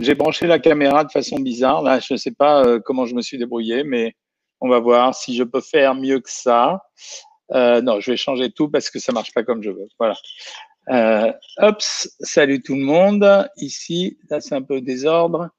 J'ai 0.00 0.14
branché 0.14 0.46
la 0.46 0.58
caméra 0.58 1.04
de 1.04 1.12
façon 1.12 1.38
bizarre. 1.38 1.82
Là, 1.82 2.00
je 2.00 2.14
ne 2.14 2.18
sais 2.18 2.30
pas 2.30 2.64
euh, 2.64 2.80
comment 2.82 3.04
je 3.04 3.14
me 3.14 3.20
suis 3.20 3.36
débrouillé, 3.36 3.84
mais 3.84 4.14
on 4.62 4.68
va 4.68 4.80
voir 4.80 5.14
si 5.14 5.36
je 5.36 5.44
peux 5.44 5.60
faire 5.60 5.94
mieux 5.94 6.20
que 6.20 6.30
ça. 6.30 6.82
Euh, 7.52 7.82
non, 7.82 8.00
je 8.00 8.12
vais 8.12 8.16
changer 8.16 8.50
tout 8.50 8.70
parce 8.70 8.88
que 8.88 8.98
ça 8.98 9.12
marche 9.12 9.34
pas 9.34 9.42
comme 9.42 9.62
je 9.62 9.70
veux. 9.70 9.88
Voilà. 9.98 10.16
Euh, 10.88 11.30
salut 12.20 12.62
tout 12.62 12.76
le 12.76 12.82
monde. 12.82 13.46
Ici, 13.58 14.18
là, 14.30 14.40
c'est 14.40 14.54
un 14.54 14.62
peu 14.62 14.80
désordre. 14.80 15.50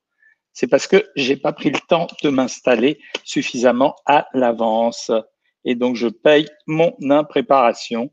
C'est 0.53 0.67
parce 0.67 0.87
que 0.87 1.05
j'ai 1.15 1.37
pas 1.37 1.53
pris 1.53 1.69
le 1.69 1.79
temps 1.87 2.07
de 2.23 2.29
m'installer 2.29 2.99
suffisamment 3.23 3.95
à 4.07 4.27
l'avance. 4.33 5.11
Et 5.65 5.75
donc, 5.75 5.95
je 5.95 6.07
paye 6.07 6.47
mon 6.65 6.95
impréparation. 7.11 8.11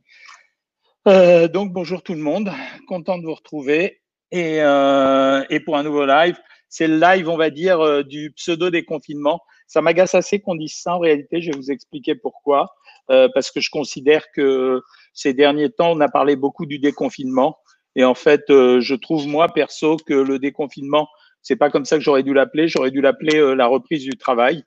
Euh, 1.07 1.49
donc, 1.49 1.73
bonjour 1.73 2.03
tout 2.03 2.13
le 2.13 2.21
monde. 2.21 2.53
Content 2.87 3.17
de 3.17 3.25
vous 3.25 3.35
retrouver. 3.35 4.03
Et, 4.31 4.61
euh, 4.61 5.45
et 5.51 5.61
pour 5.61 5.77
un 5.77 5.83
nouveau 5.83 6.07
live, 6.07 6.39
c'est 6.69 6.87
le 6.87 6.99
live, 6.99 7.29
on 7.29 7.37
va 7.37 7.51
dire, 7.51 7.81
euh, 7.81 8.03
du 8.03 8.33
pseudo 8.33 8.71
déconfinement. 8.71 9.41
Ça 9.67 9.81
m'agace 9.81 10.15
assez 10.15 10.41
qu'on 10.41 10.55
dise 10.55 10.75
ça 10.75 10.97
en 10.97 10.99
réalité. 10.99 11.41
Je 11.41 11.51
vais 11.51 11.57
vous 11.57 11.71
expliquer 11.71 12.15
pourquoi. 12.15 12.75
Euh, 13.11 13.29
parce 13.33 13.51
que 13.51 13.61
je 13.61 13.71
considère 13.71 14.31
que 14.35 14.83
ces 15.15 15.33
derniers 15.33 15.71
temps, 15.71 15.93
on 15.93 16.01
a 16.01 16.09
parlé 16.09 16.37
beaucoup 16.37 16.67
du 16.67 16.79
déconfinement. 16.79 17.59
Et 17.97 18.05
en 18.05 18.15
fait, 18.15 18.51
euh, 18.51 18.81
je 18.81 18.95
trouve 18.95 19.27
moi 19.27 19.49
perso 19.49 19.97
que 19.97 20.13
le 20.13 20.39
déconfinement, 20.39 21.09
c'est 21.41 21.57
pas 21.57 21.71
comme 21.71 21.87
ça 21.87 21.97
que 21.97 22.03
j'aurais 22.03 22.23
dû 22.23 22.35
l'appeler. 22.35 22.69
J'aurais 22.69 22.91
dû 22.91 23.01
l'appeler 23.01 23.39
euh, 23.39 23.55
la 23.55 23.67
reprise 23.67 24.05
du 24.05 24.17
travail, 24.17 24.65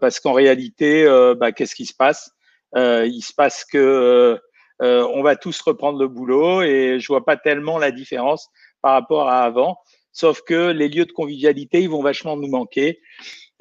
parce 0.00 0.20
qu'en 0.20 0.32
réalité, 0.32 1.04
bah, 1.40 1.50
qu'est-ce 1.50 1.74
qui 1.74 1.86
se 1.86 1.94
passe? 1.94 2.30
Il 2.76 3.20
se 3.20 3.34
passe 3.34 3.64
que 3.64 4.38
on 4.78 5.22
va 5.24 5.34
tous 5.34 5.60
reprendre 5.60 5.98
le 5.98 6.06
boulot 6.06 6.62
et 6.62 7.00
je 7.00 7.06
vois 7.08 7.24
pas 7.24 7.36
tellement 7.36 7.78
la 7.78 7.90
différence 7.90 8.48
par 8.82 8.92
rapport 8.92 9.28
à 9.28 9.44
avant. 9.44 9.78
Sauf 10.12 10.42
que 10.42 10.70
les 10.70 10.88
lieux 10.88 11.06
de 11.06 11.12
convivialité, 11.12 11.80
ils 11.80 11.88
vont 11.88 12.02
vachement 12.02 12.36
nous 12.36 12.48
manquer. 12.48 13.00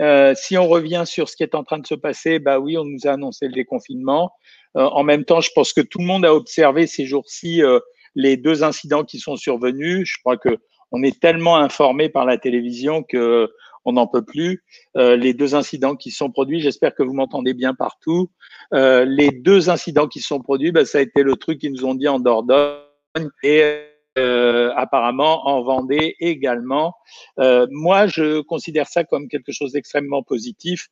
Euh, 0.02 0.34
si 0.36 0.58
on 0.58 0.68
revient 0.68 1.04
sur 1.06 1.30
ce 1.30 1.36
qui 1.36 1.44
est 1.44 1.56
en 1.56 1.64
train 1.64 1.80
de 1.80 1.88
se 1.88 1.96
passer, 1.96 2.40
bah 2.40 2.60
oui, 2.60 2.78
on 2.78 2.86
nous 2.86 3.06
a 3.06 3.12
annoncé 3.12 3.48
le 3.48 3.54
déconfinement. 3.54 4.32
Euh, 4.76 4.84
en 4.84 5.04
même 5.04 5.26
temps, 5.26 5.42
je 5.42 5.52
pense 5.54 5.74
que 5.74 5.82
tout 5.82 6.00
le 6.00 6.06
monde 6.06 6.26
a 6.26 6.34
observé 6.34 6.88
ces 6.88 7.06
jours-ci 7.06 7.64
euh, 7.64 7.80
les 8.16 8.36
deux 8.36 8.64
incidents 8.64 9.04
qui 9.04 9.20
sont 9.20 9.36
survenus. 9.36 10.10
Je 10.10 10.20
crois 10.24 10.38
que 10.38 10.58
on 10.92 11.04
est 11.04 11.22
tellement 11.22 11.56
informé 11.56 12.10
par 12.10 12.26
la 12.26 12.38
télévision 12.38 13.04
que 13.04 13.50
on 13.86 13.94
n'en 13.94 14.06
peut 14.06 14.24
plus. 14.24 14.64
les 14.96 15.34
deux 15.34 15.56
incidents 15.56 15.96
qui 15.96 16.12
sont 16.12 16.30
produits, 16.30 16.60
j'espère 16.60 16.94
que 16.94 17.02
vous 17.02 17.14
m'entendez 17.14 17.54
bien 17.54 17.74
partout. 17.74 18.30
les 18.74 19.32
deux 19.32 19.70
incidents 19.70 20.08
qui 20.10 20.20
sont 20.20 20.42
produits, 20.42 20.74
bah, 20.74 20.84
ça 20.84 20.98
a 20.98 21.02
été 21.02 21.24
le 21.24 21.36
truc 21.38 21.60
qu'ils 21.60 21.72
nous 21.72 21.86
ont 21.86 21.96
dit 21.96 22.10
en 22.10 22.20
Dordogne 22.20 22.76
euh, 24.18 24.74
apparemment 24.76 25.48
en 25.48 25.64
Vendée 25.64 26.16
également. 26.20 26.96
Euh, 27.40 27.66
moi, 27.72 28.08
je 28.08 28.42
considère 28.42 28.88
ça 28.88 29.04
comme 29.04 29.28
quelque 29.28 29.52
chose 29.52 29.72
d'extrêmement 29.72 30.24
positif. 30.24 30.90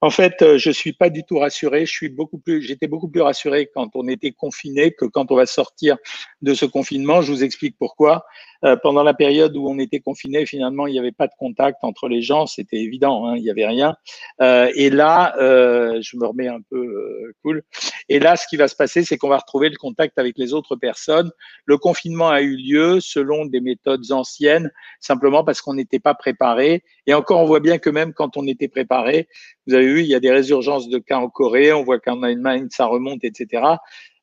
En 0.00 0.10
fait, 0.10 0.40
euh, 0.42 0.58
je 0.58 0.70
suis 0.70 0.92
pas 0.92 1.10
du 1.10 1.24
tout 1.24 1.38
rassuré. 1.38 1.86
Je 1.86 1.92
suis 1.92 2.08
beaucoup 2.08 2.38
plus, 2.38 2.62
j'étais 2.62 2.88
beaucoup 2.88 3.08
plus 3.08 3.20
rassuré 3.20 3.68
quand 3.72 3.90
on 3.94 4.08
était 4.08 4.32
confiné 4.32 4.92
que 4.92 5.04
quand 5.04 5.30
on 5.30 5.36
va 5.36 5.46
sortir 5.46 5.96
de 6.40 6.54
ce 6.54 6.64
confinement. 6.64 7.20
Je 7.20 7.32
vous 7.32 7.44
explique 7.44 7.76
pourquoi. 7.78 8.24
Euh, 8.64 8.76
pendant 8.76 9.02
la 9.02 9.14
période 9.14 9.56
où 9.56 9.68
on 9.68 9.78
était 9.78 10.00
confiné, 10.00 10.44
finalement, 10.46 10.86
il 10.86 10.92
n'y 10.92 10.98
avait 10.98 11.12
pas 11.12 11.26
de 11.26 11.32
contact 11.38 11.78
entre 11.82 12.08
les 12.08 12.22
gens, 12.22 12.46
c'était 12.46 12.76
évident, 12.76 13.26
hein, 13.26 13.36
il 13.36 13.42
n'y 13.42 13.50
avait 13.50 13.66
rien. 13.66 13.96
Euh, 14.42 14.70
et 14.74 14.90
là, 14.90 15.34
euh, 15.38 16.00
je 16.02 16.16
me 16.16 16.26
remets 16.26 16.48
un 16.48 16.60
peu 16.68 16.76
euh, 16.76 17.32
cool. 17.42 17.62
Et 18.08 18.18
là, 18.18 18.36
ce 18.36 18.46
qui 18.46 18.56
va 18.56 18.68
se 18.68 18.76
passer, 18.76 19.04
c'est 19.04 19.16
qu'on 19.16 19.28
va 19.28 19.38
retrouver 19.38 19.68
le 19.70 19.76
contact 19.76 20.18
avec 20.18 20.36
les 20.36 20.52
autres 20.52 20.76
personnes. 20.76 21.30
Le 21.64 21.78
confinement 21.78 22.28
a 22.28 22.42
eu 22.42 22.56
lieu 22.56 23.00
selon 23.00 23.46
des 23.46 23.60
méthodes 23.60 24.10
anciennes, 24.12 24.70
simplement 25.00 25.44
parce 25.44 25.62
qu'on 25.62 25.74
n'était 25.74 26.00
pas 26.00 26.14
préparé. 26.14 26.82
Et 27.06 27.14
encore, 27.14 27.40
on 27.40 27.46
voit 27.46 27.60
bien 27.60 27.78
que 27.78 27.90
même 27.90 28.12
quand 28.12 28.36
on 28.36 28.46
était 28.46 28.68
préparé, 28.68 29.28
vous 29.66 29.74
avez 29.74 29.86
vu, 29.86 30.00
il 30.00 30.06
y 30.06 30.14
a 30.14 30.20
des 30.20 30.30
résurgences 30.30 30.88
de 30.88 30.98
cas 30.98 31.18
en 31.18 31.28
Corée, 31.28 31.72
on 31.72 31.84
voit 31.84 32.00
qu'en 32.00 32.22
Allemagne, 32.22 32.68
ça 32.70 32.86
remonte, 32.86 33.24
etc. 33.24 33.62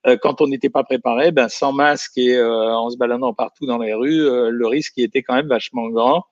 Euh, 0.06 0.18
quand 0.22 0.41
on 0.41 0.47
n'était 0.47 0.69
pas 0.69 0.84
préparé, 0.84 1.31
ben, 1.31 1.50
sans 1.50 1.74
masque 1.74 2.18
et 2.18 2.35
euh, 2.35 2.75
en 2.75 2.90
se 2.90 2.97
baladant 2.97 3.34
partout 3.34 3.66
dans 3.66 3.80
les 3.80 3.94
rues, 3.94 4.28
euh, 4.28 4.50
le 4.50 4.68
risque 4.68 4.97
était 4.97 5.24
quand 5.24 5.35
même 5.35 5.47
vachement 5.47 5.88
grand. 5.90 6.24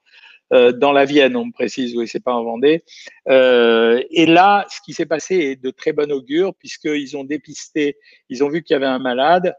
dans 0.51 0.91
la 0.91 1.05
Vienne, 1.05 1.35
on 1.35 1.45
me 1.45 1.51
précise, 1.51 1.95
oui, 1.97 2.07
c'est 2.07 2.23
pas 2.23 2.33
en 2.33 2.43
Vendée. 2.43 2.83
et 3.27 4.25
là, 4.27 4.65
ce 4.69 4.79
qui 4.85 4.93
s'est 4.93 5.07
passé 5.07 5.35
est 5.35 5.55
de 5.61 5.71
très 5.71 5.91
bon 5.91 6.11
augure, 6.11 6.53
puisqu'ils 6.53 7.17
ont 7.17 7.23
dépisté, 7.23 7.97
ils 8.29 8.43
ont 8.43 8.49
vu 8.49 8.61
qu'il 8.61 8.75
y 8.75 8.77
avait 8.77 8.85
un 8.85 8.99
malade. 8.99 9.55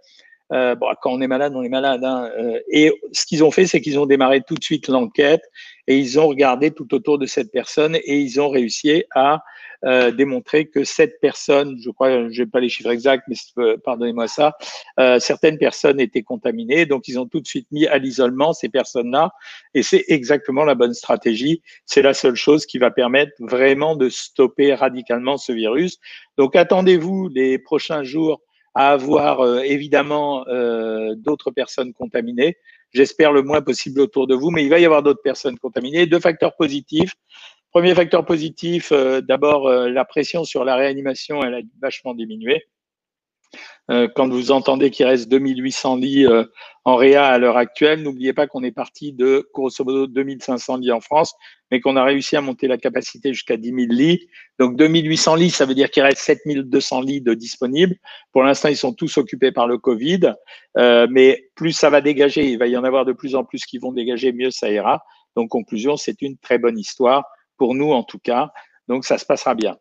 bon, 0.50 0.88
quand 1.02 1.10
on 1.10 1.20
est 1.20 1.26
malade, 1.26 1.52
on 1.56 1.64
est 1.64 1.68
malade. 1.68 2.04
Hein, 2.04 2.30
et 2.70 2.92
ce 3.12 3.26
qu'ils 3.26 3.42
ont 3.42 3.50
fait, 3.50 3.66
c'est 3.66 3.80
qu'ils 3.80 3.98
ont 3.98 4.06
démarré 4.06 4.42
tout 4.46 4.54
de 4.54 4.62
suite 4.62 4.86
l'enquête 4.86 5.42
et 5.88 5.98
ils 5.98 6.20
ont 6.20 6.28
regardé 6.28 6.70
tout 6.70 6.94
autour 6.94 7.18
de 7.18 7.26
cette 7.26 7.50
personne 7.50 7.96
et 7.96 8.20
ils 8.20 8.40
ont 8.40 8.48
réussi 8.48 9.04
à 9.12 9.42
euh, 9.84 10.10
démontrer 10.10 10.66
que 10.66 10.84
cette 10.84 11.20
personne, 11.20 11.76
je 11.80 11.90
crois, 11.90 12.28
je 12.30 12.42
n'ai 12.42 12.48
pas 12.48 12.60
les 12.60 12.68
chiffres 12.68 12.90
exacts, 12.90 13.24
mais 13.28 13.36
pardonnez-moi 13.84 14.28
ça, 14.28 14.56
euh, 14.98 15.18
certaines 15.18 15.58
personnes 15.58 16.00
étaient 16.00 16.22
contaminées, 16.22 16.86
donc 16.86 17.08
ils 17.08 17.18
ont 17.18 17.26
tout 17.26 17.40
de 17.40 17.46
suite 17.46 17.66
mis 17.70 17.86
à 17.86 17.98
l'isolement 17.98 18.52
ces 18.52 18.68
personnes-là, 18.68 19.30
et 19.74 19.82
c'est 19.82 20.04
exactement 20.08 20.64
la 20.64 20.74
bonne 20.74 20.94
stratégie. 20.94 21.62
C'est 21.84 22.02
la 22.02 22.14
seule 22.14 22.36
chose 22.36 22.66
qui 22.66 22.78
va 22.78 22.90
permettre 22.90 23.32
vraiment 23.40 23.96
de 23.96 24.08
stopper 24.08 24.74
radicalement 24.74 25.36
ce 25.36 25.52
virus. 25.52 25.98
Donc 26.36 26.56
attendez-vous 26.56 27.28
les 27.28 27.58
prochains 27.58 28.02
jours 28.02 28.40
à 28.76 28.90
avoir 28.90 29.40
euh, 29.40 29.60
évidemment 29.60 30.46
euh, 30.48 31.14
d'autres 31.16 31.50
personnes 31.50 31.94
contaminées. 31.94 32.58
J'espère 32.92 33.32
le 33.32 33.42
moins 33.42 33.62
possible 33.62 34.00
autour 34.00 34.26
de 34.26 34.34
vous, 34.34 34.50
mais 34.50 34.64
il 34.64 34.68
va 34.68 34.78
y 34.78 34.84
avoir 34.84 35.02
d'autres 35.02 35.22
personnes 35.22 35.58
contaminées. 35.58 36.04
Deux 36.06 36.20
facteurs 36.20 36.54
positifs. 36.56 37.14
Premier 37.72 37.94
facteur 37.94 38.24
positif, 38.24 38.90
euh, 38.92 39.20
d'abord 39.20 39.68
euh, 39.68 39.88
la 39.90 40.04
pression 40.04 40.44
sur 40.44 40.64
la 40.64 40.76
réanimation, 40.76 41.42
elle 41.42 41.54
a 41.54 41.60
vachement 41.80 42.14
diminué. 42.14 42.64
Euh, 43.90 44.08
quand 44.16 44.28
vous 44.28 44.50
entendez 44.50 44.90
qu'il 44.90 45.06
reste 45.06 45.28
2800 45.28 45.96
lits 45.96 46.26
en 46.84 46.96
réa 46.96 47.26
à 47.26 47.38
l'heure 47.38 47.56
actuelle, 47.56 48.02
n'oubliez 48.02 48.32
pas 48.32 48.46
qu'on 48.46 48.64
est 48.64 48.72
parti 48.72 49.12
de 49.12 49.48
grosso 49.54 49.84
modo 49.84 50.06
2500 50.06 50.78
lits 50.78 50.90
en 50.90 51.00
France, 51.00 51.34
mais 51.70 51.80
qu'on 51.80 51.96
a 51.96 52.02
réussi 52.02 52.36
à 52.36 52.40
monter 52.40 52.66
la 52.66 52.78
capacité 52.78 53.32
jusqu'à 53.32 53.56
10 53.56 53.68
000 53.68 53.78
lits. 53.90 54.26
Donc 54.58 54.76
2800 54.76 55.36
lits, 55.36 55.50
ça 55.50 55.66
veut 55.66 55.74
dire 55.74 55.90
qu'il 55.90 56.02
reste 56.02 56.18
7200 56.18 57.02
lits 57.02 57.20
de 57.20 57.34
disponibles. 57.34 57.96
Pour 58.32 58.42
l'instant, 58.42 58.68
ils 58.68 58.76
sont 58.76 58.92
tous 58.92 59.18
occupés 59.18 59.52
par 59.52 59.68
le 59.68 59.78
Covid, 59.78 60.32
mais 60.76 61.48
plus 61.54 61.72
ça 61.72 61.90
va 61.90 62.00
dégager, 62.00 62.44
il 62.50 62.58
va 62.58 62.66
y 62.66 62.76
en 62.76 62.84
avoir 62.84 63.04
de 63.04 63.12
plus 63.12 63.36
en 63.36 63.44
plus 63.44 63.64
qui 63.64 63.78
vont 63.78 63.92
dégager, 63.92 64.32
mieux 64.32 64.50
ça 64.50 64.70
ira. 64.70 65.04
Donc 65.36 65.50
conclusion, 65.50 65.96
c'est 65.96 66.22
une 66.22 66.36
très 66.38 66.58
bonne 66.58 66.78
histoire 66.78 67.24
pour 67.56 67.74
nous 67.74 67.92
en 67.92 68.02
tout 68.02 68.18
cas. 68.18 68.52
Donc 68.88 69.04
ça 69.04 69.18
se 69.18 69.26
passera 69.26 69.54
bien. 69.54 69.76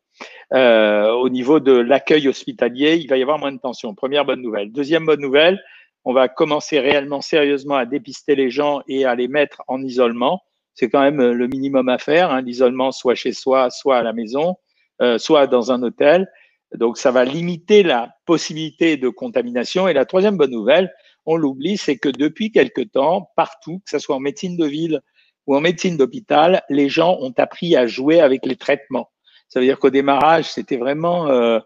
Euh, 0.54 1.12
au 1.12 1.30
niveau 1.30 1.60
de 1.60 1.74
l'accueil 1.74 2.28
hospitalier, 2.28 2.96
il 2.96 3.08
va 3.08 3.18
y 3.18 3.22
avoir 3.22 3.40
moins 3.40 3.52
de 3.52 3.60
tension. 3.60 3.94
Première 3.94 4.26
bonne 4.26 4.42
nouvelle. 4.42 4.72
Deuxième 4.72 5.06
bonne 5.06 5.22
nouvelle, 5.22 5.62
on 6.04 6.14
va 6.14 6.28
commencer 6.28 6.80
réellement 6.80 7.22
sérieusement 7.22 7.76
à 7.76 7.86
dépister 7.86 8.36
les 8.36 8.50
gens 8.50 8.82
et 8.88 9.06
à 9.06 9.16
les 9.16 9.28
mettre 9.28 9.64
en 9.68 9.82
isolement. 9.82 10.42
C'est 10.74 10.90
quand 10.90 11.02
même 11.02 11.22
le 11.32 11.48
minimum 11.48 11.90
à 11.90 11.98
faire, 11.98 12.32
hein, 12.32 12.42
l'isolement 12.42 12.92
soit 12.92 13.16
chez 13.16 13.32
soi, 13.32 13.70
soit 13.70 13.98
à 13.98 14.04
la 14.04 14.14
maison, 14.14 14.56
euh, 15.02 15.18
soit 15.18 15.48
dans 15.48 15.72
un 15.72 15.82
hôtel. 15.84 16.28
Donc 16.74 16.98
ça 16.98 17.12
va 17.12 17.26
limiter 17.26 17.84
la 17.84 18.16
possibilité 18.26 18.98
de 18.98 19.10
contamination. 19.10 19.88
Et 19.88 19.94
la 19.94 20.06
troisième 20.06 20.38
bonne 20.38 20.52
nouvelle, 20.52 20.92
on 21.26 21.38
l'oublie, 21.38 21.78
c'est 21.78 21.98
que 21.98 22.10
depuis 22.10 22.52
quelque 22.52 22.82
temps, 22.82 23.32
partout, 23.36 23.80
que 23.80 23.90
ce 23.90 24.00
soit 24.00 24.16
en 24.16 24.20
médecine 24.20 24.58
de 24.58 24.66
ville 24.66 25.02
ou 25.48 25.56
en 25.56 25.62
médecine 25.62 25.98
d'hôpital, 25.98 26.64
les 26.70 26.90
gens 26.90 27.18
ont 27.22 27.34
appris 27.38 27.76
à 27.76 27.88
jouer 27.88 28.20
avec 28.20 28.46
les 28.46 28.56
traitements. 28.56 29.10
Ça 29.48 29.60
veut 29.60 29.66
dire 29.66 29.80
qu'au 29.80 29.90
démarrage, 29.90 30.46
c'était 30.46 30.78
vraiment, 30.78 31.28
euh, 31.30 31.60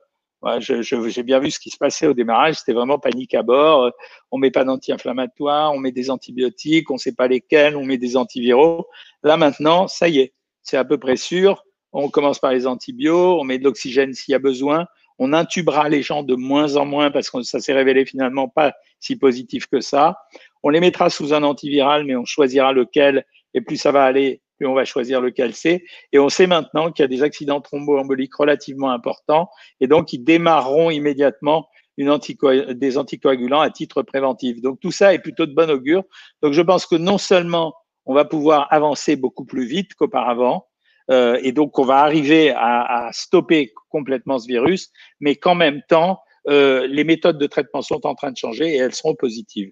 j'ai 0.60 1.24
bien 1.24 1.40
vu 1.40 1.52
ce 1.52 1.60
qui 1.60 1.70
se 1.70 1.78
passait 1.78 2.08
au 2.08 2.14
démarrage, 2.14 2.56
c'était 2.56 2.74
vraiment 2.74 3.00
panique 3.00 3.34
à 3.34 3.44
bord. 3.44 3.92
On 4.32 4.38
met 4.38 4.52
pas 4.52 4.64
d'anti-inflammatoires, 4.64 5.74
on 5.74 5.80
met 5.80 5.92
des 5.92 6.10
antibiotiques, 6.10 6.92
on 6.92 6.98
sait 6.98 7.16
pas 7.16 7.28
lesquels, 7.28 7.76
on 7.76 7.86
met 7.86 7.98
des 7.98 8.18
antiviraux. 8.18 8.88
Là 9.24 9.38
maintenant, 9.38 9.88
ça 9.88 10.08
y 10.08 10.20
est, 10.20 10.34
c'est 10.62 10.78
à 10.78 10.86
peu 10.86 10.98
près 10.98 11.16
sûr. 11.16 11.64
On 11.92 12.10
commence 12.10 12.40
par 12.40 12.52
les 12.52 12.68
antibiotiques, 12.68 13.40
on 13.40 13.44
met 13.44 13.58
de 13.58 13.64
l'oxygène 13.64 14.14
s'il 14.14 14.34
y 14.34 14.36
a 14.36 14.40
besoin. 14.40 14.86
On 15.22 15.34
intubera 15.34 15.90
les 15.90 16.02
gens 16.02 16.24
de 16.24 16.36
moins 16.36 16.78
en 16.78 16.86
moins 16.86 17.12
parce 17.12 17.30
que 17.30 17.42
ça 17.42 17.60
s'est 17.60 17.74
révélé 17.74 18.06
finalement 18.06 18.48
pas 18.48 18.74
si 19.02 19.18
positif 19.18 19.68
que 19.68 19.82
ça. 19.82 20.18
On 20.64 20.70
les 20.70 20.80
mettra 20.80 21.10
sous 21.10 21.34
un 21.34 21.44
antiviral, 21.44 22.06
mais 22.06 22.16
on 22.16 22.26
choisira 22.26 22.72
lequel 22.72 23.26
et 23.54 23.62
plus 23.62 23.78
ça 23.78 23.92
va 23.92 24.04
aller, 24.04 24.42
plus 24.58 24.68
on 24.68 24.74
va 24.74 24.86
choisir 24.86 25.22
lequel 25.22 25.54
c'est. 25.54 25.84
Et 26.12 26.20
on 26.20 26.30
sait 26.30 26.48
maintenant 26.48 26.92
qu'il 26.92 27.04
y 27.04 27.06
a 27.06 27.08
des 27.08 27.24
accidents 27.24 27.62
thromboemboliques 27.62 28.36
relativement 28.36 28.92
importants, 28.92 29.50
et 29.80 29.88
donc 29.88 30.14
ils 30.14 30.24
démarreront 30.24 30.90
immédiatement 30.90 31.68
des 31.98 32.98
anticoagulants 32.98 33.60
à 33.60 33.70
titre 33.70 34.04
préventif. 34.04 34.62
Donc 34.62 34.80
tout 34.80 34.92
ça 34.92 35.14
est 35.14 35.20
plutôt 35.20 35.46
de 35.46 35.54
bon 35.54 35.70
augure. 35.70 36.04
Donc 36.42 36.54
je 36.54 36.62
pense 36.62 36.86
que 36.86 36.96
non 36.96 37.18
seulement 37.18 37.74
on 38.06 38.14
va 38.14 38.26
pouvoir 38.26 38.68
avancer 38.72 39.16
beaucoup 39.16 39.46
plus 39.46 39.66
vite 39.66 39.94
qu'auparavant, 39.96 40.68
euh, 41.12 41.40
et 41.44 41.52
donc 41.52 41.78
on 41.80 41.86
va 41.86 41.98
arriver 41.98 42.52
à, 42.52 43.08
à, 43.08 43.12
stopper 43.12 43.74
complètement 43.90 44.40
ce 44.40 44.48
virus, 44.48 44.92
mais 45.20 45.36
qu'en 45.36 45.56
même 45.56 45.82
temps, 45.90 46.20
euh, 46.48 46.88
les 46.88 47.04
méthodes 47.04 47.38
de 47.38 47.48
traitement 47.48 47.82
sont 47.82 48.06
en 48.06 48.16
train 48.16 48.32
de 48.32 48.38
changer 48.38 48.74
et 48.74 48.78
elles 48.78 48.96
seront 48.96 49.16
positives. 49.16 49.72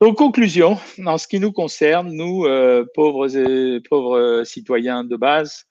Donc, 0.00 0.16
conclusion, 0.16 0.78
en 1.04 1.18
ce 1.18 1.26
qui 1.26 1.40
nous 1.40 1.50
concerne, 1.50 2.12
nous, 2.12 2.44
euh, 2.44 2.84
pauvres, 2.94 3.36
et, 3.36 3.80
pauvres 3.80 4.44
citoyens 4.44 5.02
de 5.02 5.16
base, 5.16 5.64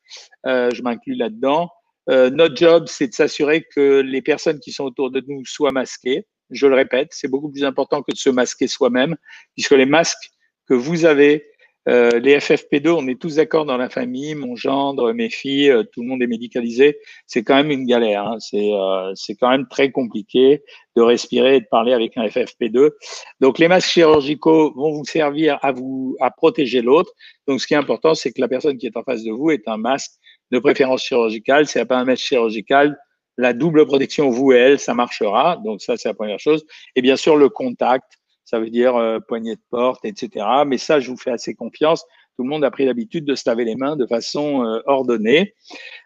euh, 0.46 0.70
je 0.72 0.82
m'inclus 0.82 1.16
là-dedans, 1.16 1.70
euh, 2.10 2.30
notre 2.30 2.56
job, 2.56 2.86
c'est 2.88 3.08
de 3.08 3.14
s'assurer 3.14 3.66
que 3.74 4.02
les 4.02 4.22
personnes 4.22 4.60
qui 4.60 4.72
sont 4.72 4.84
autour 4.84 5.12
de 5.12 5.24
nous 5.28 5.46
soient 5.46 5.72
masquées. 5.72 6.26
Je 6.50 6.68
le 6.68 6.76
répète, 6.76 7.10
c'est 7.12 7.30
beaucoup 7.30 7.50
plus 7.50 7.64
important 7.64 8.02
que 8.02 8.12
de 8.12 8.18
se 8.18 8.30
masquer 8.30 8.68
soi-même, 8.68 9.16
puisque 9.56 9.72
les 9.72 9.86
masques 9.86 10.32
que 10.68 10.74
vous 10.74 11.06
avez 11.06 11.46
euh, 11.88 12.20
les 12.20 12.38
FFP2, 12.38 12.90
on 12.90 13.08
est 13.08 13.20
tous 13.20 13.36
d'accord 13.36 13.66
dans 13.66 13.78
la 13.78 13.90
famille, 13.90 14.36
mon 14.36 14.56
gendre, 14.58 15.14
mes 15.14 15.30
filles, 15.30 15.70
euh, 15.70 15.84
tout 15.84 16.02
le 16.02 16.08
monde 16.08 16.22
est 16.22 16.28
médicalisé. 16.28 17.00
C'est 17.28 17.44
quand 17.44 17.56
même 17.56 17.72
une 17.72 17.86
galère. 17.86 18.28
Hein. 18.28 18.38
C'est 18.40 18.74
euh, 18.74 19.14
quand 19.40 19.50
même 19.50 19.68
très 19.70 19.92
compliqué 19.92 20.64
de 20.98 21.02
respirer 21.02 21.58
et 21.58 21.60
de 21.62 21.68
parler 21.70 21.94
avec 21.94 22.18
un 22.18 22.26
FFP2. 22.26 22.92
Donc 23.40 23.58
les 23.60 23.70
masques 23.70 23.90
chirurgicaux 23.90 24.74
vont 24.76 24.92
vous 24.92 25.06
servir 25.06 25.60
à 25.62 25.72
vous 25.72 26.18
à 26.20 26.30
protéger 26.30 26.82
l'autre. 26.82 27.12
Donc 27.48 27.62
ce 27.62 27.68
qui 27.68 27.74
est 27.74 27.78
important, 27.78 28.16
c'est 28.16 28.34
que 28.34 28.42
la 28.42 28.50
personne 28.50 28.78
qui 28.78 28.88
est 28.88 28.98
en 28.98 29.04
face 29.04 29.24
de 29.24 29.32
vous 29.32 29.52
est 29.52 29.68
un 29.68 29.78
masque 29.78 30.12
de 30.52 30.60
préférence 30.60 31.04
chirurgicale. 31.04 31.68
C'est 31.68 31.86
pas 31.86 31.98
un 31.98 32.06
masque 32.06 32.24
chirurgical, 32.24 32.98
la 33.38 33.54
double 33.54 33.86
protection 33.86 34.30
vous 34.30 34.52
et 34.52 34.58
elle, 34.58 34.80
ça 34.80 34.94
marchera. 34.94 35.58
Donc 35.64 35.82
ça, 35.82 35.96
c'est 35.96 36.10
la 36.10 36.16
première 36.16 36.40
chose. 36.40 36.66
Et 36.98 37.02
bien 37.02 37.16
sûr, 37.16 37.38
le 37.38 37.48
contact 37.48 38.17
ça 38.48 38.60
veut 38.60 38.70
dire 38.70 38.96
euh, 38.96 39.20
poignée 39.20 39.56
de 39.56 39.62
porte, 39.70 40.06
etc. 40.06 40.46
Mais 40.66 40.78
ça, 40.78 41.02
je 41.02 41.12
vous 41.12 41.18
fais 41.18 41.32
assez 41.32 41.54
confiance. 41.54 42.06
Tout 42.38 42.44
le 42.44 42.50
monde 42.50 42.64
a 42.64 42.72
pris 42.72 42.86
l'habitude 42.86 43.26
de 43.26 43.36
se 43.36 43.44
laver 43.46 43.66
les 43.66 43.76
mains 43.76 43.98
de 43.98 44.08
façon 44.08 44.64
euh, 44.64 44.80
ordonnée. 44.86 45.54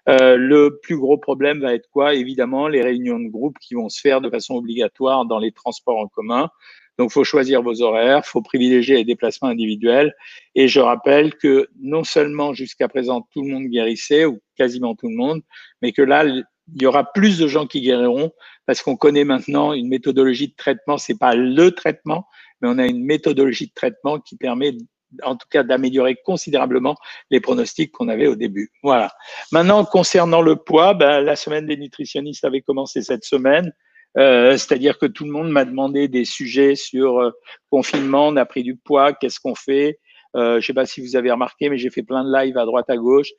Euh, 0.09 0.37
le 0.37 0.79
plus 0.81 0.97
gros 0.97 1.19
problème 1.19 1.59
va 1.59 1.75
être 1.75 1.87
quoi? 1.91 2.15
Évidemment, 2.15 2.67
les 2.67 2.81
réunions 2.81 3.19
de 3.19 3.29
groupe 3.29 3.59
qui 3.59 3.75
vont 3.75 3.89
se 3.89 4.01
faire 4.01 4.21
de 4.21 4.29
façon 4.29 4.55
obligatoire 4.55 5.27
dans 5.27 5.37
les 5.37 5.51
transports 5.51 5.99
en 5.99 6.07
commun. 6.07 6.49
Donc, 6.97 7.11
faut 7.11 7.23
choisir 7.23 7.61
vos 7.61 7.83
horaires, 7.83 8.25
faut 8.25 8.41
privilégier 8.41 8.95
les 8.95 9.05
déplacements 9.05 9.49
individuels. 9.49 10.11
Et 10.55 10.67
je 10.67 10.79
rappelle 10.79 11.35
que 11.35 11.67
non 11.79 12.03
seulement 12.03 12.53
jusqu'à 12.53 12.87
présent 12.87 13.21
tout 13.33 13.43
le 13.43 13.49
monde 13.49 13.65
guérissait, 13.65 14.25
ou 14.25 14.39
quasiment 14.57 14.95
tout 14.95 15.09
le 15.09 15.15
monde, 15.15 15.41
mais 15.83 15.91
que 15.91 16.01
là, 16.01 16.25
il 16.75 16.81
y 16.81 16.85
aura 16.85 17.11
plus 17.11 17.37
de 17.37 17.47
gens 17.47 17.67
qui 17.67 17.81
guériront 17.81 18.31
parce 18.65 18.81
qu'on 18.81 18.95
connaît 18.95 19.23
maintenant 19.23 19.73
une 19.73 19.87
méthodologie 19.87 20.49
de 20.49 20.55
traitement. 20.55 20.97
C'est 20.97 21.17
pas 21.17 21.35
le 21.35 21.71
traitement, 21.71 22.27
mais 22.61 22.69
on 22.69 22.77
a 22.77 22.85
une 22.85 23.03
méthodologie 23.03 23.67
de 23.67 23.73
traitement 23.73 24.19
qui 24.19 24.37
permet 24.37 24.73
en 25.23 25.35
tout 25.35 25.47
cas 25.49 25.63
d'améliorer 25.63 26.15
considérablement 26.23 26.95
les 27.29 27.41
pronostics 27.41 27.91
qu'on 27.91 28.07
avait 28.07 28.27
au 28.27 28.35
début. 28.35 28.71
Voilà. 28.81 29.11
Maintenant, 29.51 29.83
concernant 29.83 30.41
le 30.41 30.55
poids, 30.55 30.93
ben, 30.93 31.19
la 31.19 31.35
semaine 31.35 31.65
des 31.65 31.77
nutritionnistes 31.77 32.45
avait 32.45 32.61
commencé 32.61 33.01
cette 33.01 33.25
semaine. 33.25 33.73
Euh, 34.17 34.51
c'est-à-dire 34.53 34.97
que 34.97 35.05
tout 35.05 35.23
le 35.23 35.31
monde 35.31 35.49
m'a 35.49 35.65
demandé 35.65 36.07
des 36.07 36.25
sujets 36.25 36.75
sur 36.75 37.19
euh, 37.19 37.31
confinement, 37.69 38.27
on 38.27 38.35
a 38.35 38.45
pris 38.45 38.63
du 38.63 38.75
poids, 38.75 39.13
qu'est-ce 39.13 39.39
qu'on 39.39 39.55
fait? 39.55 39.99
Euh, 40.35 40.53
je 40.53 40.57
ne 40.57 40.61
sais 40.61 40.73
pas 40.73 40.85
si 40.85 41.01
vous 41.01 41.15
avez 41.15 41.31
remarqué, 41.31 41.69
mais 41.69 41.77
j'ai 41.77 41.89
fait 41.89 42.03
plein 42.03 42.23
de 42.23 42.31
lives 42.31 42.57
à 42.57 42.65
droite 42.65 42.89
à 42.89 42.97
gauche 42.97 43.29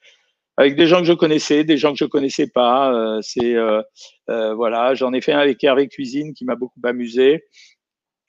avec 0.63 0.77
des 0.77 0.87
gens 0.87 1.01
que 1.01 1.07
je 1.07 1.13
connaissais, 1.13 1.65
des 1.65 1.77
gens 1.77 1.93
que 1.93 1.99
je 1.99 2.05
connaissais 2.05 2.47
pas. 2.47 2.95
Euh, 2.95 3.19
c'est 3.21 3.55
euh, 3.55 3.83
euh, 4.31 4.55
voilà, 4.55 4.95
j'en 4.95 5.13
ai 5.13 5.21
fait 5.21 5.33
un 5.33 5.41
avec 5.41 5.63
Hervé 5.63 5.89
Cuisine 5.89 6.35
qui 6.35 6.45
m'a 6.45 6.55
beaucoup 6.55 6.81
amusé. 6.85 7.45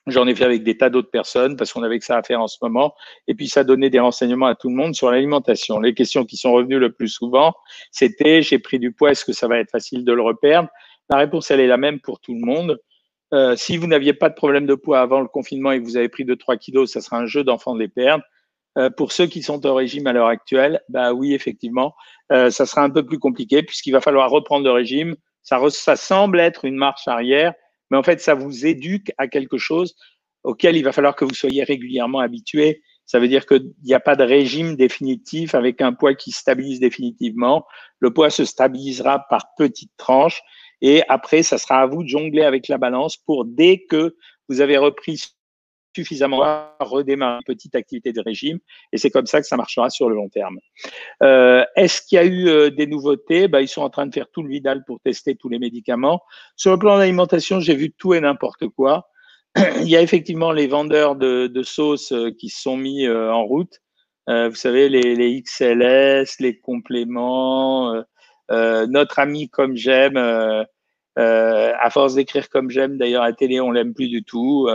J'en 0.07 0.27
ai 0.27 0.35
fait 0.35 0.44
avec 0.44 0.63
des 0.63 0.75
tas 0.75 0.89
d'autres 0.89 1.12
personnes 1.12 1.56
parce 1.56 1.71
qu'on 1.71 1.83
avait 1.83 1.97
que 1.97 2.06
ça 2.06 2.18
à 2.18 2.24
faire 2.24 2.41
en 2.41 2.47
ce 2.47 2.57
moment. 2.62 2.94
Et 3.27 3.35
puis, 3.35 3.47
ça 3.47 3.63
donnait 3.63 3.89
des 3.89 4.00
renseignements 4.00 4.47
à 4.47 4.56
tout 4.56 4.68
le 4.68 4.75
monde 4.75 4.95
sur 4.95 5.09
l'alimentation. 5.12 5.80
Les 5.80 5.94
questions 5.94 6.25
qui 6.25 6.35
sont 6.35 6.51
revenues 6.51 6.80
le 6.80 6.91
plus 6.91 7.07
souvent, 7.07 7.53
c'était 7.91 8.41
j'ai 8.41 8.59
pris 8.59 8.80
du 8.80 8.91
poids, 8.91 9.12
est-ce 9.12 9.24
que 9.24 9.31
ça 9.31 9.47
va 9.47 9.59
être 9.59 9.71
facile 9.71 10.03
de 10.03 10.12
le 10.12 10.21
reperdre? 10.21 10.69
La 11.09 11.18
réponse, 11.18 11.51
elle 11.51 11.59
est 11.59 11.68
la 11.68 11.77
même 11.77 12.01
pour 12.01 12.19
tout 12.19 12.33
le 12.33 12.41
monde. 12.41 12.80
Euh, 13.33 13.56
si 13.56 13.77
vous 13.77 13.88
n'aviez 13.88 14.13
pas 14.13 14.30
de 14.30 14.35
problème 14.35 14.65
de 14.65 14.75
poids 14.75 15.00
avant 15.00 15.21
le 15.21 15.27
confinement 15.27 15.71
et 15.71 15.80
que 15.80 15.85
vous 15.85 15.97
avez 15.97 16.09
pris 16.09 16.25
2-3 16.25 16.57
kilos, 16.57 16.91
ça 16.91 17.00
sera 17.00 17.18
un 17.18 17.25
jeu 17.25 17.44
d'enfant 17.44 17.74
de 17.74 17.80
les 17.80 17.88
perdre. 17.88 18.24
Euh, 18.78 18.90
pour 18.90 19.12
ceux 19.12 19.28
qui 19.28 19.44
sont 19.44 19.66
au 19.66 19.74
régime 19.74 20.08
à 20.08 20.14
l'heure 20.14 20.28
actuelle, 20.28 20.81
bah 20.90 21.14
oui, 21.14 21.34
effectivement, 21.34 21.94
euh, 22.31 22.50
ça 22.50 22.66
sera 22.66 22.84
un 22.84 22.90
peu 22.90 23.06
plus 23.06 23.20
compliqué 23.20 23.62
puisqu'il 23.64 23.92
va 23.92 24.02
falloir 24.02 24.30
reprendre 24.30 24.66
le 24.66 24.72
régime. 24.72 25.16
Ça, 25.44 25.60
ça 25.70 25.96
semble 25.96 26.40
être 26.40 26.66
une 26.66 26.75
marche 26.75 27.08
arrière, 27.08 27.54
mais 27.92 27.98
en 27.98 28.04
fait, 28.04 28.22
ça 28.22 28.34
vous 28.34 28.66
éduque 28.66 29.12
à 29.18 29.28
quelque 29.28 29.58
chose 29.58 29.96
auquel 30.44 30.75
il 30.75 30.84
va 30.84 30.92
falloir 30.92 31.16
que 31.16 31.25
vous 31.25 31.34
soyez 31.34 31.64
régulièrement 31.64 32.20
habitué. 32.20 32.81
Ça 33.06 33.20
veut 33.20 33.28
dire 33.28 33.46
qu'il 33.46 33.74
n'y 33.84 33.94
a 33.94 34.00
pas 34.00 34.16
de 34.16 34.24
régime 34.24 34.76
définitif 34.76 35.56
avec 35.56 35.81
un 35.81 35.94
poids 35.94 36.16
qui 36.16 36.31
stabilise 36.31 36.80
définitivement. 36.80 37.66
Le 38.00 38.14
poids 38.14 38.30
se 38.30 38.46
stabilisera 38.46 39.26
par 39.30 39.54
petites 39.58 39.92
tranches 39.98 40.42
et 40.81 41.02
après, 41.08 41.44
ça 41.44 41.58
sera 41.58 41.81
à 41.81 41.86
vous 41.86 42.04
de 42.04 42.10
jongler 42.10 42.44
avec 42.44 42.68
la 42.68 42.78
balance 42.78 43.16
pour 43.16 43.46
dès 43.46 43.86
que 43.90 44.18
vous 44.50 44.60
avez 44.60 44.78
repris 44.78 45.24
suffisamment 45.95 46.68
redémarrer 46.80 47.38
une 47.38 47.44
petite 47.44 47.75
activité 47.75 48.13
de 48.13 48.22
régime 48.22 48.60
et 48.92 48.98
c'est 48.98 49.10
comme 49.10 49.25
ça 49.25 49.42
que 49.42 49.48
ça 49.48 49.57
marchera 49.57 49.90
sur 49.90 50.10
le 50.10 50.16
long 50.16 50.30
terme. 50.30 50.60
Euh, 51.22 51.63
Est-ce 51.75 52.01
qu'il 52.01 52.16
y 52.16 52.19
a 52.19 52.25
eu 52.25 52.48
euh, 52.48 52.69
des 52.69 52.88
nouveautés? 52.88 53.48
Bah, 53.48 53.62
Ils 53.62 53.68
sont 53.68 53.81
en 53.81 53.90
train 53.90 54.06
de 54.06 54.13
faire 54.13 54.28
tout 54.31 54.44
le 54.44 54.50
Vidal 54.50 54.84
pour 54.86 55.00
tester 55.01 55.36
tous 55.36 55.50
les 55.50 55.60
médicaments. 55.60 56.22
Sur 56.56 56.72
le 56.72 56.80
plan 56.80 56.98
d'alimentation, 56.98 57.60
j'ai 57.60 57.75
vu 57.75 57.92
tout 57.92 58.13
et 58.13 58.22
n'importe 58.22 58.68
quoi. 58.69 59.07
Il 59.81 59.90
y 59.90 59.95
a 59.95 60.01
effectivement 60.01 60.51
les 60.51 60.68
vendeurs 60.68 61.16
de, 61.16 61.48
de 61.48 61.63
sauces 61.63 62.12
euh, 62.12 62.31
qui 62.31 62.50
se 62.50 62.62
sont 62.62 62.78
mis 62.78 63.06
euh, 63.06 63.31
en 63.31 63.44
route. 63.45 63.80
vous 64.28 64.56
savez, 64.56 64.90
les, 64.90 65.16
les, 65.16 65.42
XLS, 65.42 66.40
les 66.40 66.60
compléments. 66.60 67.94
notre 68.50 69.19
ami 69.19 69.50
comme 69.50 69.75
j'aime, 69.75 70.18
à 71.18 71.90
force 71.90 72.16
d'écrire 72.16 72.48
comme 72.48 72.69
j'aime, 72.69 72.98
d'ailleurs 72.98 73.24
à 73.24 73.28
la 73.28 73.34
télé, 73.34 73.60
on 73.60 73.72
l'aime 73.72 73.94
plus 73.94 74.07
du 74.07 74.24
tout. 74.24 74.69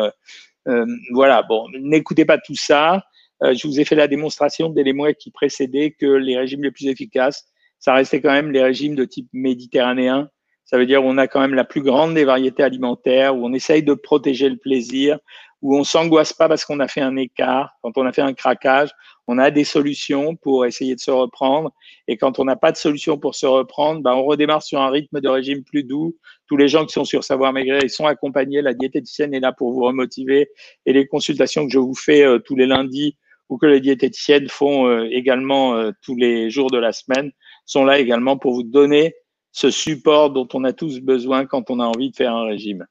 Euh, 0.68 0.86
voilà, 1.12 1.42
bon, 1.42 1.66
n'écoutez 1.80 2.24
pas 2.24 2.38
tout 2.38 2.54
ça. 2.54 3.02
Euh, 3.42 3.54
je 3.54 3.66
vous 3.66 3.80
ai 3.80 3.84
fait 3.84 3.94
la 3.94 4.08
démonstration 4.08 4.68
dès 4.68 4.82
les 4.82 4.92
mois 4.92 5.14
qui 5.14 5.30
précédaient 5.30 5.92
que 5.92 6.06
les 6.06 6.36
régimes 6.36 6.62
les 6.62 6.70
plus 6.70 6.86
efficaces, 6.86 7.46
ça 7.78 7.94
restait 7.94 8.20
quand 8.20 8.32
même 8.32 8.50
les 8.50 8.62
régimes 8.62 8.96
de 8.96 9.04
type 9.04 9.28
méditerranéen. 9.32 10.28
Ça 10.64 10.76
veut 10.76 10.86
dire 10.86 11.02
on 11.04 11.16
a 11.16 11.28
quand 11.28 11.40
même 11.40 11.54
la 11.54 11.64
plus 11.64 11.80
grande 11.80 12.14
des 12.14 12.24
variétés 12.24 12.62
alimentaires, 12.62 13.36
où 13.36 13.46
on 13.46 13.52
essaye 13.52 13.82
de 13.82 13.94
protéger 13.94 14.48
le 14.48 14.56
plaisir, 14.56 15.18
où 15.62 15.76
on 15.76 15.84
s'angoisse 15.84 16.32
pas 16.32 16.48
parce 16.48 16.64
qu'on 16.64 16.80
a 16.80 16.88
fait 16.88 17.00
un 17.00 17.16
écart, 17.16 17.72
quand 17.82 17.96
on 17.96 18.06
a 18.06 18.12
fait 18.12 18.22
un 18.22 18.32
craquage, 18.32 18.90
on 19.26 19.38
a 19.38 19.50
des 19.50 19.64
solutions 19.64 20.36
pour 20.36 20.64
essayer 20.64 20.94
de 20.94 21.00
se 21.00 21.10
reprendre. 21.10 21.72
Et 22.06 22.16
quand 22.16 22.38
on 22.38 22.44
n'a 22.44 22.56
pas 22.56 22.72
de 22.72 22.76
solution 22.76 23.18
pour 23.18 23.34
se 23.34 23.46
reprendre, 23.46 24.00
ben 24.02 24.14
on 24.14 24.24
redémarre 24.24 24.62
sur 24.62 24.80
un 24.80 24.90
rythme 24.90 25.20
de 25.20 25.28
régime 25.28 25.64
plus 25.64 25.84
doux. 25.84 26.16
Tous 26.46 26.56
les 26.56 26.68
gens 26.68 26.86
qui 26.86 26.92
sont 26.92 27.04
sur 27.04 27.24
Savoir 27.24 27.52
Maigrir, 27.52 27.80
ils 27.82 27.90
sont 27.90 28.06
accompagnés. 28.06 28.62
La 28.62 28.72
diététicienne 28.72 29.34
est 29.34 29.40
là 29.40 29.52
pour 29.52 29.72
vous 29.72 29.82
remotiver. 29.82 30.48
Et 30.86 30.92
les 30.92 31.06
consultations 31.06 31.66
que 31.66 31.72
je 31.72 31.78
vous 31.78 31.94
fais 31.94 32.22
euh, 32.22 32.38
tous 32.38 32.56
les 32.56 32.66
lundis 32.66 33.16
ou 33.48 33.58
que 33.58 33.66
les 33.66 33.80
diététiciennes 33.80 34.48
font 34.48 34.86
euh, 34.86 35.08
également 35.10 35.74
euh, 35.74 35.90
tous 36.02 36.16
les 36.16 36.50
jours 36.50 36.70
de 36.70 36.78
la 36.78 36.92
semaine 36.92 37.30
sont 37.66 37.84
là 37.84 37.98
également 37.98 38.36
pour 38.38 38.54
vous 38.54 38.62
donner 38.62 39.14
ce 39.52 39.70
support 39.70 40.30
dont 40.30 40.48
on 40.54 40.64
a 40.64 40.72
tous 40.72 41.00
besoin 41.00 41.46
quand 41.46 41.70
on 41.70 41.80
a 41.80 41.84
envie 41.84 42.10
de 42.10 42.16
faire 42.16 42.34
un 42.34 42.44
régime. 42.44 42.86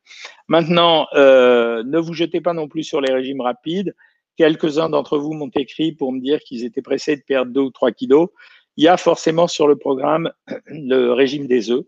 Maintenant, 0.48 1.08
ne 1.14 1.98
vous 2.00 2.14
jetez 2.14 2.42
pas 2.42 2.54
non 2.54 2.68
plus 2.68 2.84
sur 2.84 3.02
les 3.02 3.14
régimes 3.14 3.42
rapides. 3.42 3.96
Quelques-uns 4.38 4.90
d'entre 4.90 5.18
vous 5.18 5.34
m'ont 5.34 5.52
écrit 5.56 5.92
pour 5.92 6.12
me 6.12 6.20
dire 6.20 6.40
qu'ils 6.40 6.64
étaient 6.64 6.82
pressés 6.82 7.16
de 7.16 7.22
perdre 7.22 7.52
2 7.52 7.62
ou 7.62 7.70
3 7.72 7.92
kilos. 7.92 8.30
Il 8.78 8.84
y 8.84 8.88
a 8.88 8.98
forcément 8.98 9.48
sur 9.48 9.68
le 9.68 9.76
programme 9.76 10.32
le 10.68 11.12
régime 11.12 11.48
des 11.48 11.72
œufs. 11.72 11.86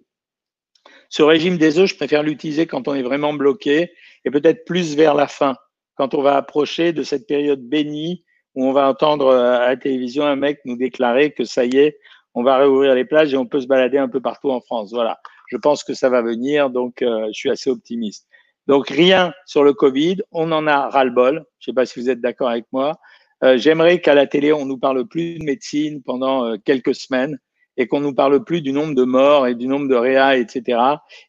Ce 1.09 1.23
régime 1.23 1.57
des 1.57 1.79
œufs, 1.79 1.89
je 1.89 1.95
préfère 1.95 2.23
l'utiliser 2.23 2.67
quand 2.67 2.87
on 2.87 2.95
est 2.95 3.03
vraiment 3.03 3.33
bloqué 3.33 3.91
et 4.25 4.31
peut-être 4.31 4.65
plus 4.65 4.95
vers 4.95 5.15
la 5.15 5.27
fin, 5.27 5.55
quand 5.95 6.13
on 6.13 6.21
va 6.21 6.35
approcher 6.35 6.93
de 6.93 7.03
cette 7.03 7.27
période 7.27 7.61
bénie 7.61 8.23
où 8.55 8.65
on 8.65 8.73
va 8.73 8.89
entendre 8.89 9.27
euh, 9.27 9.59
à 9.59 9.69
la 9.69 9.77
télévision 9.77 10.25
un 10.25 10.35
mec 10.35 10.59
nous 10.65 10.75
déclarer 10.75 11.31
que 11.31 11.45
ça 11.45 11.65
y 11.65 11.77
est, 11.77 11.99
on 12.39 12.43
va 12.43 12.55
réouvrir 12.55 12.95
les 12.95 13.03
plages 13.03 13.33
et 13.33 13.37
on 13.37 13.45
peut 13.45 13.59
se 13.59 13.67
balader 13.67 13.97
un 13.97 14.07
peu 14.07 14.21
partout 14.21 14.49
en 14.49 14.61
France. 14.61 14.91
Voilà, 14.93 15.19
je 15.47 15.57
pense 15.57 15.83
que 15.83 15.93
ça 15.93 16.07
va 16.07 16.21
venir, 16.21 16.69
donc 16.69 17.01
euh, 17.01 17.27
je 17.27 17.33
suis 17.33 17.49
assez 17.49 17.69
optimiste. 17.69 18.29
Donc 18.65 18.87
rien 18.87 19.33
sur 19.45 19.61
le 19.61 19.73
Covid, 19.73 20.21
on 20.31 20.53
en 20.53 20.65
a 20.65 20.87
ras-le-bol. 20.87 21.43
Je 21.59 21.69
ne 21.69 21.73
sais 21.73 21.75
pas 21.75 21.85
si 21.85 21.99
vous 21.99 22.09
êtes 22.09 22.21
d'accord 22.21 22.47
avec 22.47 22.63
moi. 22.71 22.97
Euh, 23.43 23.57
J'aimerais 23.57 23.99
qu'à 23.99 24.13
la 24.13 24.25
télé, 24.25 24.53
on 24.53 24.65
nous 24.65 24.77
parle 24.77 25.05
plus 25.05 25.37
de 25.37 25.43
médecine 25.43 26.01
pendant 26.01 26.45
euh, 26.45 26.55
quelques 26.63 26.95
semaines 26.95 27.37
et 27.75 27.87
qu'on 27.87 27.99
nous 27.99 28.13
parle 28.13 28.41
plus 28.45 28.61
du 28.61 28.71
nombre 28.71 28.95
de 28.95 29.03
morts 29.03 29.45
et 29.45 29.55
du 29.55 29.67
nombre 29.67 29.89
de 29.89 29.95
réa, 29.95 30.37
etc. 30.37 30.79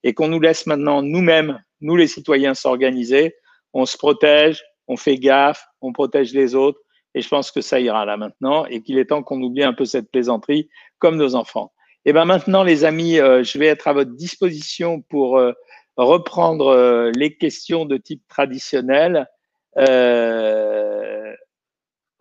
Et 0.04 0.14
qu'on 0.14 0.28
nous 0.28 0.40
laisse 0.40 0.64
maintenant 0.66 1.02
nous-mêmes, 1.02 1.60
nous 1.80 1.96
les 1.96 2.06
citoyens, 2.06 2.54
s'organiser. 2.54 3.34
On 3.72 3.84
se 3.84 3.96
protège, 3.96 4.62
on 4.86 4.96
fait 4.96 5.16
gaffe, 5.16 5.64
on 5.80 5.92
protège 5.92 6.32
les 6.34 6.54
autres. 6.54 6.78
Et 7.14 7.22
je 7.22 7.28
pense 7.28 7.50
que 7.50 7.60
ça 7.60 7.80
ira 7.80 8.04
là 8.04 8.16
maintenant 8.16 8.64
et 8.66 8.82
qu'il 8.82 8.98
est 8.98 9.06
temps 9.06 9.22
qu'on 9.22 9.42
oublie 9.42 9.64
un 9.64 9.72
peu 9.72 9.84
cette 9.84 10.10
plaisanterie 10.10 10.68
comme 10.98 11.16
nos 11.16 11.34
enfants. 11.34 11.72
Et 12.04 12.12
ben 12.12 12.24
maintenant, 12.24 12.62
les 12.62 12.84
amis, 12.84 13.18
euh, 13.18 13.42
je 13.42 13.58
vais 13.58 13.66
être 13.66 13.86
à 13.88 13.92
votre 13.92 14.12
disposition 14.12 15.02
pour 15.02 15.38
euh, 15.38 15.52
reprendre 15.96 16.68
euh, 16.68 17.10
les 17.14 17.36
questions 17.36 17.84
de 17.84 17.96
type 17.96 18.22
traditionnel. 18.28 19.28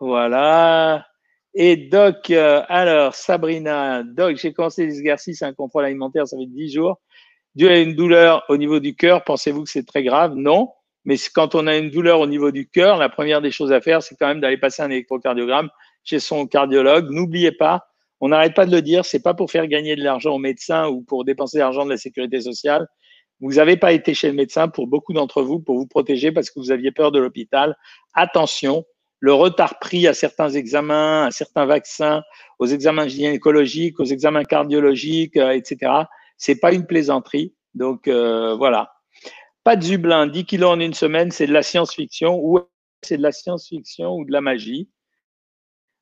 Voilà. 0.00 1.06
Et 1.54 1.76
Doc, 1.76 2.30
alors 2.30 3.14
Sabrina, 3.14 4.02
Doc, 4.02 4.36
j'ai 4.36 4.52
commencé 4.52 4.86
l'exercice, 4.86 5.42
un 5.42 5.52
contrôle 5.52 5.84
alimentaire, 5.84 6.26
ça 6.26 6.36
fait 6.38 6.46
10 6.46 6.72
jours. 6.72 7.00
Dû 7.54 7.68
à 7.68 7.78
une 7.80 7.96
douleur 7.96 8.44
au 8.48 8.56
niveau 8.56 8.80
du 8.80 8.94
cœur, 8.94 9.24
pensez-vous 9.24 9.64
que 9.64 9.70
c'est 9.70 9.86
très 9.86 10.04
grave? 10.04 10.34
Non. 10.36 10.72
Mais 11.04 11.16
quand 11.34 11.54
on 11.54 11.66
a 11.66 11.76
une 11.76 11.90
douleur 11.90 12.20
au 12.20 12.26
niveau 12.26 12.50
du 12.50 12.68
cœur, 12.68 12.98
la 12.98 13.08
première 13.08 13.40
des 13.40 13.50
choses 13.50 13.72
à 13.72 13.80
faire, 13.80 14.02
c'est 14.02 14.16
quand 14.16 14.26
même 14.26 14.40
d'aller 14.40 14.58
passer 14.58 14.82
un 14.82 14.90
électrocardiogramme 14.90 15.70
chez 16.04 16.20
son 16.20 16.46
cardiologue. 16.46 17.10
N'oubliez 17.10 17.52
pas, 17.52 17.86
on 18.20 18.28
n'arrête 18.28 18.54
pas 18.54 18.66
de 18.66 18.72
le 18.72 18.82
dire, 18.82 19.04
c'est 19.04 19.22
pas 19.22 19.34
pour 19.34 19.50
faire 19.50 19.66
gagner 19.66 19.96
de 19.96 20.04
l'argent 20.04 20.34
aux 20.34 20.38
médecins 20.38 20.88
ou 20.88 21.02
pour 21.02 21.24
dépenser 21.24 21.56
de 21.58 21.62
l'argent 21.62 21.84
de 21.84 21.90
la 21.90 21.96
sécurité 21.96 22.40
sociale. 22.40 22.86
Vous 23.40 23.54
n'avez 23.54 23.78
pas 23.78 23.92
été 23.92 24.12
chez 24.12 24.28
le 24.28 24.34
médecin 24.34 24.68
pour 24.68 24.86
beaucoup 24.86 25.14
d'entre 25.14 25.42
vous 25.42 25.60
pour 25.60 25.76
vous 25.76 25.86
protéger 25.86 26.30
parce 26.30 26.50
que 26.50 26.60
vous 26.60 26.70
aviez 26.70 26.92
peur 26.92 27.10
de 27.10 27.18
l'hôpital. 27.18 27.74
Attention, 28.12 28.84
le 29.18 29.32
retard 29.32 29.78
pris 29.78 30.06
à 30.06 30.12
certains 30.12 30.50
examens, 30.50 31.24
à 31.24 31.30
certains 31.30 31.64
vaccins, 31.64 32.22
aux 32.58 32.66
examens 32.66 33.08
gynécologiques, 33.08 33.98
aux 33.98 34.04
examens 34.04 34.44
cardiologiques, 34.44 35.38
euh, 35.38 35.52
etc. 35.52 35.92
C'est 36.36 36.60
pas 36.60 36.72
une 36.72 36.86
plaisanterie. 36.86 37.54
Donc 37.74 38.08
euh, 38.08 38.54
voilà. 38.56 38.92
Pas 39.70 39.76
de 39.76 39.84
Zublin, 39.84 40.26
10 40.26 40.46
kilos 40.46 40.68
en 40.68 40.80
une 40.80 40.94
semaine, 40.94 41.30
c'est 41.30 41.46
de 41.46 41.52
la 41.52 41.62
science-fiction 41.62 42.40
ou 42.42 42.58
c'est 43.02 43.18
de 43.18 43.22
la 43.22 43.30
science-fiction 43.30 44.16
ou 44.16 44.24
de 44.24 44.32
la 44.32 44.40
magie. 44.40 44.90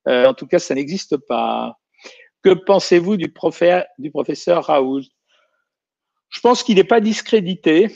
Euh, 0.08 0.24
en 0.24 0.32
tout 0.32 0.46
cas, 0.46 0.58
ça 0.58 0.74
n'existe 0.74 1.18
pas. 1.18 1.76
Que 2.42 2.54
pensez-vous 2.54 3.18
du, 3.18 3.30
du 3.98 4.10
professeur 4.10 4.64
Raoul 4.64 5.02
Je 6.30 6.40
pense 6.40 6.62
qu'il 6.62 6.76
n'est 6.76 6.84
pas 6.84 7.00
discrédité. 7.00 7.94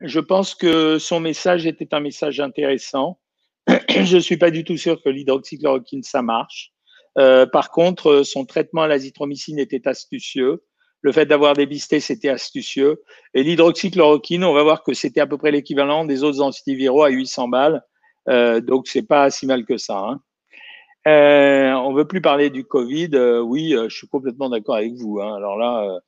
Je 0.00 0.20
pense 0.20 0.54
que 0.54 1.00
son 1.00 1.18
message 1.18 1.66
était 1.66 1.92
un 1.96 2.00
message 2.00 2.38
intéressant. 2.38 3.18
Je 3.88 4.14
ne 4.14 4.20
suis 4.20 4.36
pas 4.36 4.52
du 4.52 4.62
tout 4.62 4.76
sûr 4.76 5.02
que 5.02 5.08
l'hydroxychloroquine, 5.08 6.04
ça 6.04 6.22
marche. 6.22 6.70
Euh, 7.18 7.44
par 7.44 7.72
contre, 7.72 8.22
son 8.22 8.46
traitement 8.46 8.82
à 8.82 8.86
l'azithromycine 8.86 9.58
était 9.58 9.88
astucieux. 9.88 10.62
Le 11.02 11.12
fait 11.12 11.26
d'avoir 11.26 11.54
débisté, 11.54 12.00
c'était 12.00 12.28
astucieux. 12.28 13.02
Et 13.34 13.42
l'hydroxychloroquine, 13.42 14.44
on 14.44 14.52
va 14.52 14.62
voir 14.62 14.82
que 14.82 14.94
c'était 14.94 15.20
à 15.20 15.26
peu 15.26 15.38
près 15.38 15.52
l'équivalent 15.52 16.04
des 16.04 16.24
autres 16.24 16.40
antiviraux 16.40 17.04
à 17.04 17.10
800 17.10 17.48
balles. 17.48 17.82
Euh, 18.28 18.60
donc, 18.60 18.88
c'est 18.88 19.06
pas 19.06 19.30
si 19.30 19.46
mal 19.46 19.64
que 19.64 19.76
ça. 19.76 19.98
Hein. 19.98 20.20
Euh, 21.08 21.72
on 21.72 21.94
veut 21.94 22.06
plus 22.06 22.20
parler 22.20 22.50
du 22.50 22.64
Covid. 22.64 23.10
Euh, 23.14 23.40
oui, 23.40 23.74
euh, 23.74 23.88
je 23.88 23.96
suis 23.96 24.08
complètement 24.08 24.50
d'accord 24.50 24.76
avec 24.76 24.94
vous. 24.94 25.20
Hein. 25.20 25.36
Alors 25.36 25.56
là, 25.56 25.84
euh, 25.84 25.98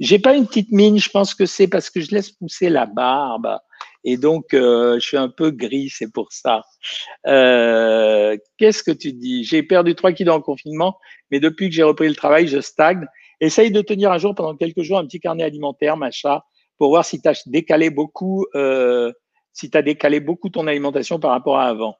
j'ai 0.00 0.18
pas 0.18 0.34
une 0.34 0.46
petite 0.46 0.70
mine. 0.70 0.98
Je 0.98 1.10
pense 1.10 1.34
que 1.34 1.44
c'est 1.44 1.68
parce 1.68 1.90
que 1.90 2.00
je 2.00 2.12
laisse 2.12 2.30
pousser 2.30 2.70
la 2.70 2.86
barbe 2.86 3.58
et 4.04 4.16
donc 4.16 4.46
je 4.52 5.00
suis 5.00 5.16
un 5.16 5.28
peu 5.28 5.50
gris. 5.50 5.90
C'est 5.90 6.10
pour 6.12 6.32
ça. 6.32 6.62
Qu'est-ce 7.24 8.82
que 8.82 8.92
tu 8.92 9.12
dis? 9.12 9.44
J'ai 9.44 9.62
perdu 9.62 9.94
3 9.94 10.12
kilos 10.12 10.36
en 10.36 10.40
confinement, 10.40 10.96
mais 11.30 11.40
depuis 11.40 11.68
que 11.68 11.74
j'ai 11.74 11.82
repris 11.82 12.08
le 12.08 12.14
travail, 12.14 12.46
je 12.46 12.60
stagne. 12.60 13.06
Essaye 13.40 13.70
de 13.70 13.80
tenir 13.80 14.10
un 14.10 14.18
jour 14.18 14.34
pendant 14.34 14.56
quelques 14.56 14.82
jours 14.82 14.98
un 14.98 15.04
petit 15.04 15.20
carnet 15.20 15.44
alimentaire, 15.44 15.96
machin, 15.96 16.40
pour 16.76 16.90
voir 16.90 17.04
si 17.04 17.20
tu 17.20 17.28
as 17.28 17.40
décalé 17.46 17.90
beaucoup, 17.90 18.46
euh, 18.54 19.12
si 19.52 19.70
tu 19.70 19.82
décalé 19.82 20.20
beaucoup 20.20 20.48
ton 20.48 20.66
alimentation 20.66 21.18
par 21.20 21.30
rapport 21.30 21.58
à 21.58 21.66
avant. 21.66 21.96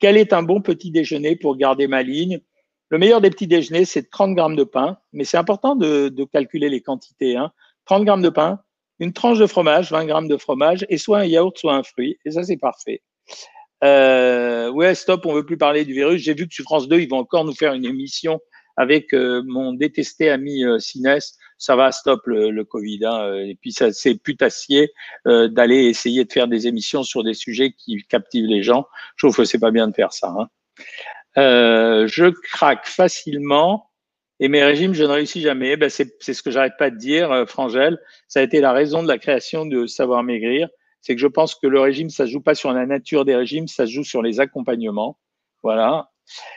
Quel 0.00 0.16
est 0.16 0.32
un 0.32 0.42
bon 0.42 0.60
petit 0.60 0.90
déjeuner 0.90 1.36
pour 1.36 1.56
garder 1.56 1.86
ma 1.86 2.02
ligne? 2.02 2.40
Le 2.88 2.98
meilleur 2.98 3.20
des 3.20 3.30
petits 3.30 3.46
déjeuners, 3.46 3.84
c'est 3.84 4.10
30 4.10 4.34
grammes 4.34 4.56
de 4.56 4.64
pain, 4.64 4.98
mais 5.12 5.24
c'est 5.24 5.36
important 5.36 5.76
de, 5.76 6.12
calculer 6.32 6.68
les 6.68 6.82
quantités. 6.82 7.36
Hein. 7.36 7.52
30 7.86 8.04
grammes 8.04 8.22
de 8.22 8.28
pain, 8.28 8.60
une 8.98 9.12
tranche 9.12 9.38
de 9.38 9.46
fromage, 9.46 9.90
20 9.90 10.06
grammes 10.06 10.28
de 10.28 10.36
fromage, 10.36 10.84
et 10.88 10.98
soit 10.98 11.20
un 11.20 11.24
yaourt, 11.24 11.56
soit 11.56 11.74
un 11.74 11.82
fruit. 11.82 12.18
Et 12.24 12.32
ça, 12.32 12.42
c'est 12.42 12.56
parfait. 12.56 13.00
Euh, 13.82 14.70
ouais, 14.70 14.94
stop, 14.94 15.24
on 15.26 15.32
veut 15.32 15.46
plus 15.46 15.56
parler 15.56 15.84
du 15.84 15.94
virus. 15.94 16.20
J'ai 16.20 16.34
vu 16.34 16.46
que 16.46 16.54
sur 16.54 16.64
France 16.64 16.88
2, 16.88 17.00
ils 17.00 17.08
vont 17.08 17.18
encore 17.18 17.44
nous 17.44 17.54
faire 17.54 17.72
une 17.72 17.84
émission 17.84 18.40
avec 18.76 19.12
euh, 19.12 19.42
mon 19.46 19.72
détesté 19.72 20.30
ami 20.30 20.64
euh, 20.64 20.78
Sinès, 20.78 21.36
ça 21.58 21.76
va, 21.76 21.92
stop 21.92 22.20
le, 22.26 22.50
le 22.50 22.64
Covid. 22.64 23.00
Hein, 23.04 23.34
et 23.34 23.56
puis, 23.60 23.72
ça 23.72 23.92
c'est 23.92 24.14
putassier 24.14 24.92
euh, 25.26 25.48
d'aller 25.48 25.84
essayer 25.84 26.24
de 26.24 26.32
faire 26.32 26.48
des 26.48 26.66
émissions 26.66 27.02
sur 27.02 27.22
des 27.22 27.34
sujets 27.34 27.72
qui 27.72 28.02
captivent 28.08 28.46
les 28.48 28.62
gens. 28.62 28.86
Je 29.16 29.26
trouve 29.26 29.36
que 29.36 29.44
c'est 29.44 29.60
pas 29.60 29.70
bien 29.70 29.88
de 29.88 29.94
faire 29.94 30.12
ça. 30.12 30.34
Hein. 30.38 30.48
Euh, 31.38 32.06
je 32.08 32.26
craque 32.26 32.86
facilement 32.86 33.90
et 34.40 34.48
mes 34.48 34.64
régimes, 34.64 34.92
je 34.92 35.04
ne 35.04 35.08
réussis 35.08 35.40
jamais. 35.40 35.76
Ben, 35.76 35.88
c'est 35.88 36.18
ce 36.18 36.42
que 36.42 36.50
j'arrête 36.50 36.76
pas 36.76 36.90
de 36.90 36.96
dire, 36.96 37.30
euh, 37.30 37.46
Frangel. 37.46 37.98
Ça 38.26 38.40
a 38.40 38.42
été 38.42 38.60
la 38.60 38.72
raison 38.72 39.02
de 39.04 39.06
la 39.06 39.18
création 39.18 39.66
de 39.66 39.86
Savoir 39.86 40.24
Maigrir. 40.24 40.68
C'est 41.00 41.14
que 41.14 41.20
je 41.20 41.28
pense 41.28 41.54
que 41.54 41.68
le 41.68 41.78
régime, 41.78 42.10
ça 42.10 42.26
joue 42.26 42.40
pas 42.40 42.56
sur 42.56 42.72
la 42.72 42.84
nature 42.84 43.24
des 43.24 43.36
régimes, 43.36 43.68
ça 43.68 43.86
joue 43.86 44.02
sur 44.02 44.20
les 44.20 44.40
accompagnements. 44.40 45.16
Voilà. 45.62 46.11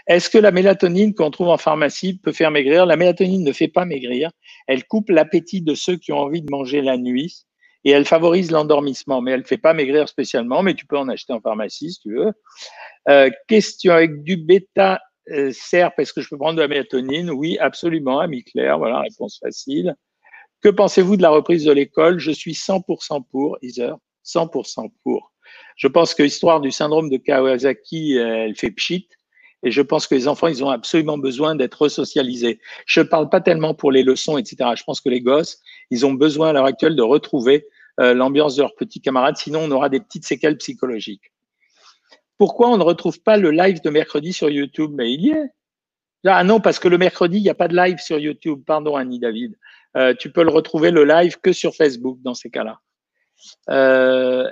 Est-ce 0.07 0.29
que 0.29 0.37
la 0.37 0.51
mélatonine 0.51 1.13
qu'on 1.13 1.31
trouve 1.31 1.49
en 1.49 1.57
pharmacie 1.57 2.19
peut 2.19 2.31
faire 2.31 2.51
maigrir? 2.51 2.85
La 2.85 2.95
mélatonine 2.95 3.43
ne 3.43 3.51
fait 3.51 3.67
pas 3.67 3.85
maigrir. 3.85 4.31
Elle 4.67 4.85
coupe 4.85 5.09
l'appétit 5.09 5.61
de 5.61 5.73
ceux 5.75 5.97
qui 5.97 6.11
ont 6.11 6.19
envie 6.19 6.41
de 6.41 6.51
manger 6.51 6.81
la 6.81 6.97
nuit 6.97 7.45
et 7.85 7.91
elle 7.91 8.05
favorise 8.05 8.51
l'endormissement, 8.51 9.21
mais 9.21 9.31
elle 9.31 9.41
ne 9.41 9.45
fait 9.45 9.59
pas 9.59 9.73
maigrir 9.73 10.09
spécialement, 10.09 10.63
mais 10.63 10.73
tu 10.73 10.87
peux 10.87 10.97
en 10.97 11.07
acheter 11.07 11.33
en 11.33 11.39
pharmacie 11.39 11.91
si 11.91 11.99
tu 11.99 12.15
veux. 12.15 12.33
Euh, 13.09 13.29
question 13.47 13.93
avec 13.93 14.23
du 14.23 14.37
bêta 14.37 14.99
euh, 15.31 15.51
SERP, 15.51 15.99
est-ce 15.99 16.11
que 16.11 16.21
je 16.21 16.29
peux 16.29 16.37
prendre 16.37 16.55
de 16.55 16.61
la 16.61 16.67
mélatonine? 16.67 17.29
Oui, 17.29 17.57
absolument, 17.59 18.19
ami 18.19 18.43
Claire, 18.43 18.79
voilà, 18.79 19.01
réponse 19.01 19.39
facile. 19.39 19.95
Que 20.61 20.69
pensez-vous 20.69 21.15
de 21.15 21.21
la 21.21 21.29
reprise 21.29 21.65
de 21.65 21.71
l'école? 21.71 22.17
Je 22.17 22.31
suis 22.31 22.53
100% 22.53 23.23
pour, 23.29 23.57
Iser, 23.61 23.91
100% 24.25 24.91
pour. 25.03 25.31
Je 25.75 25.87
pense 25.87 26.15
que 26.15 26.23
l'histoire 26.23 26.61
du 26.61 26.71
syndrome 26.71 27.09
de 27.11 27.17
Kawasaki, 27.17 28.17
elle 28.17 28.55
fait 28.55 28.71
pchit. 28.71 29.07
Et 29.63 29.71
je 29.71 29.81
pense 29.81 30.07
que 30.07 30.15
les 30.15 30.27
enfants, 30.27 30.47
ils 30.47 30.63
ont 30.63 30.69
absolument 30.69 31.17
besoin 31.17 31.55
d'être 31.55 31.81
resocialisés. 31.81 32.59
Je 32.85 32.99
ne 32.99 33.05
parle 33.05 33.29
pas 33.29 33.41
tellement 33.41 33.73
pour 33.73 33.91
les 33.91 34.03
leçons, 34.03 34.37
etc. 34.37 34.71
Je 34.75 34.83
pense 34.83 35.01
que 35.01 35.09
les 35.09 35.21
gosses, 35.21 35.59
ils 35.89 36.05
ont 36.05 36.13
besoin 36.13 36.49
à 36.49 36.53
l'heure 36.53 36.65
actuelle 36.65 36.95
de 36.95 37.01
retrouver 37.01 37.65
euh, 37.99 38.13
l'ambiance 38.13 38.55
de 38.55 38.61
leurs 38.61 38.75
petits 38.75 39.01
camarades, 39.01 39.37
sinon 39.37 39.61
on 39.63 39.71
aura 39.71 39.89
des 39.89 39.99
petites 39.99 40.25
séquelles 40.25 40.57
psychologiques. 40.57 41.31
Pourquoi 42.37 42.69
on 42.69 42.77
ne 42.77 42.83
retrouve 42.83 43.21
pas 43.21 43.37
le 43.37 43.51
live 43.51 43.81
de 43.81 43.89
mercredi 43.89 44.33
sur 44.33 44.49
YouTube? 44.49 44.91
Mais 44.93 45.13
il 45.13 45.21
y 45.21 45.29
est. 45.29 45.49
Ah 46.25 46.43
non, 46.43 46.59
parce 46.59 46.79
que 46.79 46.87
le 46.87 46.97
mercredi, 46.97 47.37
il 47.37 47.43
n'y 47.43 47.49
a 47.49 47.55
pas 47.55 47.67
de 47.67 47.75
live 47.75 47.99
sur 47.99 48.19
YouTube. 48.19 48.63
Pardon, 48.65 48.95
Annie 48.95 49.19
David. 49.19 49.55
Euh, 49.95 50.13
tu 50.17 50.31
peux 50.31 50.43
le 50.43 50.49
retrouver 50.49 50.91
le 50.91 51.05
live 51.05 51.39
que 51.39 51.53
sur 51.53 51.73
Facebook 51.73 52.17
dans 52.21 52.33
ces 52.33 52.49
cas-là. 52.49 52.79
Euh, 53.69 54.49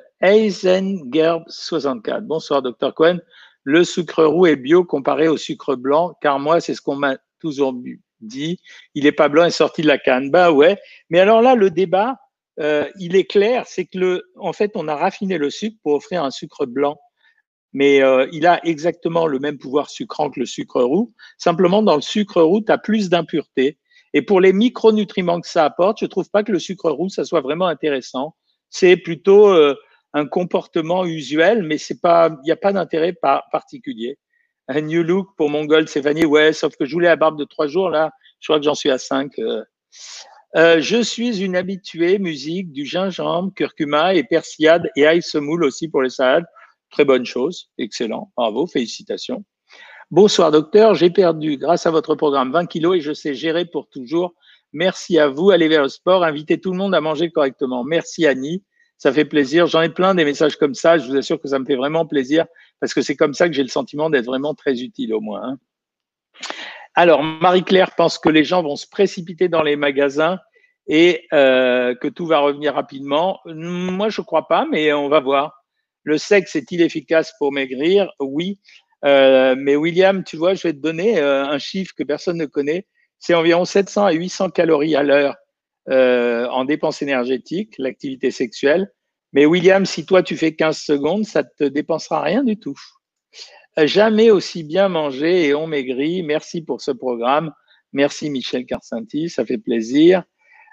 64 1.47 2.25
Bonsoir, 2.25 2.61
docteur 2.61 2.93
Cohen 2.93 3.19
le 3.63 3.83
sucre 3.83 4.23
roux 4.23 4.45
est 4.45 4.55
bio 4.55 4.83
comparé 4.83 5.27
au 5.27 5.37
sucre 5.37 5.75
blanc, 5.75 6.15
car 6.21 6.39
moi, 6.39 6.59
c'est 6.59 6.75
ce 6.75 6.81
qu'on 6.81 6.95
m'a 6.95 7.17
toujours 7.39 7.73
dit. 8.21 8.59
Il 8.95 9.03
n'est 9.03 9.11
pas 9.11 9.29
blanc 9.29 9.45
et 9.45 9.51
sorti 9.51 9.81
de 9.81 9.87
la 9.87 9.97
canne. 9.97 10.31
Bah 10.31 10.51
ouais. 10.51 10.77
Mais 11.09 11.19
alors 11.19 11.41
là, 11.41 11.55
le 11.55 11.69
débat, 11.69 12.17
euh, 12.59 12.89
il 12.99 13.15
est 13.15 13.25
clair, 13.25 13.65
c'est 13.67 13.85
que 13.85 13.97
le, 13.97 14.23
en 14.37 14.53
fait, 14.53 14.71
on 14.75 14.87
a 14.87 14.95
raffiné 14.95 15.37
le 15.37 15.49
sucre 15.49 15.77
pour 15.83 15.93
offrir 15.93 16.23
un 16.23 16.31
sucre 16.31 16.65
blanc. 16.65 16.99
Mais 17.75 18.03
euh, 18.03 18.27
il 18.31 18.45
a 18.45 18.63
exactement 18.65 19.25
le 19.25 19.39
même 19.39 19.57
pouvoir 19.57 19.89
sucrant 19.89 20.29
que 20.29 20.39
le 20.39 20.45
sucre 20.45 20.81
roux. 20.83 21.11
Simplement, 21.37 21.81
dans 21.81 21.95
le 21.95 22.01
sucre 22.01 22.41
roux, 22.41 22.61
tu 22.61 22.71
as 22.71 22.77
plus 22.77 23.09
d'impuretés. 23.09 23.79
Et 24.13 24.21
pour 24.21 24.39
les 24.39 24.53
micronutriments 24.53 25.41
que 25.41 25.47
ça 25.47 25.65
apporte, 25.65 25.99
je 25.99 26.05
trouve 26.05 26.29
pas 26.29 26.43
que 26.43 26.51
le 26.51 26.59
sucre 26.59 26.91
roux, 26.91 27.09
ça 27.09 27.25
soit 27.25 27.41
vraiment 27.41 27.65
intéressant. 27.65 28.35
C'est 28.69 28.95
plutôt 28.95 29.47
euh, 29.47 29.75
un 30.13 30.27
comportement 30.27 31.05
usuel, 31.05 31.63
mais 31.63 31.77
c'est 31.77 31.99
pas, 31.99 32.29
il 32.43 32.45
n'y 32.45 32.51
a 32.51 32.55
pas 32.55 32.71
d'intérêt 32.71 33.13
particulier. 33.51 34.19
Un 34.67 34.81
new 34.81 35.03
look 35.03 35.29
pour 35.35 35.49
mon 35.49 35.65
gold 35.65 35.89
Stéphanie, 35.89 36.25
ouais, 36.25 36.53
sauf 36.53 36.75
que 36.77 36.85
je 36.85 36.93
voulais 36.93 37.07
la 37.07 37.15
barbe 37.15 37.37
de 37.37 37.45
trois 37.45 37.67
jours, 37.67 37.89
là, 37.89 38.11
je 38.39 38.47
crois 38.47 38.59
que 38.59 38.65
j'en 38.65 38.75
suis 38.75 38.91
à 38.91 38.97
cinq. 38.97 39.37
Euh. 39.39 39.63
Euh, 40.55 40.79
je 40.79 41.01
suis 41.01 41.41
une 41.41 41.55
habituée 41.55 42.19
musique 42.19 42.71
du 42.71 42.85
gingembre, 42.85 43.51
curcuma 43.55 44.13
et 44.13 44.23
persillade 44.23 44.89
et 44.95 45.05
ail 45.07 45.23
semoule 45.23 45.63
aussi 45.63 45.87
pour 45.87 46.03
les 46.03 46.11
salades. 46.11 46.45
Très 46.91 47.05
bonne 47.05 47.25
chose, 47.25 47.71
excellent, 47.79 48.31
bravo, 48.37 48.67
félicitations. 48.67 49.43
Bonsoir 50.11 50.51
docteur, 50.51 50.93
j'ai 50.93 51.09
perdu 51.09 51.57
grâce 51.57 51.87
à 51.87 51.91
votre 51.91 52.13
programme 52.13 52.51
20 52.51 52.67
kilos 52.67 52.97
et 52.97 53.01
je 53.01 53.13
sais 53.13 53.33
gérer 53.33 53.65
pour 53.65 53.89
toujours. 53.89 54.35
Merci 54.73 55.17
à 55.17 55.27
vous, 55.27 55.49
allez 55.49 55.67
vers 55.67 55.81
le 55.81 55.89
sport, 55.89 56.23
invitez 56.23 56.61
tout 56.61 56.71
le 56.71 56.77
monde 56.77 56.93
à 56.93 57.01
manger 57.01 57.31
correctement. 57.31 57.83
Merci 57.83 58.27
Annie 58.27 58.63
ça 59.03 59.11
fait 59.11 59.25
plaisir. 59.25 59.67
J'en 59.67 59.81
ai 59.81 59.89
plein 59.89 60.15
des 60.15 60.23
messages 60.23 60.55
comme 60.55 60.73
ça. 60.73 60.97
Je 60.97 61.05
vous 61.05 61.17
assure 61.17 61.37
que 61.41 61.49
ça 61.49 61.59
me 61.59 61.65
fait 61.65 61.75
vraiment 61.75 62.05
plaisir 62.05 62.45
parce 62.79 62.93
que 62.93 63.01
c'est 63.01 63.17
comme 63.17 63.33
ça 63.33 63.49
que 63.49 63.53
j'ai 63.53 63.61
le 63.61 63.67
sentiment 63.67 64.09
d'être 64.09 64.23
vraiment 64.23 64.53
très 64.53 64.81
utile 64.81 65.13
au 65.13 65.19
moins. 65.19 65.43
Hein. 65.43 65.57
Alors, 66.95 67.21
Marie-Claire 67.21 67.95
pense 67.97 68.17
que 68.17 68.29
les 68.29 68.45
gens 68.45 68.63
vont 68.63 68.77
se 68.77 68.87
précipiter 68.87 69.49
dans 69.49 69.61
les 69.61 69.75
magasins 69.75 70.39
et 70.87 71.27
euh, 71.33 71.95
que 71.95 72.07
tout 72.07 72.25
va 72.25 72.39
revenir 72.39 72.75
rapidement. 72.75 73.41
Moi, 73.43 74.07
je 74.07 74.21
ne 74.21 74.25
crois 74.25 74.47
pas, 74.47 74.65
mais 74.71 74.93
on 74.93 75.09
va 75.09 75.19
voir. 75.19 75.65
Le 76.03 76.17
sexe 76.17 76.55
est-il 76.55 76.81
efficace 76.81 77.33
pour 77.39 77.51
maigrir? 77.51 78.09
Oui. 78.21 78.61
Euh, 79.03 79.53
mais 79.57 79.75
William, 79.75 80.23
tu 80.23 80.37
vois, 80.37 80.53
je 80.53 80.65
vais 80.65 80.73
te 80.73 80.79
donner 80.79 81.19
euh, 81.19 81.43
un 81.43 81.59
chiffre 81.59 81.93
que 81.93 82.03
personne 82.03 82.37
ne 82.37 82.45
connaît. 82.45 82.87
C'est 83.19 83.33
environ 83.33 83.65
700 83.65 84.05
à 84.05 84.11
800 84.13 84.51
calories 84.51 84.95
à 84.95 85.03
l'heure 85.03 85.35
euh, 85.89 86.47
en 86.47 86.65
dépenses 86.65 87.01
énergétiques, 87.01 87.75
l'activité 87.77 88.31
sexuelle. 88.31 88.91
Mais 89.33 89.45
William, 89.45 89.85
si 89.85 90.05
toi 90.05 90.23
tu 90.23 90.37
fais 90.37 90.55
15 90.55 90.77
secondes, 90.77 91.25
ça 91.25 91.43
te 91.43 91.63
dépensera 91.63 92.21
rien 92.21 92.43
du 92.43 92.57
tout. 92.57 92.79
Jamais 93.77 94.29
aussi 94.29 94.63
bien 94.63 94.87
mangé 94.89 95.47
et 95.47 95.55
on 95.55 95.65
maigrit. 95.65 96.21
Merci 96.21 96.61
pour 96.61 96.81
ce 96.81 96.91
programme. 96.91 97.51
Merci 97.91 98.29
Michel 98.29 98.65
Carcinti, 98.65 99.29
ça 99.29 99.45
fait 99.45 99.57
plaisir. 99.57 100.23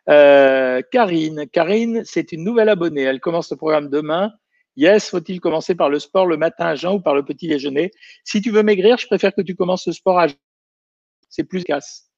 Euh, 0.09 0.83
Karine, 0.91 1.47
Karine, 1.53 2.03
c'est 2.05 2.33
une 2.33 2.45
nouvelle 2.45 2.69
abonnée. 2.69 3.03
Elle 3.03 3.21
commence 3.21 3.51
le 3.51 3.57
programme 3.57 3.89
demain 3.89 4.33
Yes, 4.77 5.11
faut-il 5.11 5.41
commencer 5.41 5.75
par 5.75 5.91
le 5.91 5.99
sport 5.99 6.27
le 6.27 6.37
matin 6.37 6.67
à 6.67 6.75
jeun 6.75 6.95
ou 6.95 7.01
par 7.01 7.15
le 7.15 7.25
petit 7.25 7.49
déjeuner? 7.49 7.91
Si 8.25 8.41
tu 8.41 8.51
veux 8.51 8.63
maigrir, 8.63 8.99
je 8.99 9.07
préfère 9.07 9.35
que 9.35 9.43
tu 9.43 9.55
commences 9.55 9.87
le 9.87 9.93
sport 9.93 10.19
à 10.19 10.29
jeun. 10.29 10.37
C'est 11.29 11.45
plus 11.45 11.65
casse. 11.65 12.10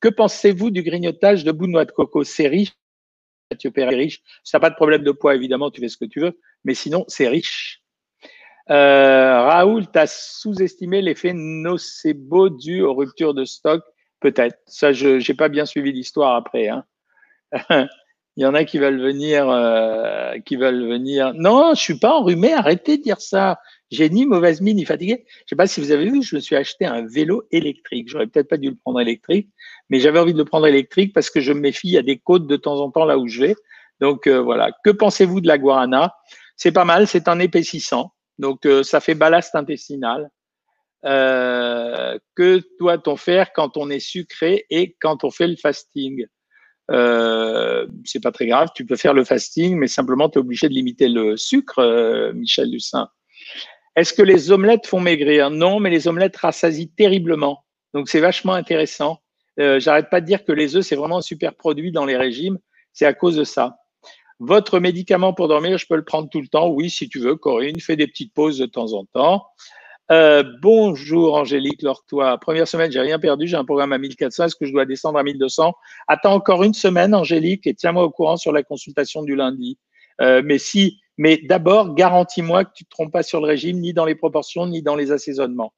Que 0.00 0.08
pensez-vous 0.08 0.70
du 0.70 0.82
grignotage 0.82 1.44
de 1.44 1.52
bout 1.52 1.66
de 1.66 1.72
noix 1.72 1.84
de 1.84 1.92
coco? 1.92 2.24
C'est 2.24 2.48
riche. 2.48 2.72
Mathieu 3.50 3.72
riche. 3.76 4.22
Ça 4.42 4.58
n'a 4.58 4.60
pas 4.60 4.70
de 4.70 4.74
problème 4.74 5.02
de 5.02 5.12
poids, 5.12 5.34
évidemment, 5.34 5.70
tu 5.70 5.80
fais 5.80 5.88
ce 5.88 5.96
que 5.96 6.04
tu 6.04 6.20
veux. 6.20 6.38
Mais 6.64 6.74
sinon, 6.74 7.04
c'est 7.08 7.28
riche. 7.28 7.82
Euh, 8.70 9.42
Raoul, 9.42 9.90
tu 9.90 9.98
as 9.98 10.06
sous-estimé 10.06 11.02
l'effet 11.02 11.32
nocebo 11.34 12.48
dû 12.48 12.82
aux 12.82 12.94
ruptures 12.94 13.34
de 13.34 13.44
stock 13.44 13.82
Peut-être. 14.20 14.58
Ça, 14.66 14.92
je 14.92 15.16
n'ai 15.16 15.36
pas 15.36 15.50
bien 15.50 15.66
suivi 15.66 15.92
l'histoire 15.92 16.34
après. 16.34 16.68
Hein. 16.68 16.84
Il 18.36 18.42
y 18.42 18.46
en 18.46 18.54
a 18.54 18.64
qui 18.64 18.78
veulent 18.78 19.00
venir, 19.00 19.48
euh, 19.48 20.38
qui 20.40 20.56
veulent 20.56 20.88
venir. 20.88 21.32
Non, 21.34 21.74
je 21.74 21.80
suis 21.80 21.98
pas 21.98 22.12
enrhumé. 22.12 22.52
Arrêtez 22.52 22.98
de 22.98 23.02
dire 23.02 23.20
ça. 23.20 23.60
J'ai 23.92 24.10
ni 24.10 24.26
mauvaise 24.26 24.60
mine 24.60 24.76
ni 24.76 24.84
fatigué. 24.84 25.24
Je 25.28 25.50
sais 25.50 25.56
pas 25.56 25.68
si 25.68 25.80
vous 25.80 25.92
avez 25.92 26.10
vu, 26.10 26.20
je 26.22 26.34
me 26.34 26.40
suis 26.40 26.56
acheté 26.56 26.84
un 26.84 27.06
vélo 27.06 27.44
électrique. 27.52 28.08
J'aurais 28.08 28.26
peut-être 28.26 28.48
pas 28.48 28.56
dû 28.56 28.70
le 28.70 28.76
prendre 28.76 29.00
électrique, 29.00 29.50
mais 29.88 30.00
j'avais 30.00 30.18
envie 30.18 30.32
de 30.32 30.38
le 30.38 30.44
prendre 30.44 30.66
électrique 30.66 31.12
parce 31.12 31.30
que 31.30 31.40
je 31.40 31.52
me 31.52 31.60
méfie 31.60 31.96
à 31.96 32.02
des 32.02 32.18
côtes 32.18 32.48
de 32.48 32.56
temps 32.56 32.80
en 32.80 32.90
temps 32.90 33.04
là 33.04 33.18
où 33.18 33.28
je 33.28 33.40
vais. 33.40 33.56
Donc 34.00 34.26
euh, 34.26 34.40
voilà. 34.40 34.72
Que 34.84 34.90
pensez-vous 34.90 35.40
de 35.40 35.46
la 35.46 35.58
guarana 35.58 36.14
C'est 36.56 36.72
pas 36.72 36.84
mal. 36.84 37.06
C'est 37.06 37.28
un 37.28 37.38
épaississant. 37.38 38.12
Donc 38.38 38.66
euh, 38.66 38.82
ça 38.82 38.98
fait 38.98 39.14
ballast 39.14 39.54
intestinal. 39.54 40.28
Euh, 41.04 42.18
que 42.34 42.62
doit-on 42.80 43.16
faire 43.16 43.52
quand 43.52 43.76
on 43.76 43.90
est 43.90 44.00
sucré 44.00 44.64
et 44.70 44.96
quand 45.00 45.22
on 45.22 45.30
fait 45.30 45.46
le 45.46 45.56
fasting? 45.56 46.26
Euh, 46.90 47.86
c'est 48.04 48.22
pas 48.22 48.32
très 48.32 48.46
grave, 48.46 48.68
tu 48.74 48.84
peux 48.84 48.96
faire 48.96 49.14
le 49.14 49.24
fasting, 49.24 49.76
mais 49.76 49.88
simplement 49.88 50.28
tu 50.28 50.38
es 50.38 50.40
obligé 50.40 50.68
de 50.68 50.74
limiter 50.74 51.08
le 51.08 51.36
sucre, 51.36 51.78
euh, 51.78 52.32
Michel 52.32 52.70
Lucin. 52.70 53.08
Est-ce 53.96 54.12
que 54.12 54.22
les 54.22 54.50
omelettes 54.50 54.86
font 54.86 55.00
maigrir? 55.00 55.50
Non, 55.50 55.80
mais 55.80 55.90
les 55.90 56.08
omelettes 56.08 56.36
rassasient 56.36 56.90
terriblement. 56.96 57.64
Donc 57.94 58.08
c'est 58.08 58.20
vachement 58.20 58.54
intéressant. 58.54 59.20
Euh, 59.60 59.78
J'arrête 59.78 60.10
pas 60.10 60.20
de 60.20 60.26
dire 60.26 60.44
que 60.44 60.52
les 60.52 60.76
œufs, 60.76 60.84
c'est 60.84 60.96
vraiment 60.96 61.18
un 61.18 61.22
super 61.22 61.54
produit 61.54 61.92
dans 61.92 62.04
les 62.04 62.16
régimes. 62.16 62.58
C'est 62.92 63.06
à 63.06 63.14
cause 63.14 63.36
de 63.36 63.44
ça. 63.44 63.76
Votre 64.40 64.80
médicament 64.80 65.32
pour 65.32 65.46
dormir, 65.46 65.78
je 65.78 65.86
peux 65.86 65.96
le 65.96 66.04
prendre 66.04 66.28
tout 66.28 66.40
le 66.40 66.48
temps. 66.48 66.68
Oui, 66.68 66.90
si 66.90 67.08
tu 67.08 67.20
veux, 67.20 67.36
Corinne, 67.36 67.78
fais 67.78 67.96
des 67.96 68.08
petites 68.08 68.34
pauses 68.34 68.58
de 68.58 68.66
temps 68.66 68.92
en 68.92 69.04
temps. 69.04 69.46
Euh, 70.10 70.42
bonjour 70.60 71.34
Angélique 71.34 71.82
Lortois. 71.82 72.36
Première 72.36 72.68
semaine, 72.68 72.92
j'ai 72.92 73.00
rien 73.00 73.18
perdu, 73.18 73.46
j'ai 73.46 73.56
un 73.56 73.64
programme 73.64 73.92
à 73.92 73.98
1400. 73.98 74.44
Est-ce 74.44 74.56
que 74.56 74.66
je 74.66 74.72
dois 74.72 74.84
descendre 74.84 75.18
à 75.18 75.22
1200 75.22 75.72
Attends 76.08 76.34
encore 76.34 76.62
une 76.62 76.74
semaine, 76.74 77.14
Angélique, 77.14 77.66
et 77.66 77.74
tiens-moi 77.74 78.04
au 78.04 78.10
courant 78.10 78.36
sur 78.36 78.52
la 78.52 78.62
consultation 78.62 79.22
du 79.22 79.34
lundi. 79.34 79.78
Euh, 80.20 80.42
mais 80.44 80.58
si, 80.58 81.00
mais 81.16 81.38
d'abord, 81.38 81.94
garantis-moi 81.94 82.66
que 82.66 82.72
tu 82.74 82.84
ne 82.84 82.86
te 82.86 82.90
trompes 82.90 83.12
pas 83.12 83.22
sur 83.22 83.40
le 83.40 83.46
régime, 83.46 83.80
ni 83.80 83.94
dans 83.94 84.04
les 84.04 84.14
proportions, 84.14 84.66
ni 84.66 84.82
dans 84.82 84.94
les 84.94 85.10
assaisonnements. 85.10 85.72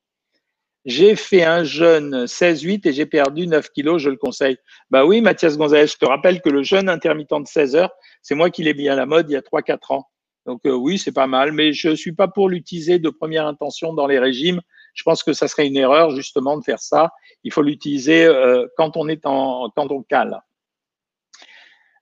J'ai 0.85 1.15
fait 1.15 1.45
un 1.45 1.63
jeûne 1.63 2.27
16-8 2.27 2.89
et 2.89 2.93
j'ai 2.93 3.07
perdu 3.07 3.47
9 3.47 3.71
kilos, 3.71 4.03
je 4.03 4.11
le 4.11 4.17
conseille. 4.17 4.57
Bah 4.91 5.05
oui, 5.05 5.21
Mathias 5.21 5.57
Gonzalez, 5.57 5.87
je 5.87 5.97
te 5.97 6.05
rappelle 6.05 6.41
que 6.41 6.49
le 6.49 6.65
jeûne 6.65 6.89
intermittent 6.89 7.31
de 7.33 7.47
16 7.47 7.77
heures, 7.77 7.93
c'est 8.23 8.35
moi 8.35 8.51
qui 8.51 8.65
l'ai 8.65 8.75
mis 8.75 8.89
à 8.89 8.97
la 8.97 9.07
mode 9.07 9.31
il 9.31 9.35
y 9.35 9.37
a 9.37 9.41
3-4 9.41 9.95
ans. 9.95 10.09
Donc 10.47 10.61
euh, 10.67 10.73
oui, 10.73 10.99
c'est 10.99 11.13
pas 11.13 11.27
mal, 11.27 11.53
mais 11.53 11.73
je 11.73 11.95
suis 11.95 12.13
pas 12.13 12.29
pour 12.29 12.49
l'utiliser 12.49 12.99
de 12.99 13.11
première 13.11 13.47
intention 13.47 13.93
dans 13.93 14.07
les 14.07 14.19
régimes. 14.19 14.61
Je 14.95 15.03
pense 15.03 15.23
que 15.23 15.33
ça 15.33 15.49
serait 15.49 15.67
une 15.67 15.77
erreur 15.77 16.15
justement 16.15 16.57
de 16.57 16.65
faire 16.65 16.79
ça. 16.79 17.11
Il 17.45 17.53
faut 17.53 17.63
l'utiliser 17.63 18.25
euh, 18.25 18.67
quand 18.77 18.97
on 18.97 19.09
est 19.09 19.27
en 19.27 19.71
quand 19.75 19.91
on 19.91 20.03
cale. 20.03 20.41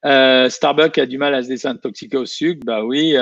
Euh, 0.04 0.50
Starbucks 0.50 0.98
a 0.98 1.06
du 1.06 1.16
mal 1.16 1.34
à 1.34 1.42
se 1.42 1.48
désintoxiquer 1.48 2.18
au 2.18 2.26
sucre, 2.26 2.60
bah 2.64 2.84
oui. 2.84 3.16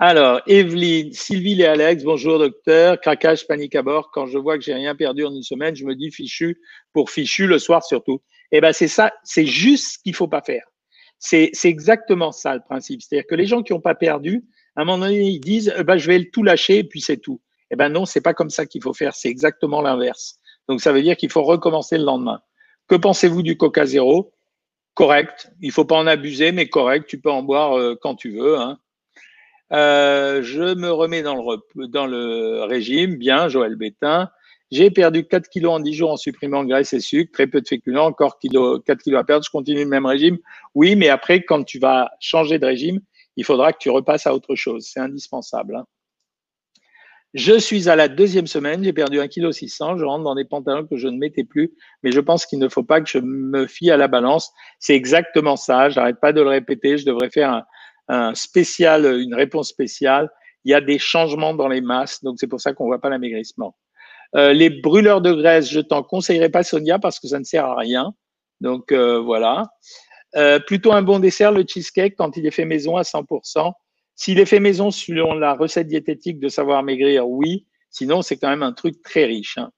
Alors, 0.00 0.40
Evelyne, 0.48 1.12
Sylvie 1.12 1.62
et 1.62 1.66
Alex, 1.66 2.02
bonjour 2.02 2.40
docteur. 2.40 3.00
Craquage, 3.00 3.46
panique 3.46 3.76
à 3.76 3.82
bord. 3.82 4.10
Quand 4.10 4.26
je 4.26 4.36
vois 4.36 4.58
que 4.58 4.64
j'ai 4.64 4.74
rien 4.74 4.96
perdu 4.96 5.24
en 5.24 5.32
une 5.32 5.44
semaine, 5.44 5.76
je 5.76 5.84
me 5.84 5.94
dis 5.94 6.10
fichu 6.10 6.60
pour 6.92 7.10
fichu 7.10 7.46
le 7.46 7.60
soir 7.60 7.84
surtout. 7.84 8.20
Eh 8.50 8.60
ben 8.60 8.72
c'est 8.72 8.88
ça, 8.88 9.12
c'est 9.22 9.46
juste 9.46 9.94
ce 9.94 9.98
qu'il 10.02 10.16
faut 10.16 10.26
pas 10.26 10.42
faire. 10.42 10.64
C'est 11.24 11.52
exactement 11.64 12.32
ça 12.32 12.52
le 12.52 12.60
principe. 12.60 13.00
C'est-à-dire 13.00 13.28
que 13.28 13.36
les 13.36 13.46
gens 13.46 13.62
qui 13.62 13.72
n'ont 13.72 13.80
pas 13.80 13.94
perdu, 13.94 14.44
à 14.74 14.82
un 14.82 14.84
moment 14.84 15.06
donné, 15.06 15.22
ils 15.22 15.38
disent 15.38 15.72
eh 15.78 15.84
ben, 15.84 15.96
je 15.96 16.08
vais 16.08 16.24
tout 16.24 16.42
lâcher 16.42 16.78
et 16.78 16.84
puis 16.84 17.00
c'est 17.00 17.18
tout. 17.18 17.40
Eh 17.70 17.76
ben 17.76 17.88
non, 17.88 18.06
c'est 18.06 18.20
pas 18.20 18.34
comme 18.34 18.50
ça 18.50 18.66
qu'il 18.66 18.82
faut 18.82 18.92
faire. 18.92 19.14
C'est 19.14 19.28
exactement 19.28 19.82
l'inverse. 19.82 20.40
Donc 20.68 20.80
ça 20.80 20.92
veut 20.92 21.00
dire 21.00 21.16
qu'il 21.16 21.30
faut 21.30 21.44
recommencer 21.44 21.96
le 21.96 22.04
lendemain. 22.04 22.42
Que 22.88 22.96
pensez-vous 22.96 23.42
du 23.42 23.56
Coca 23.56 23.86
Zéro? 23.86 24.34
Correct. 24.94 25.52
Il 25.60 25.70
faut 25.70 25.84
pas 25.84 25.96
en 25.96 26.08
abuser, 26.08 26.50
mais 26.50 26.68
correct. 26.68 27.06
Tu 27.08 27.20
peux 27.20 27.30
en 27.30 27.44
boire 27.44 27.78
euh, 27.78 27.96
quand 28.00 28.16
tu 28.16 28.32
veux. 28.32 28.58
Hein. 28.58 28.78
Euh, 29.72 30.42
je 30.42 30.74
me 30.74 30.90
remets 30.90 31.22
dans 31.22 31.36
le, 31.36 31.86
dans 31.86 32.06
le 32.06 32.64
régime. 32.64 33.14
Bien, 33.14 33.48
Joël 33.48 33.76
Bétain. 33.76 34.28
J'ai 34.72 34.90
perdu 34.90 35.26
4 35.26 35.50
kilos 35.50 35.70
en 35.74 35.80
10 35.80 35.92
jours 35.92 36.12
en 36.12 36.16
supprimant 36.16 36.64
graisse 36.64 36.94
et 36.94 37.00
sucre, 37.00 37.30
très 37.30 37.46
peu 37.46 37.60
de 37.60 37.68
féculents, 37.68 38.06
encore 38.06 38.38
4 38.38 39.02
kilos 39.02 39.20
à 39.20 39.22
perdre, 39.22 39.44
je 39.44 39.50
continue 39.50 39.84
le 39.84 39.90
même 39.90 40.06
régime. 40.06 40.38
Oui, 40.74 40.96
mais 40.96 41.10
après, 41.10 41.42
quand 41.42 41.62
tu 41.62 41.78
vas 41.78 42.10
changer 42.20 42.58
de 42.58 42.64
régime, 42.64 42.98
il 43.36 43.44
faudra 43.44 43.74
que 43.74 43.78
tu 43.78 43.90
repasses 43.90 44.26
à 44.26 44.34
autre 44.34 44.54
chose. 44.54 44.88
C'est 44.90 45.00
indispensable. 45.00 45.76
Hein. 45.76 45.84
Je 47.34 47.58
suis 47.58 47.90
à 47.90 47.96
la 47.96 48.08
deuxième 48.08 48.46
semaine, 48.46 48.82
j'ai 48.82 48.94
perdu 48.94 49.18
1,6 49.18 49.76
kg, 49.76 49.98
je 49.98 50.04
rentre 50.06 50.24
dans 50.24 50.34
des 50.34 50.46
pantalons 50.46 50.86
que 50.86 50.96
je 50.96 51.08
ne 51.08 51.18
mettais 51.18 51.44
plus, 51.44 51.74
mais 52.02 52.10
je 52.10 52.20
pense 52.20 52.46
qu'il 52.46 52.58
ne 52.58 52.68
faut 52.70 52.82
pas 52.82 53.02
que 53.02 53.10
je 53.10 53.18
me 53.18 53.66
fie 53.66 53.90
à 53.90 53.98
la 53.98 54.08
balance. 54.08 54.52
C'est 54.78 54.94
exactement 54.94 55.56
ça, 55.56 55.90
j'arrête 55.90 56.18
pas 56.18 56.32
de 56.32 56.40
le 56.40 56.48
répéter, 56.48 56.96
je 56.96 57.04
devrais 57.04 57.28
faire 57.28 57.62
un, 58.08 58.34
spécial, 58.34 59.04
une 59.20 59.34
réponse 59.34 59.68
spéciale. 59.68 60.30
Il 60.64 60.70
y 60.70 60.74
a 60.74 60.80
des 60.80 60.98
changements 60.98 61.52
dans 61.52 61.68
les 61.68 61.82
masses, 61.82 62.22
donc 62.24 62.36
c'est 62.38 62.46
pour 62.46 62.60
ça 62.62 62.72
qu'on 62.72 62.86
voit 62.86 63.02
pas 63.02 63.10
l'amaigrissement. 63.10 63.76
Euh, 64.34 64.52
les 64.52 64.70
brûleurs 64.70 65.20
de 65.20 65.32
graisse, 65.32 65.70
je 65.70 65.80
t'en 65.80 66.02
conseillerais 66.02 66.48
pas, 66.48 66.62
Sonia, 66.62 66.98
parce 66.98 67.20
que 67.20 67.28
ça 67.28 67.38
ne 67.38 67.44
sert 67.44 67.66
à 67.66 67.76
rien. 67.76 68.14
Donc 68.60 68.92
euh, 68.92 69.20
voilà. 69.20 69.66
Euh, 70.36 70.58
plutôt 70.60 70.92
un 70.92 71.02
bon 71.02 71.18
dessert, 71.18 71.52
le 71.52 71.64
cheesecake, 71.66 72.14
quand 72.16 72.36
il 72.36 72.46
est 72.46 72.52
fait 72.52 72.64
maison 72.64 72.96
à 72.96 73.02
100%. 73.02 73.72
S'il 74.14 74.38
est 74.38 74.46
fait 74.46 74.60
maison 74.60 74.90
selon 74.90 75.34
la 75.34 75.54
recette 75.54 75.88
diététique 75.88 76.38
de 76.38 76.48
savoir 76.48 76.82
maigrir, 76.82 77.28
oui. 77.28 77.66
Sinon, 77.90 78.22
c'est 78.22 78.36
quand 78.36 78.48
même 78.48 78.62
un 78.62 78.72
truc 78.72 79.02
très 79.02 79.24
riche. 79.24 79.58
Hein. 79.58 79.70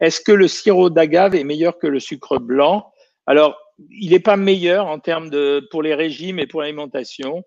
Est-ce 0.00 0.20
que 0.20 0.32
le 0.32 0.48
sirop 0.48 0.90
d'agave 0.90 1.34
est 1.34 1.44
meilleur 1.44 1.78
que 1.78 1.86
le 1.86 2.00
sucre 2.00 2.38
blanc? 2.38 2.92
Alors, 3.26 3.56
il 3.90 4.10
n'est 4.10 4.20
pas 4.20 4.36
meilleur 4.36 4.86
en 4.86 4.98
termes 4.98 5.30
de 5.30 5.66
pour 5.70 5.82
les 5.82 5.94
régimes 5.94 6.38
et 6.38 6.46
pour 6.46 6.60
l'alimentation. 6.60 7.42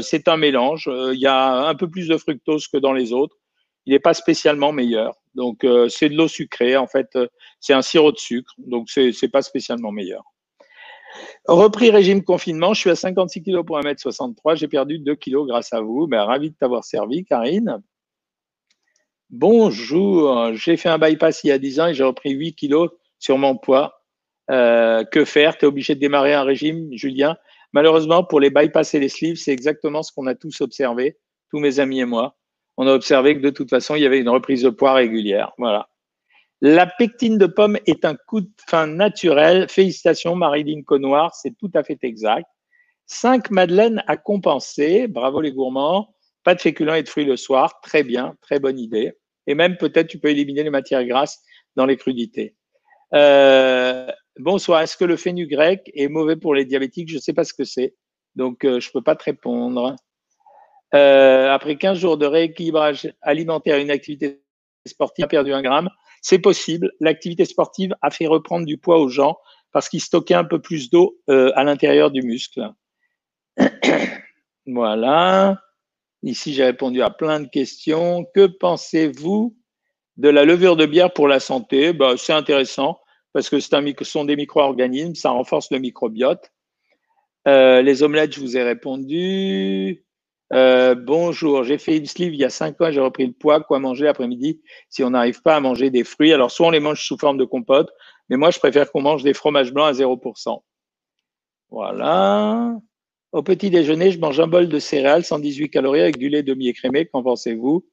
C'est 0.00 0.28
un 0.28 0.36
mélange. 0.38 0.88
Il 0.88 1.18
y 1.18 1.26
a 1.26 1.66
un 1.66 1.74
peu 1.74 1.90
plus 1.90 2.08
de 2.08 2.16
fructose 2.16 2.68
que 2.68 2.78
dans 2.78 2.92
les 2.92 3.12
autres. 3.12 3.36
Il 3.86 3.92
n'est 3.92 4.00
pas 4.00 4.14
spécialement 4.14 4.72
meilleur. 4.72 5.14
Donc, 5.34 5.64
euh, 5.64 5.88
c'est 5.88 6.08
de 6.08 6.16
l'eau 6.16 6.28
sucrée. 6.28 6.76
En 6.76 6.86
fait, 6.86 7.08
euh, 7.16 7.26
c'est 7.60 7.74
un 7.74 7.82
sirop 7.82 8.12
de 8.12 8.18
sucre. 8.18 8.52
Donc, 8.58 8.88
c'est 8.88 9.10
n'est 9.22 9.28
pas 9.28 9.42
spécialement 9.42 9.92
meilleur. 9.92 10.22
Repris 11.46 11.90
régime 11.90 12.24
confinement, 12.24 12.74
je 12.74 12.80
suis 12.80 12.90
à 12.90 12.96
56 12.96 13.42
kg 13.42 13.62
pour 13.62 13.78
1m63. 13.78 14.56
J'ai 14.56 14.68
perdu 14.68 14.98
2 14.98 15.14
kg 15.14 15.46
grâce 15.46 15.72
à 15.72 15.80
vous. 15.80 16.06
Ben, 16.06 16.24
ravi 16.24 16.50
de 16.50 16.56
t'avoir 16.56 16.84
servi, 16.84 17.24
Karine. 17.24 17.82
Bonjour, 19.30 20.54
j'ai 20.54 20.76
fait 20.76 20.88
un 20.88 20.98
bypass 20.98 21.44
il 21.44 21.48
y 21.48 21.52
a 21.52 21.58
10 21.58 21.80
ans 21.80 21.86
et 21.88 21.94
j'ai 21.94 22.04
repris 22.04 22.30
8 22.30 22.54
kg 22.54 22.88
sur 23.18 23.38
mon 23.38 23.56
poids. 23.56 24.00
Euh, 24.50 25.04
que 25.04 25.24
faire? 25.24 25.56
Tu 25.56 25.64
es 25.64 25.68
obligé 25.68 25.94
de 25.94 26.00
démarrer 26.00 26.34
un 26.34 26.42
régime, 26.42 26.88
Julien? 26.92 27.36
Malheureusement, 27.72 28.24
pour 28.24 28.40
les 28.40 28.50
bypass 28.50 28.94
et 28.94 29.00
les 29.00 29.08
sleeves, 29.08 29.36
c'est 29.36 29.52
exactement 29.52 30.02
ce 30.02 30.12
qu'on 30.12 30.26
a 30.26 30.34
tous 30.34 30.60
observé, 30.60 31.18
tous 31.50 31.58
mes 31.58 31.80
amis 31.80 32.00
et 32.00 32.04
moi 32.04 32.36
on 32.76 32.86
a 32.86 32.92
observé 32.92 33.36
que 33.36 33.40
de 33.40 33.50
toute 33.50 33.70
façon, 33.70 33.94
il 33.94 34.02
y 34.02 34.06
avait 34.06 34.18
une 34.18 34.28
reprise 34.28 34.62
de 34.62 34.70
poids 34.70 34.94
régulière. 34.94 35.52
Voilà. 35.58 35.88
La 36.60 36.86
pectine 36.86 37.38
de 37.38 37.46
pomme 37.46 37.78
est 37.86 38.04
un 38.04 38.14
coup 38.14 38.40
de 38.40 38.50
fin 38.68 38.86
naturel. 38.86 39.68
Félicitations, 39.68 40.34
Marilyn 40.34 40.82
Connoir, 40.82 41.34
c'est 41.34 41.56
tout 41.58 41.70
à 41.74 41.82
fait 41.82 41.98
exact. 42.02 42.46
Cinq 43.06 43.50
madeleines 43.50 44.02
à 44.06 44.16
compenser. 44.16 45.06
Bravo 45.08 45.40
les 45.40 45.52
gourmands. 45.52 46.14
Pas 46.42 46.54
de 46.54 46.60
féculents 46.60 46.94
et 46.94 47.02
de 47.02 47.08
fruits 47.08 47.26
le 47.26 47.36
soir. 47.36 47.80
Très 47.82 48.02
bien, 48.02 48.34
très 48.40 48.60
bonne 48.60 48.78
idée. 48.78 49.12
Et 49.46 49.54
même 49.54 49.76
peut-être 49.76 50.08
tu 50.08 50.18
peux 50.18 50.30
éliminer 50.30 50.62
les 50.62 50.70
matières 50.70 51.04
grasses 51.04 51.42
dans 51.76 51.86
les 51.86 51.96
crudités. 51.96 52.56
Euh, 53.14 54.10
bonsoir. 54.38 54.80
Est-ce 54.80 54.96
que 54.96 55.04
le 55.04 55.16
fenugrec 55.16 55.90
est 55.94 56.08
mauvais 56.08 56.36
pour 56.36 56.54
les 56.54 56.64
diabétiques? 56.64 57.10
Je 57.10 57.16
ne 57.16 57.20
sais 57.20 57.34
pas 57.34 57.44
ce 57.44 57.52
que 57.52 57.64
c'est. 57.64 57.94
Donc, 58.36 58.64
euh, 58.64 58.80
je 58.80 58.88
ne 58.88 58.92
peux 58.92 59.02
pas 59.02 59.16
te 59.16 59.24
répondre. 59.24 59.96
Euh, 60.94 61.50
après 61.50 61.76
15 61.76 61.98
jours 61.98 62.16
de 62.16 62.26
rééquilibrage 62.26 63.12
alimentaire, 63.22 63.78
une 63.78 63.90
activité 63.90 64.40
sportive 64.86 65.24
a 65.24 65.28
perdu 65.28 65.52
un 65.52 65.62
gramme. 65.62 65.90
C'est 66.22 66.38
possible. 66.38 66.92
L'activité 67.00 67.44
sportive 67.44 67.94
a 68.00 68.10
fait 68.10 68.26
reprendre 68.26 68.66
du 68.66 68.78
poids 68.78 68.98
aux 68.98 69.08
gens 69.08 69.38
parce 69.72 69.88
qu'ils 69.88 70.00
stockaient 70.00 70.34
un 70.34 70.44
peu 70.44 70.60
plus 70.60 70.90
d'eau 70.90 71.18
euh, 71.28 71.50
à 71.56 71.64
l'intérieur 71.64 72.10
du 72.10 72.22
muscle. 72.22 72.70
voilà. 74.66 75.60
Ici, 76.22 76.54
j'ai 76.54 76.64
répondu 76.64 77.02
à 77.02 77.10
plein 77.10 77.40
de 77.40 77.48
questions. 77.48 78.24
Que 78.34 78.46
pensez-vous 78.46 79.56
de 80.16 80.28
la 80.28 80.44
levure 80.44 80.76
de 80.76 80.86
bière 80.86 81.12
pour 81.12 81.28
la 81.28 81.40
santé? 81.40 81.92
Bah, 81.92 82.14
C'est 82.16 82.32
intéressant 82.32 82.98
parce 83.32 83.50
que 83.50 83.58
ce 83.58 83.68
sont 84.04 84.24
des 84.24 84.36
micro-organismes, 84.36 85.16
ça 85.16 85.30
renforce 85.30 85.72
le 85.72 85.80
microbiote. 85.80 86.52
Euh, 87.48 87.82
les 87.82 88.02
omelettes, 88.04 88.32
je 88.32 88.40
vous 88.40 88.56
ai 88.56 88.62
répondu. 88.62 90.03
Euh, 90.52 90.94
bonjour, 90.94 91.64
j'ai 91.64 91.78
fait 91.78 91.96
une 91.96 92.06
sleeve 92.06 92.34
il 92.34 92.40
y 92.40 92.44
a 92.44 92.50
5 92.50 92.80
ans, 92.80 92.90
j'ai 92.90 93.00
repris 93.00 93.26
le 93.26 93.32
poids, 93.32 93.60
quoi 93.60 93.78
manger 93.78 94.04
l'après-midi 94.04 94.60
si 94.90 95.02
on 95.02 95.10
n'arrive 95.10 95.40
pas 95.42 95.56
à 95.56 95.60
manger 95.60 95.90
des 95.90 96.04
fruits. 96.04 96.32
Alors, 96.32 96.50
soit 96.50 96.66
on 96.66 96.70
les 96.70 96.80
mange 96.80 97.02
sous 97.02 97.16
forme 97.18 97.38
de 97.38 97.44
compote, 97.44 97.90
mais 98.28 98.36
moi, 98.36 98.50
je 98.50 98.58
préfère 98.58 98.90
qu'on 98.92 99.00
mange 99.00 99.22
des 99.22 99.34
fromages 99.34 99.72
blancs 99.72 99.88
à 99.88 99.92
0%. 99.92 100.62
Voilà. 101.70 102.76
Au 103.32 103.42
petit 103.42 103.70
déjeuner, 103.70 104.12
je 104.12 104.18
mange 104.20 104.38
un 104.38 104.46
bol 104.46 104.68
de 104.68 104.78
céréales, 104.78 105.24
118 105.24 105.70
calories 105.70 106.02
avec 106.02 106.18
du 106.18 106.28
lait 106.28 106.42
demi-écrémé. 106.42 107.06
Qu'en 107.06 107.22
pensez-vous? 107.22 107.84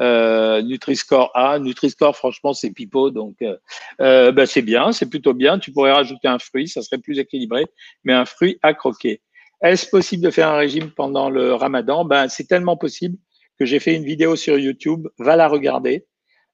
Euh, 0.00 0.62
Nutri-Score 0.62 1.30
A. 1.34 1.58
Nutri-Score, 1.58 2.16
franchement, 2.16 2.52
c'est 2.52 2.70
pipeau, 2.70 3.10
donc 3.10 3.36
euh, 3.42 3.56
euh, 4.00 4.32
ben, 4.32 4.46
c'est 4.46 4.62
bien, 4.62 4.92
c'est 4.92 5.08
plutôt 5.08 5.34
bien. 5.34 5.58
Tu 5.58 5.72
pourrais 5.72 5.92
rajouter 5.92 6.28
un 6.28 6.38
fruit, 6.38 6.68
ça 6.68 6.82
serait 6.82 6.98
plus 6.98 7.18
équilibré, 7.18 7.66
mais 8.04 8.12
un 8.12 8.24
fruit 8.24 8.58
à 8.62 8.74
croquer. 8.74 9.20
Est-ce 9.62 9.88
possible 9.88 10.22
de 10.22 10.30
faire 10.30 10.48
un 10.48 10.56
régime 10.56 10.90
pendant 10.90 11.30
le 11.30 11.54
ramadan? 11.54 12.04
Ben, 12.04 12.28
C'est 12.28 12.46
tellement 12.46 12.76
possible 12.76 13.16
que 13.58 13.64
j'ai 13.64 13.80
fait 13.80 13.94
une 13.94 14.04
vidéo 14.04 14.36
sur 14.36 14.58
YouTube, 14.58 15.08
va 15.18 15.36
la 15.36 15.48
regarder. 15.48 16.06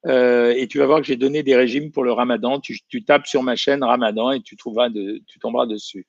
Euh, 0.07 0.55
et 0.57 0.69
tu 0.69 0.79
vas 0.79 0.87
voir 0.87 1.01
que 1.01 1.07
j'ai 1.07 1.17
donné 1.17 1.43
des 1.43 1.57
régimes 1.57 1.91
pour 1.91 2.05
le 2.05 2.13
ramadan. 2.13 2.61
Tu, 2.61 3.05
tapes 3.05 3.27
sur 3.27 3.43
ma 3.43 3.57
chaîne 3.57 3.83
ramadan 3.83 4.33
et 4.33 4.41
tu, 4.41 4.57
trouveras 4.57 4.91
tu 4.91 5.39
tomberas 5.41 5.67
dessus. 5.67 6.07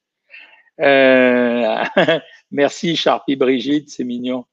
Euh, 0.81 1.83
merci 2.51 2.95
Charpie 2.95 3.35
Brigitte, 3.35 3.89
c'est 3.89 4.03
mignon. 4.03 4.45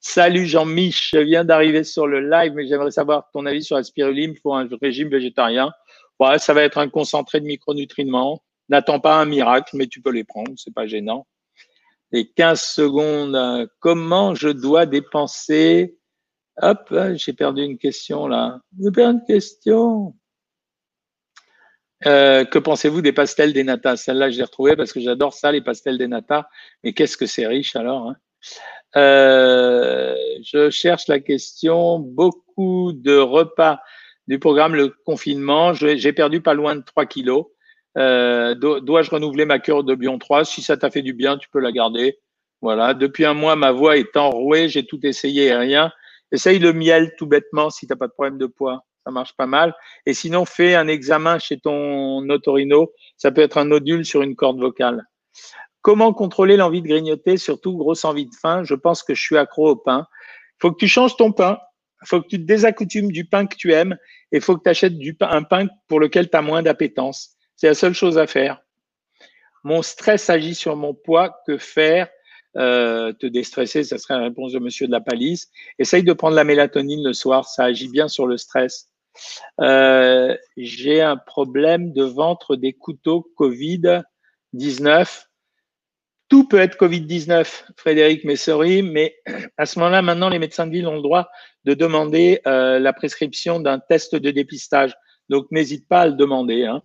Salut 0.00 0.46
Jean-Mich, 0.46 1.10
je 1.12 1.18
viens 1.18 1.44
d'arriver 1.44 1.84
sur 1.84 2.06
le 2.06 2.26
live, 2.26 2.52
mais 2.54 2.66
j'aimerais 2.66 2.90
savoir 2.90 3.28
ton 3.32 3.44
avis 3.44 3.62
sur 3.62 3.76
la 3.76 3.82
spiruline 3.82 4.34
pour 4.42 4.56
un 4.56 4.66
régime 4.80 5.08
végétarien. 5.08 5.72
Ouais, 6.18 6.38
ça 6.38 6.54
va 6.54 6.62
être 6.62 6.78
un 6.78 6.88
concentré 6.88 7.40
de 7.40 7.46
micronutriments. 7.46 8.42
N'attends 8.70 9.00
pas 9.00 9.16
un 9.16 9.26
miracle, 9.26 9.76
mais 9.76 9.86
tu 9.86 10.00
peux 10.00 10.10
les 10.10 10.24
prendre, 10.24 10.52
c'est 10.56 10.72
pas 10.72 10.86
gênant. 10.86 11.26
Les 12.12 12.28
15 12.28 12.60
secondes, 12.60 13.68
comment 13.78 14.34
je 14.34 14.48
dois 14.48 14.86
dépenser? 14.86 15.96
Hop, 16.62 16.94
j'ai 17.14 17.32
perdu 17.32 17.62
une 17.62 17.78
question 17.78 18.26
là. 18.26 18.60
J'ai 18.78 18.90
perdu 18.90 19.18
une 19.18 19.24
question. 19.26 20.14
Euh, 22.06 22.44
que 22.44 22.58
pensez-vous 22.58 23.02
des 23.02 23.12
pastels 23.12 23.52
des 23.52 23.64
nata 23.64 23.96
Celle-là, 23.96 24.30
je 24.30 24.38
l'ai 24.38 24.44
retrouvée 24.44 24.76
parce 24.76 24.92
que 24.92 25.00
j'adore 25.00 25.34
ça, 25.34 25.52
les 25.52 25.60
pastels 25.60 25.98
des 25.98 26.08
nata. 26.08 26.48
Mais 26.82 26.92
qu'est-ce 26.92 27.16
que 27.16 27.26
c'est 27.26 27.46
riche 27.46 27.76
alors 27.76 28.08
hein? 28.08 28.16
Euh, 28.96 30.16
Je 30.42 30.70
cherche 30.70 31.08
la 31.08 31.20
question. 31.20 31.98
Beaucoup 31.98 32.92
de 32.94 33.16
repas 33.16 33.80
du 34.26 34.38
programme 34.38 34.74
Le 34.74 34.88
confinement. 35.04 35.74
J'ai 35.74 36.12
perdu 36.12 36.40
pas 36.40 36.54
loin 36.54 36.76
de 36.76 36.82
3 36.82 37.06
kilos. 37.06 37.46
Euh, 37.98 38.54
dois-je 38.54 39.10
renouveler 39.10 39.44
ma 39.44 39.58
cure 39.58 39.84
de 39.84 39.94
Bion 39.94 40.18
3 40.18 40.44
Si 40.44 40.62
ça 40.62 40.76
t'a 40.76 40.90
fait 40.90 41.02
du 41.02 41.12
bien, 41.12 41.38
tu 41.38 41.48
peux 41.48 41.60
la 41.60 41.72
garder. 41.72 42.18
Voilà. 42.62 42.94
Depuis 42.94 43.24
un 43.24 43.34
mois, 43.34 43.56
ma 43.56 43.72
voix 43.72 43.96
est 43.96 44.16
enrouée. 44.16 44.68
J'ai 44.68 44.86
tout 44.86 45.00
essayé 45.04 45.46
et 45.46 45.56
rien. 45.56 45.92
Essaye 46.32 46.58
le 46.58 46.72
miel 46.72 47.14
tout 47.18 47.26
bêtement 47.26 47.70
si 47.70 47.86
tu 47.86 47.92
n'as 47.92 47.96
pas 47.96 48.06
de 48.06 48.12
problème 48.12 48.38
de 48.38 48.46
poids 48.46 48.84
ça 49.04 49.10
marche 49.10 49.34
pas 49.36 49.46
mal. 49.46 49.74
Et 50.06 50.14
sinon, 50.14 50.44
fais 50.44 50.74
un 50.74 50.88
examen 50.88 51.38
chez 51.38 51.58
ton 51.58 52.28
otorino. 52.28 52.92
Ça 53.16 53.30
peut 53.30 53.40
être 53.40 53.58
un 53.58 53.66
nodule 53.66 54.04
sur 54.04 54.22
une 54.22 54.36
corde 54.36 54.60
vocale. 54.60 55.04
Comment 55.82 56.12
contrôler 56.12 56.56
l'envie 56.56 56.82
de 56.82 56.88
grignoter, 56.88 57.36
surtout 57.36 57.76
grosse 57.76 58.04
envie 58.04 58.26
de 58.26 58.34
faim? 58.34 58.64
Je 58.64 58.74
pense 58.74 59.02
que 59.02 59.14
je 59.14 59.22
suis 59.22 59.38
accro 59.38 59.70
au 59.70 59.76
pain. 59.76 60.06
Faut 60.60 60.70
que 60.70 60.76
tu 60.76 60.88
changes 60.88 61.16
ton 61.16 61.32
pain. 61.32 61.58
Faut 62.04 62.20
que 62.20 62.28
tu 62.28 62.38
te 62.38 62.44
désaccoutumes 62.44 63.12
du 63.12 63.24
pain 63.24 63.46
que 63.46 63.56
tu 63.56 63.72
aimes. 63.72 63.96
Et 64.32 64.40
faut 64.40 64.56
que 64.56 64.62
tu 64.62 64.70
achètes 64.70 64.98
du 64.98 65.14
pain, 65.14 65.28
un 65.30 65.42
pain 65.42 65.68
pour 65.88 66.00
lequel 66.00 66.28
tu 66.28 66.36
as 66.36 66.42
moins 66.42 66.62
d'appétence. 66.62 67.36
C'est 67.60 67.66
la 67.66 67.74
seule 67.74 67.92
chose 67.92 68.16
à 68.16 68.26
faire. 68.26 68.62
Mon 69.64 69.82
stress 69.82 70.30
agit 70.30 70.54
sur 70.54 70.76
mon 70.76 70.94
poids. 70.94 71.42
Que 71.46 71.58
faire? 71.58 72.08
Euh, 72.56 73.12
Te 73.12 73.26
déstresser, 73.26 73.84
ça 73.84 73.98
serait 73.98 74.14
la 74.14 74.24
réponse 74.24 74.52
de 74.52 74.58
monsieur 74.58 74.86
de 74.86 74.92
la 74.92 75.02
palisse. 75.02 75.50
Essaye 75.78 76.02
de 76.02 76.14
prendre 76.14 76.36
la 76.36 76.44
mélatonine 76.44 77.04
le 77.04 77.12
soir. 77.12 77.46
Ça 77.46 77.64
agit 77.64 77.88
bien 77.88 78.08
sur 78.08 78.26
le 78.26 78.38
stress. 78.38 78.88
Euh, 79.60 80.34
j'ai 80.56 81.02
un 81.02 81.18
problème 81.18 81.92
de 81.92 82.02
ventre 82.02 82.56
des 82.56 82.72
couteaux 82.72 83.30
Covid-19. 83.38 85.26
Tout 86.30 86.48
peut 86.48 86.60
être 86.60 86.78
Covid-19, 86.78 87.64
Frédéric 87.76 88.24
Messery, 88.24 88.82
mais 88.82 89.16
à 89.58 89.66
ce 89.66 89.78
moment-là, 89.80 90.00
maintenant, 90.00 90.30
les 90.30 90.38
médecins 90.38 90.66
de 90.66 90.72
ville 90.72 90.88
ont 90.88 90.96
le 90.96 91.02
droit 91.02 91.28
de 91.64 91.74
demander 91.74 92.40
euh, 92.46 92.78
la 92.78 92.94
prescription 92.94 93.60
d'un 93.60 93.80
test 93.80 94.14
de 94.14 94.30
dépistage. 94.30 94.94
Donc, 95.28 95.48
n'hésite 95.50 95.86
pas 95.88 96.00
à 96.00 96.06
le 96.06 96.14
demander. 96.14 96.64
Hein. 96.64 96.82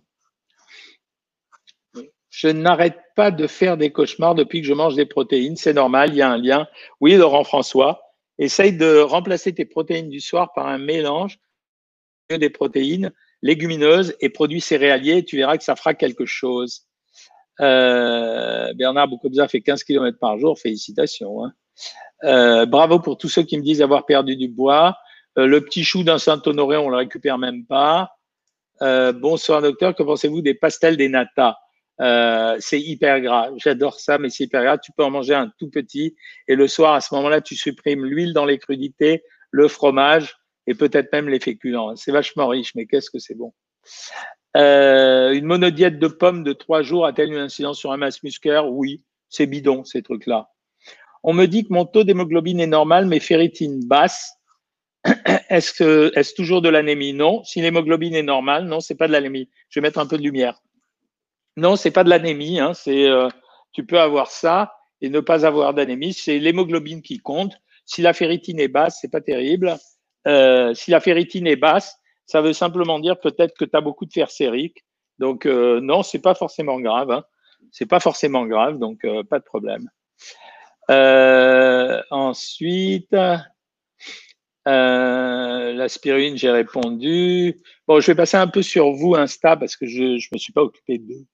Je 2.36 2.48
n'arrête 2.48 2.98
pas 3.14 3.30
de 3.30 3.46
faire 3.46 3.78
des 3.78 3.90
cauchemars 3.90 4.34
depuis 4.34 4.60
que 4.60 4.66
je 4.66 4.74
mange 4.74 4.94
des 4.94 5.06
protéines. 5.06 5.56
C'est 5.56 5.72
normal, 5.72 6.10
il 6.10 6.16
y 6.16 6.22
a 6.22 6.30
un 6.30 6.36
lien. 6.36 6.68
Oui, 7.00 7.14
Laurent 7.14 7.44
François, 7.44 8.02
essaye 8.38 8.76
de 8.76 8.98
remplacer 8.98 9.54
tes 9.54 9.64
protéines 9.64 10.10
du 10.10 10.20
soir 10.20 10.52
par 10.54 10.66
un 10.66 10.76
mélange 10.76 11.38
des 12.28 12.50
protéines 12.50 13.10
légumineuses 13.40 14.14
et 14.20 14.28
produits 14.28 14.60
céréaliers, 14.60 15.24
tu 15.24 15.38
verras 15.38 15.56
que 15.56 15.64
ça 15.64 15.76
fera 15.76 15.94
quelque 15.94 16.26
chose. 16.26 16.82
Euh, 17.62 18.74
Bernard 18.74 19.08
Boukobza 19.08 19.48
fait 19.48 19.62
15 19.62 19.82
km 19.84 20.18
par 20.18 20.38
jour, 20.38 20.58
félicitations. 20.58 21.42
Hein. 21.42 21.54
Euh, 22.24 22.66
bravo 22.66 23.00
pour 23.00 23.16
tous 23.16 23.30
ceux 23.30 23.44
qui 23.44 23.56
me 23.56 23.62
disent 23.62 23.80
avoir 23.80 24.04
perdu 24.04 24.36
du 24.36 24.48
bois. 24.48 24.94
Euh, 25.38 25.46
le 25.46 25.62
petit 25.62 25.84
chou 25.84 26.04
d'un 26.04 26.18
Saint-Honoré, 26.18 26.76
on 26.76 26.90
le 26.90 26.98
récupère 26.98 27.38
même 27.38 27.64
pas. 27.64 28.10
bonsoir 28.80 29.62
docteur, 29.62 29.94
que 29.94 30.02
pensez-vous 30.02 30.42
des 30.42 30.52
pastels 30.52 30.98
des 30.98 31.08
nata 31.08 31.56
C'est 31.98 32.80
hyper 32.80 33.20
gras, 33.20 33.50
j'adore 33.56 34.00
ça, 34.00 34.18
mais 34.18 34.30
c'est 34.30 34.44
hyper 34.44 34.62
gras. 34.62 34.78
Tu 34.78 34.92
peux 34.92 35.04
en 35.04 35.10
manger 35.10 35.34
un 35.34 35.50
tout 35.58 35.70
petit 35.70 36.16
et 36.48 36.54
le 36.54 36.68
soir, 36.68 36.94
à 36.94 37.00
ce 37.00 37.14
moment-là, 37.14 37.40
tu 37.40 37.56
supprimes 37.56 38.04
l'huile 38.04 38.32
dans 38.32 38.44
les 38.44 38.58
crudités, 38.58 39.22
le 39.50 39.68
fromage 39.68 40.36
et 40.66 40.74
peut-être 40.74 41.12
même 41.12 41.28
les 41.28 41.40
féculents. 41.40 41.96
C'est 41.96 42.12
vachement 42.12 42.48
riche, 42.48 42.74
mais 42.74 42.86
qu'est-ce 42.86 43.10
que 43.10 43.18
c'est 43.18 43.34
bon. 43.34 43.52
Euh, 44.56 45.32
une 45.32 45.44
monodiète 45.44 45.98
de 45.98 46.08
pommes 46.08 46.42
de 46.42 46.52
trois 46.52 46.82
jours 46.82 47.04
a-t-elle 47.06 47.30
une 47.30 47.38
incidence 47.38 47.78
sur 47.78 47.92
un 47.92 47.98
masse 47.98 48.22
musculaire? 48.22 48.68
Oui, 48.68 49.02
c'est 49.28 49.46
bidon, 49.46 49.84
ces 49.84 50.02
trucs-là. 50.02 50.48
On 51.22 51.34
me 51.34 51.46
dit 51.46 51.64
que 51.64 51.72
mon 51.72 51.84
taux 51.84 52.04
d'hémoglobine 52.04 52.60
est 52.60 52.66
normal, 52.66 53.06
mais 53.06 53.20
ferritine 53.20 53.86
basse. 53.86 54.32
Est-ce 55.50 56.16
est-ce 56.18 56.34
toujours 56.34 56.62
de 56.62 56.68
l'anémie? 56.68 57.12
Non. 57.12 57.44
Si 57.44 57.60
l'hémoglobine 57.60 58.14
est 58.14 58.22
normale, 58.22 58.64
non, 58.64 58.80
c'est 58.80 58.96
pas 58.96 59.06
de 59.06 59.12
l'anémie. 59.12 59.48
Je 59.68 59.78
vais 59.78 59.86
mettre 59.86 60.00
un 60.00 60.06
peu 60.06 60.18
de 60.18 60.22
lumière. 60.22 60.60
Non, 61.56 61.76
c'est 61.76 61.90
pas 61.90 62.04
de 62.04 62.10
l'anémie. 62.10 62.60
Hein, 62.60 62.74
c'est 62.74 63.08
euh, 63.08 63.28
tu 63.72 63.84
peux 63.84 64.00
avoir 64.00 64.30
ça 64.30 64.74
et 65.00 65.08
ne 65.08 65.20
pas 65.20 65.46
avoir 65.46 65.74
d'anémie. 65.74 66.12
C'est 66.12 66.38
l'hémoglobine 66.38 67.02
qui 67.02 67.18
compte. 67.18 67.54
Si 67.84 68.02
la 68.02 68.12
ferritine 68.12 68.58
est 68.60 68.68
basse, 68.68 68.98
c'est 69.00 69.10
pas 69.10 69.20
terrible. 69.20 69.76
Euh, 70.26 70.74
si 70.74 70.90
la 70.90 71.00
ferritine 71.00 71.46
est 71.46 71.56
basse, 71.56 71.98
ça 72.26 72.40
veut 72.40 72.52
simplement 72.52 72.98
dire 72.98 73.18
peut-être 73.20 73.56
que 73.56 73.64
tu 73.64 73.76
as 73.76 73.80
beaucoup 73.80 74.06
de 74.06 74.12
fer 74.12 74.30
sérique. 74.30 74.84
Donc 75.18 75.46
euh, 75.46 75.80
non, 75.80 76.02
c'est 76.02 76.20
pas 76.20 76.34
forcément 76.34 76.80
grave. 76.80 77.10
Hein. 77.10 77.24
C'est 77.70 77.86
pas 77.86 78.00
forcément 78.00 78.44
grave, 78.46 78.78
donc 78.78 79.04
euh, 79.04 79.22
pas 79.22 79.38
de 79.38 79.44
problème. 79.44 79.88
Ensuite, 82.10 83.14
la 84.64 85.88
spiruline, 85.88 86.36
j'ai 86.36 86.50
répondu. 86.50 87.62
Bon, 87.86 88.00
je 88.00 88.06
vais 88.08 88.16
passer 88.16 88.36
un 88.36 88.48
peu 88.48 88.62
sur 88.62 88.92
vous, 88.92 89.14
Insta, 89.14 89.56
parce 89.56 89.76
que 89.76 89.86
je 89.86 90.02
ne 90.02 90.32
me 90.32 90.38
suis 90.38 90.52
pas 90.52 90.62
occupé 90.62 90.98
d'eux. 90.98 91.24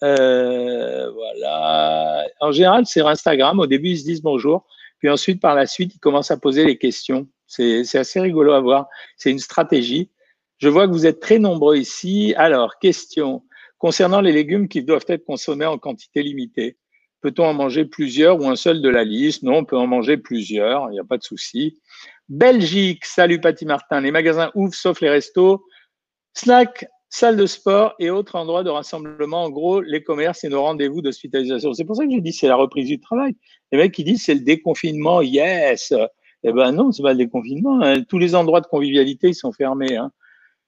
Voilà. 0.00 2.26
En 2.40 2.52
général, 2.52 2.86
c'est 2.86 3.00
Instagram. 3.00 3.58
Au 3.58 3.66
début, 3.66 3.90
ils 3.90 3.98
se 3.98 4.04
disent 4.04 4.22
bonjour. 4.22 4.66
Puis 4.98 5.10
ensuite, 5.10 5.40
par 5.40 5.54
la 5.54 5.66
suite, 5.66 5.94
ils 5.94 6.00
commencent 6.00 6.30
à 6.30 6.36
poser 6.36 6.64
les 6.64 6.78
questions. 6.78 7.28
C'est 7.46 7.94
assez 7.94 8.20
rigolo 8.20 8.52
à 8.52 8.60
voir. 8.60 8.88
C'est 9.16 9.30
une 9.30 9.38
stratégie. 9.38 10.10
Je 10.58 10.68
vois 10.68 10.86
que 10.86 10.92
vous 10.92 11.06
êtes 11.06 11.20
très 11.20 11.38
nombreux 11.38 11.76
ici. 11.76 12.34
Alors, 12.36 12.78
question. 12.78 13.42
Concernant 13.78 14.22
les 14.22 14.32
légumes 14.32 14.68
qui 14.68 14.82
doivent 14.82 15.04
être 15.08 15.26
consommés 15.26 15.66
en 15.66 15.76
quantité 15.76 16.22
limitée, 16.22 16.78
peut-on 17.20 17.44
en 17.44 17.52
manger 17.52 17.84
plusieurs 17.84 18.40
ou 18.40 18.48
un 18.48 18.56
seul 18.56 18.80
de 18.80 18.88
la 18.88 19.04
liste? 19.04 19.42
Non, 19.42 19.58
on 19.58 19.64
peut 19.66 19.76
en 19.76 19.86
manger 19.86 20.16
plusieurs, 20.16 20.88
il 20.88 20.92
n'y 20.92 20.98
a 20.98 21.04
pas 21.04 21.18
de 21.18 21.22
souci. 21.22 21.78
Belgique, 22.30 23.04
salut 23.04 23.38
Patty 23.38 23.66
Martin. 23.66 24.00
Les 24.00 24.10
magasins 24.10 24.50
ouvrent 24.54 24.74
sauf 24.74 25.02
les 25.02 25.10
restos. 25.10 25.62
Snack, 26.32 26.86
salle 27.08 27.36
de 27.36 27.46
sport 27.46 27.94
et 27.98 28.10
autres 28.10 28.36
endroits 28.36 28.64
de 28.64 28.70
rassemblement. 28.70 29.44
En 29.44 29.50
gros, 29.50 29.80
les 29.80 30.02
commerces 30.02 30.44
et 30.44 30.48
nos 30.48 30.62
rendez-vous 30.62 31.02
d'hospitalisation. 31.02 31.72
C'est 31.72 31.84
pour 31.84 31.96
ça 31.96 32.04
que 32.04 32.10
j'ai 32.10 32.20
dit 32.20 32.32
c'est 32.32 32.48
la 32.48 32.56
reprise 32.56 32.88
du 32.88 33.00
travail. 33.00 33.34
Les 33.72 33.78
mecs 33.78 33.92
qui 33.92 34.04
disent 34.04 34.24
c'est 34.24 34.34
le 34.34 34.40
déconfinement, 34.40 35.22
yes. 35.22 35.92
Eh 36.42 36.52
ben 36.52 36.72
non, 36.72 36.92
c'est 36.92 37.02
pas 37.02 37.12
le 37.12 37.18
déconfinement. 37.18 37.80
Hein. 37.82 38.02
Tous 38.08 38.18
les 38.18 38.34
endroits 38.34 38.60
de 38.60 38.66
convivialité, 38.66 39.28
ils 39.28 39.34
sont 39.34 39.52
fermés. 39.52 39.96
Hein. 39.96 40.12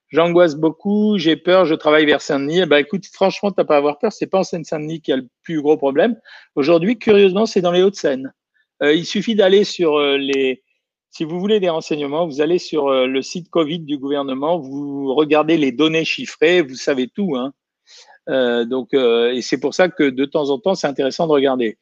J'angoisse 0.09 0.55
beaucoup, 0.55 1.17
j'ai 1.19 1.35
peur, 1.35 1.65
je 1.65 1.75
travaille 1.75 2.05
vers 2.05 2.21
Saint-Denis. 2.21 2.61
Eh 2.61 2.65
ben 2.65 2.77
écoute, 2.77 3.05
franchement, 3.05 3.51
t'as 3.51 3.63
pas 3.63 3.75
à 3.75 3.77
avoir 3.77 3.99
peur. 3.99 4.11
C'est 4.11 4.27
pas 4.27 4.39
en 4.39 4.43
Seine-Saint-Denis 4.43 5.01
qui 5.01 5.11
a 5.11 5.17
le 5.17 5.27
plus 5.43 5.61
gros 5.61 5.77
problème. 5.77 6.19
Aujourd'hui, 6.55 6.97
curieusement, 6.97 7.45
c'est 7.45 7.61
dans 7.61 7.71
les 7.71 7.83
Hauts-de-Seine. 7.83 8.33
Euh, 8.81 8.93
il 8.93 9.05
suffit 9.05 9.35
d'aller 9.35 9.63
sur 9.63 9.97
euh, 9.97 10.17
les. 10.17 10.63
Si 11.11 11.23
vous 11.23 11.39
voulez 11.39 11.59
des 11.59 11.69
renseignements, 11.69 12.27
vous 12.27 12.41
allez 12.41 12.59
sur 12.59 12.87
euh, 12.87 13.07
le 13.07 13.21
site 13.21 13.49
Covid 13.49 13.79
du 13.79 13.97
gouvernement, 13.97 14.59
vous 14.59 15.13
regardez 15.15 15.57
les 15.57 15.71
données 15.71 16.05
chiffrées, 16.05 16.61
vous 16.61 16.75
savez 16.75 17.07
tout. 17.07 17.35
Hein. 17.35 17.53
donc, 18.65 18.93
et 18.93 19.41
c'est 19.41 19.59
pour 19.59 19.73
ça 19.73 19.89
que 19.89 20.03
de 20.03 20.25
temps 20.25 20.49
en 20.49 20.59
temps, 20.59 20.75
c'est 20.75 20.87
intéressant 20.87 21.25
de 21.25 21.31
regarder. 21.31 21.77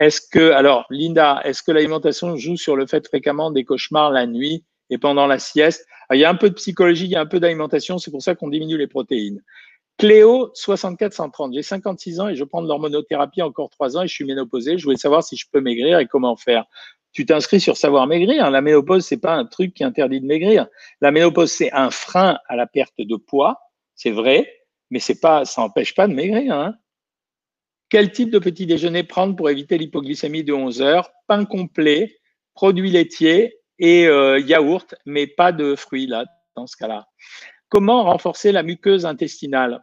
Est-ce 0.00 0.20
que, 0.20 0.50
alors, 0.50 0.86
Linda, 0.90 1.40
est-ce 1.44 1.62
que 1.62 1.70
l'alimentation 1.70 2.36
joue 2.36 2.56
sur 2.56 2.74
le 2.74 2.86
fait 2.86 3.06
fréquemment 3.06 3.50
des 3.50 3.64
cauchemars 3.64 4.10
la 4.10 4.26
nuit 4.26 4.64
et 4.90 4.98
pendant 4.98 5.26
la 5.26 5.38
sieste? 5.38 5.86
Il 6.12 6.18
y 6.18 6.24
a 6.24 6.30
un 6.30 6.34
peu 6.34 6.50
de 6.50 6.54
psychologie, 6.54 7.04
il 7.04 7.10
y 7.10 7.16
a 7.16 7.20
un 7.20 7.26
peu 7.26 7.40
d'alimentation, 7.40 7.98
c'est 7.98 8.10
pour 8.10 8.22
ça 8.22 8.34
qu'on 8.34 8.48
diminue 8.48 8.76
les 8.76 8.86
protéines. 8.86 9.42
Cléo, 9.96 10.50
6430, 10.54 11.54
j'ai 11.54 11.62
56 11.62 12.20
ans 12.20 12.28
et 12.28 12.34
je 12.34 12.42
prends 12.42 12.62
de 12.62 12.66
l'hormonothérapie 12.66 13.42
encore 13.42 13.70
3 13.70 13.96
ans 13.96 14.02
et 14.02 14.08
je 14.08 14.12
suis 14.12 14.24
ménopausée. 14.24 14.76
Je 14.76 14.84
voulais 14.84 14.96
savoir 14.96 15.22
si 15.22 15.36
je 15.36 15.46
peux 15.50 15.60
maigrir 15.60 16.00
et 16.00 16.06
comment 16.06 16.34
faire. 16.34 16.64
Tu 17.14 17.24
t'inscris 17.24 17.60
sur 17.60 17.76
savoir 17.76 18.06
maigrir. 18.08 18.50
La 18.50 18.60
ménopause, 18.60 19.06
c'est 19.06 19.20
pas 19.20 19.34
un 19.34 19.46
truc 19.46 19.72
qui 19.72 19.84
interdit 19.84 20.20
de 20.20 20.26
maigrir. 20.26 20.66
La 21.00 21.12
ménopause, 21.12 21.50
c'est 21.50 21.72
un 21.72 21.90
frein 21.90 22.38
à 22.48 22.56
la 22.56 22.66
perte 22.66 22.98
de 22.98 23.16
poids, 23.16 23.60
c'est 23.94 24.10
vrai, 24.10 24.52
mais 24.90 24.98
c'est 24.98 25.20
pas, 25.20 25.44
ça 25.44 25.62
n'empêche 25.62 25.94
pas 25.94 26.08
de 26.08 26.12
maigrir. 26.12 26.52
Hein. 26.52 26.74
Quel 27.88 28.10
type 28.10 28.30
de 28.30 28.40
petit 28.40 28.66
déjeuner 28.66 29.04
prendre 29.04 29.36
pour 29.36 29.48
éviter 29.48 29.78
l'hypoglycémie 29.78 30.42
de 30.42 30.52
11 30.52 30.82
heures? 30.82 31.10
Pain 31.28 31.44
complet, 31.44 32.16
produits 32.54 32.90
laitiers 32.90 33.60
et 33.78 34.08
euh, 34.08 34.40
yaourt, 34.40 34.96
mais 35.06 35.28
pas 35.28 35.52
de 35.52 35.76
fruits 35.76 36.08
là, 36.08 36.24
dans 36.56 36.66
ce 36.66 36.76
cas-là. 36.76 37.06
Comment 37.68 38.02
renforcer 38.02 38.50
la 38.50 38.64
muqueuse 38.64 39.06
intestinale? 39.06 39.82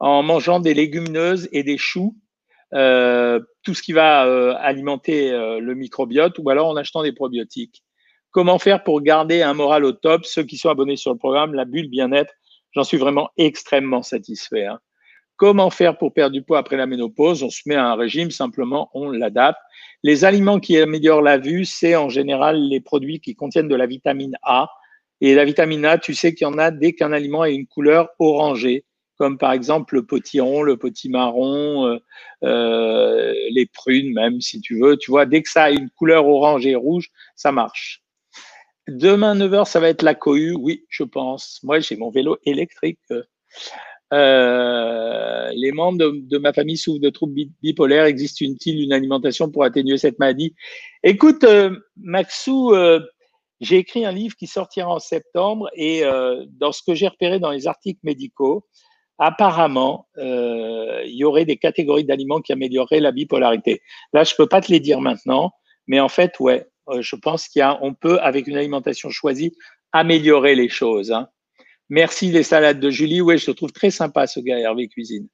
En 0.00 0.24
mangeant 0.24 0.58
des 0.58 0.74
légumineuses 0.74 1.48
et 1.52 1.62
des 1.62 1.78
choux, 1.78 2.16
euh, 2.74 3.40
tout 3.62 3.74
ce 3.74 3.82
qui 3.82 3.92
va 3.92 4.26
euh, 4.26 4.54
alimenter 4.58 5.30
le 5.32 5.74
microbiote, 5.74 6.38
ou 6.38 6.50
alors 6.50 6.68
en 6.68 6.76
achetant 6.76 7.02
des 7.02 7.12
probiotiques. 7.12 7.82
Comment 8.30 8.58
faire 8.58 8.82
pour 8.82 9.02
garder 9.02 9.42
un 9.42 9.52
moral 9.52 9.84
au 9.84 9.92
top? 9.92 10.24
Ceux 10.24 10.44
qui 10.44 10.56
sont 10.56 10.70
abonnés 10.70 10.96
sur 10.96 11.12
le 11.12 11.18
programme, 11.18 11.54
la 11.54 11.66
bulle 11.66 11.88
bien-être, 11.88 12.32
j'en 12.72 12.82
suis 12.82 12.96
vraiment 12.96 13.28
extrêmement 13.36 14.02
satisfait. 14.02 14.64
Hein. 14.64 14.80
Comment 15.36 15.70
faire 15.70 15.98
pour 15.98 16.14
perdre 16.14 16.32
du 16.32 16.42
poids 16.42 16.58
après 16.58 16.76
la 16.76 16.86
ménopause? 16.86 17.42
On 17.42 17.50
se 17.50 17.62
met 17.66 17.74
à 17.74 17.86
un 17.86 17.94
régime, 17.94 18.30
simplement 18.30 18.90
on 18.94 19.10
l'adapte. 19.10 19.58
Les 20.02 20.24
aliments 20.24 20.60
qui 20.60 20.78
améliorent 20.78 21.20
la 21.20 21.36
vue, 21.36 21.64
c'est 21.64 21.96
en 21.96 22.08
général 22.08 22.56
les 22.56 22.80
produits 22.80 23.20
qui 23.20 23.34
contiennent 23.34 23.68
de 23.68 23.74
la 23.74 23.86
vitamine 23.86 24.36
A. 24.42 24.68
Et 25.20 25.34
la 25.34 25.44
vitamine 25.44 25.84
A, 25.84 25.98
tu 25.98 26.14
sais 26.14 26.34
qu'il 26.34 26.46
y 26.46 26.50
en 26.50 26.58
a 26.58 26.70
dès 26.70 26.94
qu'un 26.94 27.12
aliment 27.12 27.42
a 27.42 27.50
une 27.50 27.66
couleur 27.66 28.08
orangée, 28.18 28.84
comme 29.22 29.38
par 29.38 29.52
exemple 29.52 29.94
le 29.94 30.04
potiron, 30.04 30.64
le 30.64 30.76
potimarron, 30.76 31.86
euh, 31.86 31.98
euh, 32.42 33.32
les 33.52 33.66
prunes 33.66 34.12
même, 34.12 34.40
si 34.40 34.60
tu 34.60 34.80
veux. 34.80 34.96
Tu 34.96 35.12
vois, 35.12 35.26
dès 35.26 35.42
que 35.42 35.48
ça 35.48 35.62
a 35.62 35.70
une 35.70 35.90
couleur 35.90 36.26
orange 36.26 36.66
et 36.66 36.74
rouge, 36.74 37.08
ça 37.36 37.52
marche. 37.52 38.02
Demain, 38.88 39.36
9h, 39.36 39.64
ça 39.66 39.78
va 39.78 39.90
être 39.90 40.02
la 40.02 40.16
cohue. 40.16 40.56
Oui, 40.58 40.86
je 40.88 41.04
pense. 41.04 41.60
Moi, 41.62 41.78
j'ai 41.78 41.94
mon 41.94 42.10
vélo 42.10 42.36
électrique. 42.46 42.98
Euh, 44.12 45.52
les 45.54 45.70
membres 45.70 45.98
de, 45.98 46.38
ma 46.38 46.52
famille 46.52 46.76
souffrent 46.76 46.98
de 46.98 47.10
troubles 47.10 47.42
bipolaires. 47.62 48.06
Existe-t-il 48.06 48.82
une 48.82 48.92
alimentation 48.92 49.52
pour 49.52 49.62
atténuer 49.62 49.98
cette 49.98 50.18
maladie 50.18 50.56
Écoute, 51.04 51.44
euh, 51.44 51.70
Maxou, 51.96 52.74
j'ai 53.60 53.76
écrit 53.76 54.04
un 54.04 54.10
livre 54.10 54.34
qui 54.34 54.48
sortira 54.48 54.88
en 54.88 54.98
septembre 54.98 55.70
et 55.76 56.02
dans 56.58 56.72
ce 56.72 56.82
que 56.84 56.96
j'ai 56.96 57.06
repéré 57.06 57.38
dans 57.38 57.52
les 57.52 57.68
articles 57.68 58.00
médicaux, 58.02 58.66
apparemment, 59.18 60.06
il 60.16 61.14
y 61.14 61.24
aurait 61.24 61.44
des 61.44 61.56
catégories 61.56 62.04
d'aliments 62.04 62.40
qui 62.40 62.52
amélioreraient 62.52 63.00
la 63.00 63.12
bipolarité. 63.12 63.82
Là, 64.12 64.24
je 64.24 64.34
peux 64.34 64.46
pas 64.46 64.60
te 64.60 64.70
les 64.70 64.80
dire 64.80 65.00
maintenant, 65.00 65.52
mais 65.86 66.00
en 66.00 66.08
fait, 66.08 66.38
ouais, 66.40 66.66
je 67.00 67.16
pense 67.16 67.48
qu'il 67.48 67.60
y 67.60 67.62
a, 67.62 67.78
on 67.82 67.94
peut, 67.94 68.18
avec 68.20 68.46
une 68.46 68.56
alimentation 68.56 69.10
choisie, 69.10 69.52
améliorer 69.92 70.54
les 70.54 70.68
choses. 70.68 71.12
Hein. 71.12 71.28
Merci 71.88 72.32
les 72.32 72.42
salades 72.42 72.80
de 72.80 72.90
Julie. 72.90 73.20
Oui, 73.20 73.38
je 73.38 73.46
te 73.46 73.50
trouve 73.50 73.72
très 73.72 73.90
sympa 73.90 74.26
ce 74.26 74.40
gars, 74.40 74.58
Hervé 74.58 74.88
Cuisine. 74.88 75.28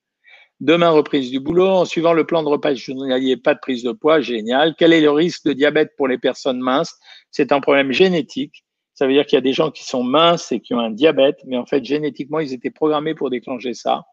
Demain, 0.60 0.90
reprise 0.90 1.30
du 1.30 1.38
boulot. 1.38 1.68
En 1.68 1.84
suivant 1.84 2.12
le 2.12 2.26
plan 2.26 2.42
de 2.42 2.48
repas 2.48 2.74
journalier, 2.74 3.36
pas 3.36 3.54
de 3.54 3.60
prise 3.60 3.84
de 3.84 3.92
poids. 3.92 4.20
Génial. 4.20 4.74
Quel 4.76 4.92
est 4.92 5.00
le 5.00 5.12
risque 5.12 5.44
de 5.44 5.52
diabète 5.52 5.92
pour 5.96 6.08
les 6.08 6.18
personnes 6.18 6.58
minces? 6.58 6.98
C'est 7.30 7.52
un 7.52 7.60
problème 7.60 7.92
génétique. 7.92 8.64
Ça 8.98 9.06
veut 9.06 9.12
dire 9.12 9.26
qu'il 9.26 9.36
y 9.36 9.38
a 9.38 9.42
des 9.42 9.52
gens 9.52 9.70
qui 9.70 9.84
sont 9.84 10.02
minces 10.02 10.50
et 10.50 10.58
qui 10.58 10.74
ont 10.74 10.80
un 10.80 10.90
diabète, 10.90 11.38
mais 11.46 11.56
en 11.56 11.64
fait, 11.64 11.84
génétiquement, 11.84 12.40
ils 12.40 12.52
étaient 12.52 12.72
programmés 12.72 13.14
pour 13.14 13.30
déclencher 13.30 13.72
ça. 13.72 14.06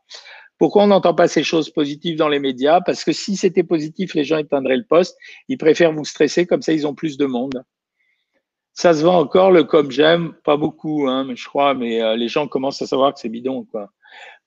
Pourquoi 0.59 0.83
on 0.83 0.87
n'entend 0.87 1.15
pas 1.15 1.27
ces 1.27 1.41
choses 1.41 1.71
positives 1.71 2.17
dans 2.17 2.29
les 2.29 2.37
médias? 2.37 2.81
Parce 2.81 3.03
que 3.03 3.11
si 3.11 3.35
c'était 3.35 3.63
positif, 3.63 4.13
les 4.13 4.23
gens 4.23 4.37
éteindraient 4.37 4.77
le 4.77 4.85
poste. 4.85 5.17
Ils 5.47 5.57
préfèrent 5.57 5.91
vous 5.91 6.05
stresser, 6.05 6.45
comme 6.45 6.61
ça, 6.61 6.71
ils 6.71 6.85
ont 6.85 6.93
plus 6.93 7.17
de 7.17 7.25
monde. 7.25 7.63
Ça 8.73 8.93
se 8.93 9.01
vend 9.01 9.17
encore, 9.17 9.49
le 9.49 9.63
comme 9.63 9.89
j'aime, 9.89 10.35
pas 10.43 10.55
beaucoup, 10.55 11.07
hein, 11.07 11.23
mais 11.23 11.35
je 11.35 11.47
crois, 11.47 11.73
mais 11.73 12.03
euh, 12.03 12.15
les 12.15 12.27
gens 12.27 12.47
commencent 12.47 12.83
à 12.83 12.85
savoir 12.85 13.11
que 13.15 13.19
c'est 13.19 13.27
bidon, 13.27 13.65
quoi. 13.65 13.89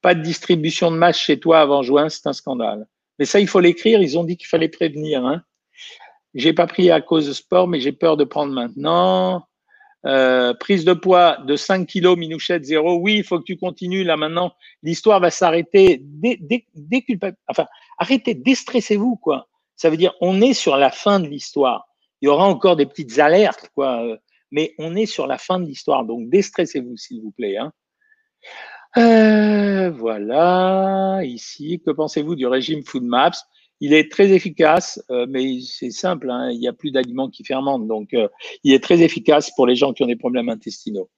Pas 0.03 0.15
de 0.15 0.23
distribution 0.23 0.93
de 0.93 0.97
match 0.97 1.21
chez 1.21 1.41
toi 1.41 1.59
avant 1.59 1.83
juin, 1.83 2.09
c'est 2.11 2.29
un 2.29 2.33
scandale. 2.33 2.87
Mais 3.19 3.25
ça, 3.25 3.41
il 3.41 3.49
faut 3.49 3.59
l'écrire, 3.59 4.01
ils 4.01 4.17
ont 4.17 4.23
dit 4.23 4.37
qu'il 4.37 4.47
fallait 4.47 4.69
prévenir. 4.69 5.27
Hein. 5.27 5.43
J'ai 6.35 6.53
pas 6.53 6.69
pris 6.69 6.93
à 6.93 7.01
cause 7.01 7.27
de 7.27 7.33
sport, 7.33 7.67
mais 7.67 7.81
j'ai 7.81 7.91
peur 7.91 8.17
de 8.17 8.23
prendre 8.23 8.53
maintenant. 8.53 9.48
Euh, 10.07 10.55
prise 10.55 10.85
de 10.85 10.93
poids 10.93 11.39
de 11.45 11.57
5 11.57 11.87
kilos, 11.87 12.17
Minouchette, 12.17 12.65
zéro. 12.65 12.99
Oui, 12.99 13.17
il 13.17 13.25
faut 13.25 13.39
que 13.39 13.45
tu 13.45 13.57
continues 13.57 14.05
là 14.05 14.17
maintenant. 14.17 14.53
L'histoire 14.83 15.21
va 15.21 15.31
s'arrêter. 15.31 16.01
Dès, 16.03 16.39
enfin, 17.49 17.67
arrêtez, 17.99 18.35
déstressez-vous, 18.35 19.17
quoi. 19.17 19.49
Ça 19.77 19.91
veut 19.91 19.97
dire, 19.97 20.15
on 20.21 20.41
est 20.41 20.55
sur 20.55 20.77
la 20.77 20.91
fin 20.91 21.21
de 21.21 21.27
l'histoire 21.27 21.89
il 22.21 22.27
y 22.27 22.29
aura 22.29 22.47
encore 22.47 22.77
des 22.77 22.87
petites 22.87 23.19
alertes, 23.19 23.71
quoi. 23.75 24.05
Euh, 24.05 24.17
mais 24.51 24.75
on 24.79 24.97
est 24.97 25.07
sur 25.07 25.27
la 25.27 25.39
fin 25.39 25.61
de 25.61 25.67
l'histoire, 25.67 26.05
donc 26.05 26.31
déstressez-vous, 26.31 26.97
s'il 26.97 27.21
vous 27.21 27.31
plaît. 27.31 27.59
Hein. 27.59 27.73
Euh, 28.97 29.91
voilà, 29.91 31.21
ici, 31.23 31.83
que 31.85 31.91
pensez-vous 31.91 32.35
du 32.35 32.47
régime 32.47 32.83
Food 32.83 33.05
Maps? 33.05 33.33
Il 33.81 33.95
est 33.95 34.11
très 34.11 34.33
efficace, 34.33 35.01
euh, 35.11 35.27
mais 35.29 35.61
c'est 35.61 35.91
simple, 35.91 36.31
hein, 36.31 36.51
il 36.51 36.59
n'y 36.59 36.69
a 36.69 36.73
plus 36.73 36.91
d'aliments 36.91 37.31
qui 37.31 37.45
fermentent, 37.45 37.87
donc 37.87 38.15
il 38.65 38.73
est 38.73 38.83
très 38.83 39.03
efficace 39.03 39.53
pour 39.55 39.67
les 39.67 39.77
gens 39.77 39.93
qui 39.93 40.03
ont 40.03 40.07
des 40.07 40.17
problèmes 40.17 40.49
intestinaux. 40.49 41.11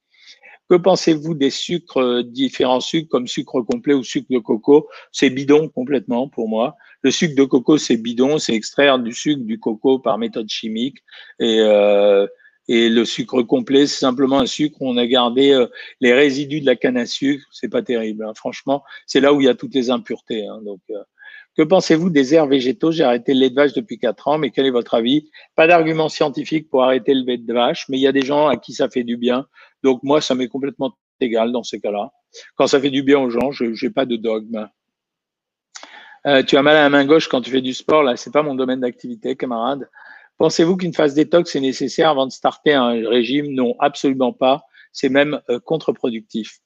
Que 0.71 0.77
pensez-vous 0.77 1.35
des 1.35 1.51
sucres, 1.51 2.23
différents 2.23 2.79
sucres 2.79 3.09
comme 3.09 3.27
sucre 3.27 3.61
complet 3.63 3.93
ou 3.93 4.05
sucre 4.05 4.29
de 4.31 4.39
coco? 4.39 4.89
C'est 5.11 5.29
bidon 5.29 5.69
complètement 5.69 6.29
pour 6.29 6.49
moi. 6.49 6.77
Le 7.03 7.11
sucre 7.11 7.35
de 7.35 7.43
coco, 7.43 7.77
c'est 7.77 7.97
bidon, 7.97 8.39
c'est 8.39 8.55
extraire 8.55 9.01
du 9.01 9.13
sucre 9.13 9.43
du 9.43 9.59
coco 9.59 9.99
par 9.99 10.17
méthode 10.17 10.49
chimique. 10.49 10.99
Et, 11.41 11.59
euh, 11.59 12.25
et 12.69 12.89
le 12.89 13.05
sucre 13.05 13.43
complet, 13.43 13.89
c'est 13.89 13.99
simplement 13.99 14.39
un 14.39 14.47
sucre 14.47 14.77
où 14.81 14.89
on 14.89 14.97
a 14.97 15.07
gardé 15.07 15.51
euh, 15.51 15.67
les 16.01 16.13
résidus 16.13 16.61
de 16.61 16.67
la 16.67 16.77
canne 16.77 16.99
à 16.99 17.07
sucre. 17.07 17.45
C'est 17.51 17.69
pas 17.69 17.83
terrible, 17.83 18.25
hein. 18.25 18.33
franchement. 18.37 18.85
C'est 19.07 19.19
là 19.19 19.33
où 19.33 19.41
il 19.41 19.47
y 19.47 19.49
a 19.49 19.57
toutes 19.57 19.75
les 19.75 19.91
impuretés. 19.91 20.47
Hein. 20.47 20.61
donc, 20.65 20.79
euh, 20.91 21.03
que 21.57 21.63
pensez-vous 21.63 22.11
des 22.11 22.35
airs 22.35 22.47
végétaux? 22.47 22.93
J'ai 22.93 23.05
arrêté 23.05 23.35
le 23.35 23.41
lait 23.41 23.51
de 23.51 23.55
vache 23.55 23.73
depuis 23.73 23.99
quatre 23.99 24.29
ans, 24.29 24.39
mais 24.39 24.51
quel 24.51 24.67
est 24.67 24.71
votre 24.71 24.95
avis? 24.95 25.31
Pas 25.57 25.67
d'argument 25.67 26.09
scientifique 26.09 26.71
pour 26.71 26.85
arrêter 26.85 27.15
le 27.15 27.25
lait 27.25 27.39
de 27.39 27.53
vache, 27.53 27.87
mais 27.89 27.99
il 27.99 28.03
y 28.03 28.07
a 28.07 28.13
des 28.13 28.23
gens 28.23 28.47
à 28.49 28.57
qui 28.57 28.73
ça 28.73 28.89
fait 28.89 29.05
du 29.05 29.17
bien. 29.17 29.47
Donc 29.83 30.03
moi, 30.03 30.21
ça 30.21 30.35
m'est 30.35 30.49
complètement 30.49 30.93
égal 31.21 31.53
dans 31.53 31.63
ces 31.63 31.81
cas-là. 31.81 32.13
Quand 32.57 32.67
ça 32.67 32.81
fait 32.81 32.91
du 32.91 33.03
bien 33.03 33.19
aux 33.19 33.31
gens, 33.31 33.51
je 33.51 33.65
n'ai 33.65 33.91
pas 33.91 34.07
de 34.07 34.17
dogme. 34.17 34.69
Euh, 36.27 36.43
tu 36.43 36.57
as 36.57 36.63
mal 36.63 36.77
à 36.77 36.83
la 36.83 36.91
main 36.91 37.05
gauche 37.05 37.29
quand 37.29 37.41
tu 37.41 37.51
fais 37.51 37.63
du 37.63 37.73
sport, 37.73 38.03
là, 38.03 38.17
c'est 38.17 38.33
pas 38.33 38.43
mon 38.43 38.55
domaine 38.55 38.81
d'activité, 38.81 39.37
camarade. 39.37 39.89
Pensez-vous 40.37 40.77
qu'une 40.77 40.95
phase 40.95 41.15
détox 41.15 41.55
est 41.57 41.61
nécessaire 41.61 42.11
avant 42.11 42.27
de 42.27 42.33
starter 42.33 42.73
un 42.73 42.91
régime? 43.09 43.53
Non, 43.53 43.75
absolument 43.79 44.33
pas. 44.33 44.63
C'est 44.93 45.09
même 45.09 45.41
euh, 45.49 45.61
contre-productif. 45.61 46.61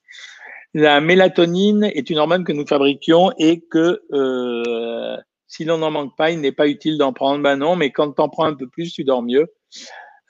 La 0.74 1.00
mélatonine 1.00 1.84
est 1.84 2.10
une 2.10 2.18
hormone 2.18 2.44
que 2.44 2.52
nous 2.52 2.66
fabriquions 2.66 3.30
et 3.38 3.60
que 3.60 4.02
euh, 4.12 5.16
si 5.46 5.64
l'on 5.64 5.78
n'en 5.78 5.92
manque 5.92 6.16
pas, 6.16 6.32
il 6.32 6.40
n'est 6.40 6.52
pas 6.52 6.66
utile 6.66 6.98
d'en 6.98 7.12
prendre. 7.12 7.42
Ben 7.42 7.56
non, 7.56 7.76
mais 7.76 7.90
quand 7.90 8.12
tu 8.12 8.20
en 8.20 8.28
prends 8.28 8.46
un 8.46 8.54
peu 8.54 8.68
plus, 8.68 8.92
tu 8.92 9.04
dors 9.04 9.22
mieux. 9.22 9.46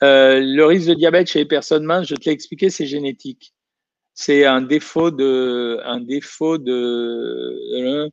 le 0.03 0.63
risque 0.65 0.89
de 0.89 0.95
diabète 0.95 1.29
chez 1.29 1.41
les 1.41 1.47
personnes 1.47 1.85
minces, 1.85 2.09
je 2.09 2.15
te 2.15 2.27
l'ai 2.27 2.33
expliqué, 2.33 2.69
c'est 2.71 2.87
génétique. 2.87 3.55
C'est 4.13 4.45
un 4.45 4.61
défaut 4.61 5.11
de, 5.11 5.81
un 5.85 6.01
défaut 6.01 6.59
de, 6.59 8.11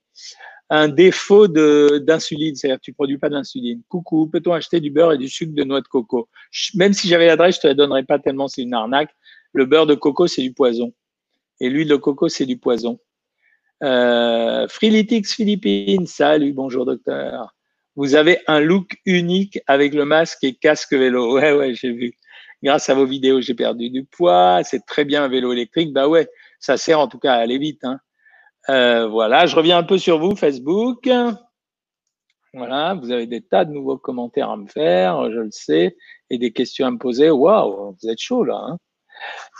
un 0.71 0.87
défaut 0.87 1.49
d'insuline, 1.49 2.55
c'est-à-dire 2.55 2.79
tu 2.79 2.93
produis 2.93 3.17
pas 3.17 3.29
d'insuline. 3.29 3.81
Coucou, 3.89 4.27
peut-on 4.27 4.53
acheter 4.53 4.79
du 4.79 4.89
beurre 4.89 5.11
et 5.11 5.17
du 5.17 5.27
sucre 5.27 5.53
de 5.53 5.63
noix 5.65 5.81
de 5.81 5.87
coco? 5.87 6.29
Même 6.75 6.93
si 6.93 7.09
j'avais 7.09 7.27
l'adresse, 7.27 7.57
je 7.57 7.61
te 7.61 7.67
la 7.67 7.73
donnerais 7.73 8.03
pas 8.03 8.19
tellement 8.19 8.47
c'est 8.47 8.61
une 8.61 8.73
arnaque. 8.73 9.11
Le 9.51 9.65
beurre 9.65 9.85
de 9.85 9.95
coco, 9.95 10.27
c'est 10.27 10.41
du 10.41 10.53
poison. 10.53 10.93
Et 11.61 11.69
l'huile 11.69 11.89
de 11.89 11.95
coco, 11.95 12.27
c'est 12.27 12.47
du 12.47 12.57
poison. 12.57 12.99
Euh, 13.83 14.67
Philippines, 14.67 16.07
salut, 16.07 16.53
bonjour 16.53 16.87
docteur. 16.87 17.53
Vous 17.95 18.15
avez 18.15 18.39
un 18.47 18.59
look 18.59 18.97
unique 19.05 19.59
avec 19.67 19.93
le 19.93 20.03
masque 20.03 20.43
et 20.43 20.55
casque 20.55 20.93
vélo. 20.93 21.35
Ouais, 21.35 21.53
ouais, 21.53 21.75
j'ai 21.75 21.91
vu. 21.91 22.13
Grâce 22.63 22.89
à 22.89 22.95
vos 22.95 23.05
vidéos, 23.05 23.41
j'ai 23.41 23.53
perdu 23.53 23.91
du 23.91 24.05
poids. 24.05 24.61
C'est 24.63 24.87
très 24.87 25.05
bien 25.05 25.23
un 25.23 25.27
vélo 25.27 25.53
électrique. 25.53 25.93
Bah 25.93 26.07
ouais, 26.07 26.27
ça 26.59 26.77
sert 26.77 26.99
en 26.99 27.07
tout 27.07 27.19
cas 27.19 27.33
à 27.33 27.37
aller 27.37 27.59
vite. 27.59 27.83
Hein. 27.83 27.99
Euh, 28.69 29.07
voilà, 29.07 29.45
je 29.45 29.55
reviens 29.55 29.77
un 29.77 29.83
peu 29.83 29.99
sur 29.99 30.17
vous, 30.17 30.35
Facebook. 30.35 31.07
Voilà, 32.55 32.95
vous 32.95 33.11
avez 33.11 33.27
des 33.27 33.41
tas 33.41 33.65
de 33.65 33.71
nouveaux 33.71 33.99
commentaires 33.99 34.49
à 34.49 34.57
me 34.57 34.67
faire, 34.67 35.31
je 35.31 35.39
le 35.39 35.51
sais, 35.51 35.95
et 36.31 36.39
des 36.39 36.53
questions 36.53 36.87
à 36.87 36.91
me 36.91 36.97
poser. 36.97 37.29
Waouh, 37.29 37.95
vous 38.01 38.09
êtes 38.09 38.19
chaud 38.19 38.43
là. 38.43 38.59
Hein 38.67 38.77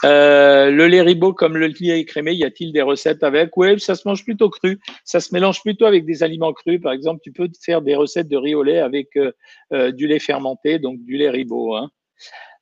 Euh, 0.04 0.71
le 0.71 0.88
lait 0.88 1.02
ribot 1.02 1.34
comme 1.34 1.58
le 1.58 1.67
lait 1.67 2.00
écrémé, 2.00 2.34
y 2.34 2.43
a-t-il 2.43 2.74
des 2.74 2.82
recettes 2.82 3.24
avec? 3.24 3.56
Oui, 3.58 3.80
ça 3.80 3.95
se 3.95 4.08
mange 4.08 4.24
plutôt 4.24 4.50
cru. 4.50 4.80
Ça 5.06 5.19
se 5.19 5.34
mélange 5.34 5.62
plutôt 5.62 5.86
avec 5.86 6.06
des 6.06 6.24
aliments 6.24 6.54
crus. 6.54 6.82
Par 6.82 6.91
exemple, 6.91 7.21
tu 7.24 7.32
peux 7.32 7.50
faire 7.63 7.82
des 7.82 7.95
recettes 7.95 8.28
de 8.28 8.38
riz 8.38 8.56
au 8.56 8.63
lait 8.63 8.80
avec 8.80 9.15
euh, 9.17 9.32
euh, 9.74 9.91
du 9.91 10.08
lait 10.08 10.19
fermenté, 10.19 10.80
donc 10.80 11.04
du 11.04 11.17
lait 11.17 11.30
ribot. 11.30 11.76
Hein. 11.76 11.91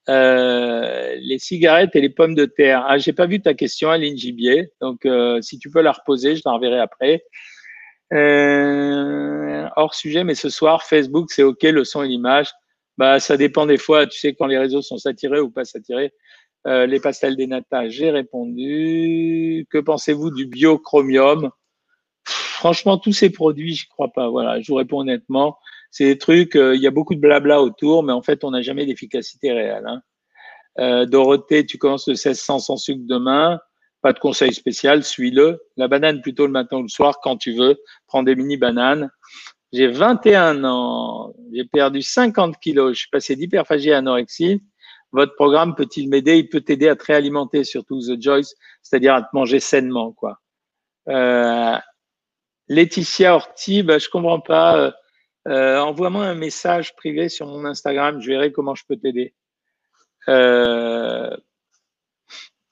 les 0.07 1.37
cigarettes 1.39 1.95
et 1.95 2.01
les 2.01 2.09
pommes 2.09 2.35
de 2.35 2.45
terre. 2.45 2.85
Ah, 2.87 2.97
j'ai 2.97 3.13
pas 3.13 3.27
vu 3.27 3.41
ta 3.41 3.53
question, 3.53 3.89
Aline 3.89 4.17
Gibier. 4.17 4.71
Donc, 4.81 5.07
si 5.41 5.59
tu 5.59 5.69
peux 5.69 5.81
la 5.81 5.91
reposer, 5.91 6.35
je 6.35 6.41
l'enverrai 6.45 6.79
après. 6.79 7.23
hors 8.11 9.93
sujet, 9.93 10.23
mais 10.23 10.35
ce 10.35 10.49
soir, 10.49 10.83
Facebook, 10.83 11.31
c'est 11.31 11.43
OK, 11.43 11.63
le 11.63 11.83
son 11.83 12.03
et 12.03 12.07
l'image. 12.07 12.49
Bah, 12.99 13.21
ça 13.21 13.37
dépend 13.37 13.65
des 13.65 13.77
fois. 13.77 14.07
Tu 14.07 14.19
sais, 14.19 14.33
quand 14.33 14.45
les 14.45 14.57
réseaux 14.57 14.81
sont 14.81 14.97
saturés 14.97 15.39
ou 15.39 15.49
pas 15.49 15.63
saturés. 15.63 16.11
Euh, 16.67 16.85
les 16.85 16.99
pastels 16.99 17.35
des 17.35 17.47
nata, 17.47 17.89
j'ai 17.89 18.11
répondu. 18.11 19.65
Que 19.69 19.77
pensez-vous 19.77 20.31
du 20.31 20.45
biochromium? 20.45 21.51
Franchement, 22.25 22.97
tous 22.97 23.13
ces 23.13 23.29
produits, 23.29 23.75
je 23.75 23.87
crois 23.87 24.09
pas. 24.09 24.29
Voilà, 24.29 24.61
je 24.61 24.67
vous 24.67 24.75
réponds 24.75 24.99
honnêtement. 24.99 25.57
C'est 25.91 26.05
des 26.05 26.17
trucs, 26.17 26.55
euh, 26.55 26.75
il 26.75 26.81
y 26.81 26.87
a 26.87 26.91
beaucoup 26.91 27.15
de 27.15 27.19
blabla 27.19 27.61
autour, 27.61 28.03
mais 28.03 28.13
en 28.13 28.21
fait, 28.21 28.43
on 28.43 28.51
n'a 28.51 28.61
jamais 28.61 28.85
d'efficacité 28.85 29.51
réelle. 29.51 29.85
Hein. 29.87 30.01
Euh, 30.79 31.05
Dorothée, 31.05 31.65
tu 31.65 31.77
commences 31.77 32.07
le 32.07 32.13
1600 32.13 32.59
sans 32.59 32.77
sucre 32.77 33.01
demain. 33.05 33.59
Pas 34.01 34.13
de 34.13 34.19
conseil 34.19 34.53
spécial, 34.53 35.03
suis-le. 35.03 35.61
La 35.77 35.87
banane 35.87 36.21
plutôt 36.21 36.45
le 36.45 36.51
matin 36.51 36.77
ou 36.77 36.81
le 36.83 36.89
soir, 36.89 37.19
quand 37.21 37.37
tu 37.37 37.53
veux. 37.53 37.77
Prends 38.07 38.23
des 38.23 38.35
mini 38.35 38.57
bananes. 38.57 39.09
J'ai 39.71 39.87
21 39.87 40.63
ans. 40.63 41.33
J'ai 41.53 41.65
perdu 41.65 42.01
50 42.01 42.59
kilos. 42.59 42.93
Je 42.93 42.99
suis 42.99 43.09
passé 43.09 43.35
d'hyperphagie 43.35 43.91
à 43.91 43.97
anorexie 43.97 44.61
votre 45.11 45.35
programme 45.35 45.75
peut-il 45.75 46.09
m'aider? 46.09 46.37
Il 46.37 46.49
peut 46.49 46.61
t'aider 46.61 46.87
à 46.87 46.95
te 46.95 47.05
réalimenter, 47.05 47.63
surtout 47.63 47.99
The 47.99 48.21
Joyce, 48.21 48.55
c'est-à-dire 48.81 49.15
à 49.15 49.21
te 49.21 49.29
manger 49.33 49.59
sainement, 49.59 50.11
quoi. 50.11 50.39
Euh, 51.07 51.77
Laetitia 52.67 53.35
Orti, 53.35 53.83
bah, 53.83 53.97
je 53.97 54.09
comprends 54.09 54.39
pas. 54.39 54.77
Euh, 54.77 54.91
euh, 55.47 55.79
envoie-moi 55.79 56.25
un 56.25 56.35
message 56.35 56.95
privé 56.95 57.29
sur 57.29 57.47
mon 57.47 57.65
Instagram, 57.65 58.21
je 58.21 58.29
verrai 58.29 58.51
comment 58.51 58.75
je 58.75 58.83
peux 58.87 58.97
t'aider. 58.97 59.33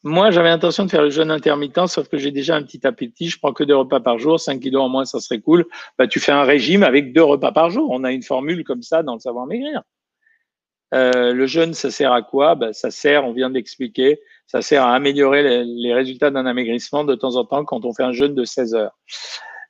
moi, 0.03 0.31
j'avais 0.31 0.49
l'intention 0.49 0.85
de 0.85 0.91
faire 0.91 1.01
le 1.01 1.09
jeûne 1.09 1.31
intermittent, 1.31 1.87
sauf 1.87 2.07
que 2.07 2.17
j'ai 2.17 2.31
déjà 2.31 2.55
un 2.55 2.63
petit 2.63 2.85
appétit. 2.85 3.29
Je 3.29 3.39
prends 3.39 3.51
que 3.51 3.63
deux 3.63 3.75
repas 3.75 3.99
par 3.99 4.19
jour, 4.19 4.39
5 4.39 4.59
kilos 4.59 4.83
en 4.83 4.89
moins, 4.89 5.05
ça 5.05 5.19
serait 5.19 5.41
cool. 5.41 5.65
Bah, 5.97 6.07
tu 6.07 6.19
fais 6.19 6.31
un 6.31 6.43
régime 6.43 6.83
avec 6.83 7.13
deux 7.13 7.23
repas 7.23 7.51
par 7.51 7.71
jour. 7.71 7.89
On 7.91 8.03
a 8.03 8.11
une 8.11 8.23
formule 8.23 8.63
comme 8.63 8.83
ça 8.83 9.01
dans 9.03 9.15
le 9.15 9.19
savoir 9.19 9.47
maigrir. 9.47 9.81
Euh, 10.93 11.33
le 11.33 11.47
jeûne, 11.47 11.73
ça 11.73 11.91
sert 11.91 12.13
à 12.13 12.21
quoi? 12.21 12.55
Ben, 12.55 12.73
Ça 12.73 12.91
sert, 12.91 13.25
on 13.25 13.33
vient 13.33 13.49
d'expliquer, 13.49 14.21
ça 14.45 14.61
sert 14.61 14.83
à 14.83 14.95
améliorer 14.95 15.63
les, 15.65 15.93
résultats 15.93 16.31
d'un 16.31 16.45
amaigrissement 16.45 17.03
de 17.03 17.15
temps 17.15 17.35
en 17.35 17.45
temps 17.45 17.65
quand 17.65 17.83
on 17.83 17.93
fait 17.93 18.03
un 18.03 18.13
jeûne 18.13 18.35
de 18.35 18.45
16 18.45 18.75
heures. 18.75 18.97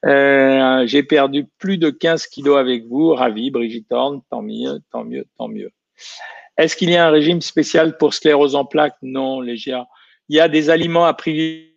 Euh, 0.06 0.86
j'ai 0.86 1.02
perdu 1.02 1.48
plus 1.58 1.80
de 1.80 1.90
15 1.90 2.28
kilos 2.28 2.58
avec 2.58 2.86
vous, 2.86 3.16
ravi, 3.16 3.50
Brigitte 3.50 3.92
Horn, 3.92 4.22
tant 4.30 4.44
mieux, 4.44 4.80
tant 4.92 5.04
mieux, 5.04 5.26
tant 5.38 5.48
mieux. 5.48 5.72
Est-ce 6.58 6.76
qu'il 6.76 6.92
y 6.92 6.96
a 6.96 7.08
un 7.08 7.10
régime 7.10 7.42
spécial 7.42 7.98
pour 7.98 8.14
sclérose 8.14 8.56
en 8.56 8.66
plaques? 8.66 8.98
Non, 9.02 9.42
Légia. 9.42 9.88
Il 10.30 10.36
y 10.36 10.40
a 10.40 10.48
des 10.48 10.70
aliments 10.70 11.06
à 11.06 11.14
privilégier 11.14 11.76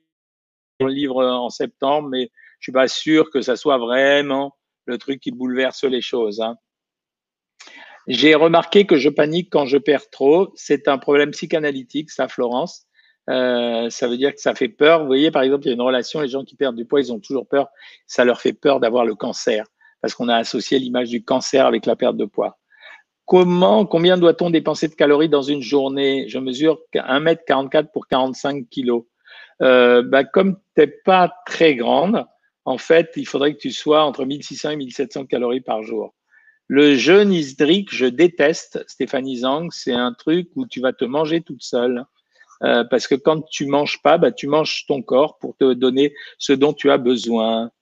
dans 0.80 0.86
le 0.86 0.92
livre 0.92 1.24
en 1.24 1.48
septembre, 1.48 2.08
mais 2.08 2.30
je 2.58 2.64
suis 2.64 2.72
pas 2.72 2.88
sûr 2.88 3.30
que 3.30 3.40
ça 3.40 3.56
soit 3.56 3.78
vraiment 3.78 4.54
le 4.84 4.98
truc 4.98 5.20
qui 5.20 5.30
bouleverse 5.30 5.84
les 5.84 6.02
choses. 6.02 6.40
Hein. 6.40 6.56
J'ai 8.12 8.34
remarqué 8.34 8.86
que 8.86 8.96
je 8.96 9.08
panique 9.08 9.50
quand 9.52 9.66
je 9.66 9.78
perds 9.78 10.10
trop. 10.10 10.50
C'est 10.56 10.88
un 10.88 10.98
problème 10.98 11.30
psychanalytique, 11.30 12.10
ça, 12.10 12.26
Florence. 12.26 12.86
Euh, 13.28 13.88
ça 13.88 14.08
veut 14.08 14.16
dire 14.16 14.34
que 14.34 14.40
ça 14.40 14.52
fait 14.52 14.68
peur. 14.68 15.02
Vous 15.02 15.06
voyez, 15.06 15.30
par 15.30 15.42
exemple, 15.42 15.66
il 15.66 15.68
y 15.68 15.70
a 15.70 15.74
une 15.74 15.80
relation, 15.80 16.20
les 16.20 16.26
gens 16.26 16.42
qui 16.42 16.56
perdent 16.56 16.74
du 16.74 16.84
poids, 16.84 16.98
ils 16.98 17.12
ont 17.12 17.20
toujours 17.20 17.46
peur. 17.46 17.68
Ça 18.08 18.24
leur 18.24 18.40
fait 18.40 18.52
peur 18.52 18.80
d'avoir 18.80 19.04
le 19.04 19.14
cancer 19.14 19.64
parce 20.00 20.16
qu'on 20.16 20.28
a 20.28 20.34
associé 20.34 20.80
l'image 20.80 21.08
du 21.08 21.22
cancer 21.22 21.64
avec 21.64 21.86
la 21.86 21.94
perte 21.94 22.16
de 22.16 22.24
poids. 22.24 22.58
Comment, 23.26 23.86
combien 23.86 24.18
doit-on 24.18 24.50
dépenser 24.50 24.88
de 24.88 24.94
calories 24.94 25.28
dans 25.28 25.42
une 25.42 25.62
journée? 25.62 26.24
Je 26.26 26.40
mesure 26.40 26.80
1m44 26.92 27.92
pour 27.92 28.08
45 28.08 28.68
kilos. 28.70 29.04
Euh, 29.62 30.02
bah, 30.02 30.24
comme 30.24 30.56
tu 30.74 30.80
n'es 30.80 30.88
pas 30.88 31.32
très 31.46 31.76
grande, 31.76 32.26
en 32.64 32.76
fait, 32.76 33.12
il 33.14 33.28
faudrait 33.28 33.54
que 33.54 33.60
tu 33.60 33.70
sois 33.70 34.02
entre 34.02 34.24
1600 34.24 34.70
et 34.70 34.76
1700 34.76 35.26
calories 35.26 35.60
par 35.60 35.84
jour. 35.84 36.12
Le 36.72 36.94
jeûne 36.94 37.32
hydrique, 37.32 37.92
je 37.92 38.06
déteste, 38.06 38.84
Stéphanie 38.86 39.38
Zang, 39.38 39.70
c'est 39.72 39.92
un 39.92 40.12
truc 40.12 40.50
où 40.54 40.68
tu 40.68 40.80
vas 40.80 40.92
te 40.92 41.04
manger 41.04 41.40
toute 41.40 41.64
seule. 41.64 42.04
Euh, 42.62 42.84
parce 42.84 43.08
que 43.08 43.16
quand 43.16 43.44
tu 43.50 43.66
manges 43.66 44.00
pas, 44.02 44.18
bah, 44.18 44.30
tu 44.30 44.46
manges 44.46 44.86
ton 44.86 45.02
corps 45.02 45.36
pour 45.38 45.56
te 45.56 45.72
donner 45.72 46.14
ce 46.38 46.52
dont 46.52 46.72
tu 46.72 46.92
as 46.92 46.98
besoin. 46.98 47.72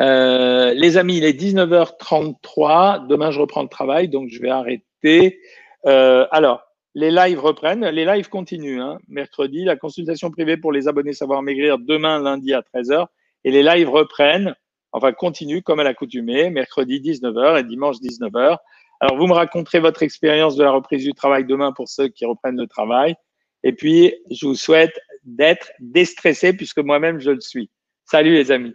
Euh, 0.00 0.74
les 0.74 0.96
amis, 0.96 1.18
il 1.18 1.24
est 1.24 1.40
19h33. 1.40 3.06
Demain, 3.06 3.30
je 3.30 3.38
reprends 3.38 3.62
le 3.62 3.68
travail, 3.68 4.08
donc 4.08 4.30
je 4.30 4.42
vais 4.42 4.50
arrêter. 4.50 5.38
Euh, 5.86 6.26
alors, 6.32 6.64
les 6.96 7.12
lives 7.12 7.38
reprennent. 7.38 7.86
Les 7.86 8.04
lives 8.04 8.30
continuent. 8.30 8.80
Hein. 8.80 8.98
Mercredi, 9.06 9.62
la 9.62 9.76
consultation 9.76 10.32
privée 10.32 10.56
pour 10.56 10.72
les 10.72 10.88
abonnés 10.88 11.12
Savoir 11.12 11.40
Maigrir 11.42 11.78
demain, 11.78 12.18
lundi 12.20 12.52
à 12.52 12.62
13h. 12.62 13.06
Et 13.44 13.52
les 13.52 13.62
lives 13.62 13.90
reprennent 13.90 14.56
enfin 14.92 15.12
continue 15.12 15.62
comme 15.62 15.80
à 15.80 15.84
l'accoutumée, 15.84 16.50
mercredi 16.50 17.00
19h 17.00 17.58
et 17.58 17.64
dimanche 17.64 17.96
19h. 17.96 18.58
Alors, 19.00 19.16
vous 19.16 19.26
me 19.26 19.32
raconterez 19.32 19.80
votre 19.80 20.02
expérience 20.02 20.56
de 20.56 20.64
la 20.64 20.72
reprise 20.72 21.04
du 21.04 21.14
travail 21.14 21.44
demain 21.44 21.72
pour 21.72 21.88
ceux 21.88 22.08
qui 22.08 22.26
reprennent 22.26 22.60
le 22.60 22.66
travail. 22.66 23.14
Et 23.62 23.72
puis, 23.72 24.14
je 24.30 24.46
vous 24.46 24.54
souhaite 24.54 24.98
d'être 25.24 25.70
déstressé 25.80 26.52
puisque 26.52 26.78
moi-même, 26.78 27.18
je 27.18 27.30
le 27.30 27.40
suis. 27.40 27.70
Salut 28.04 28.34
les 28.34 28.50
amis. 28.50 28.74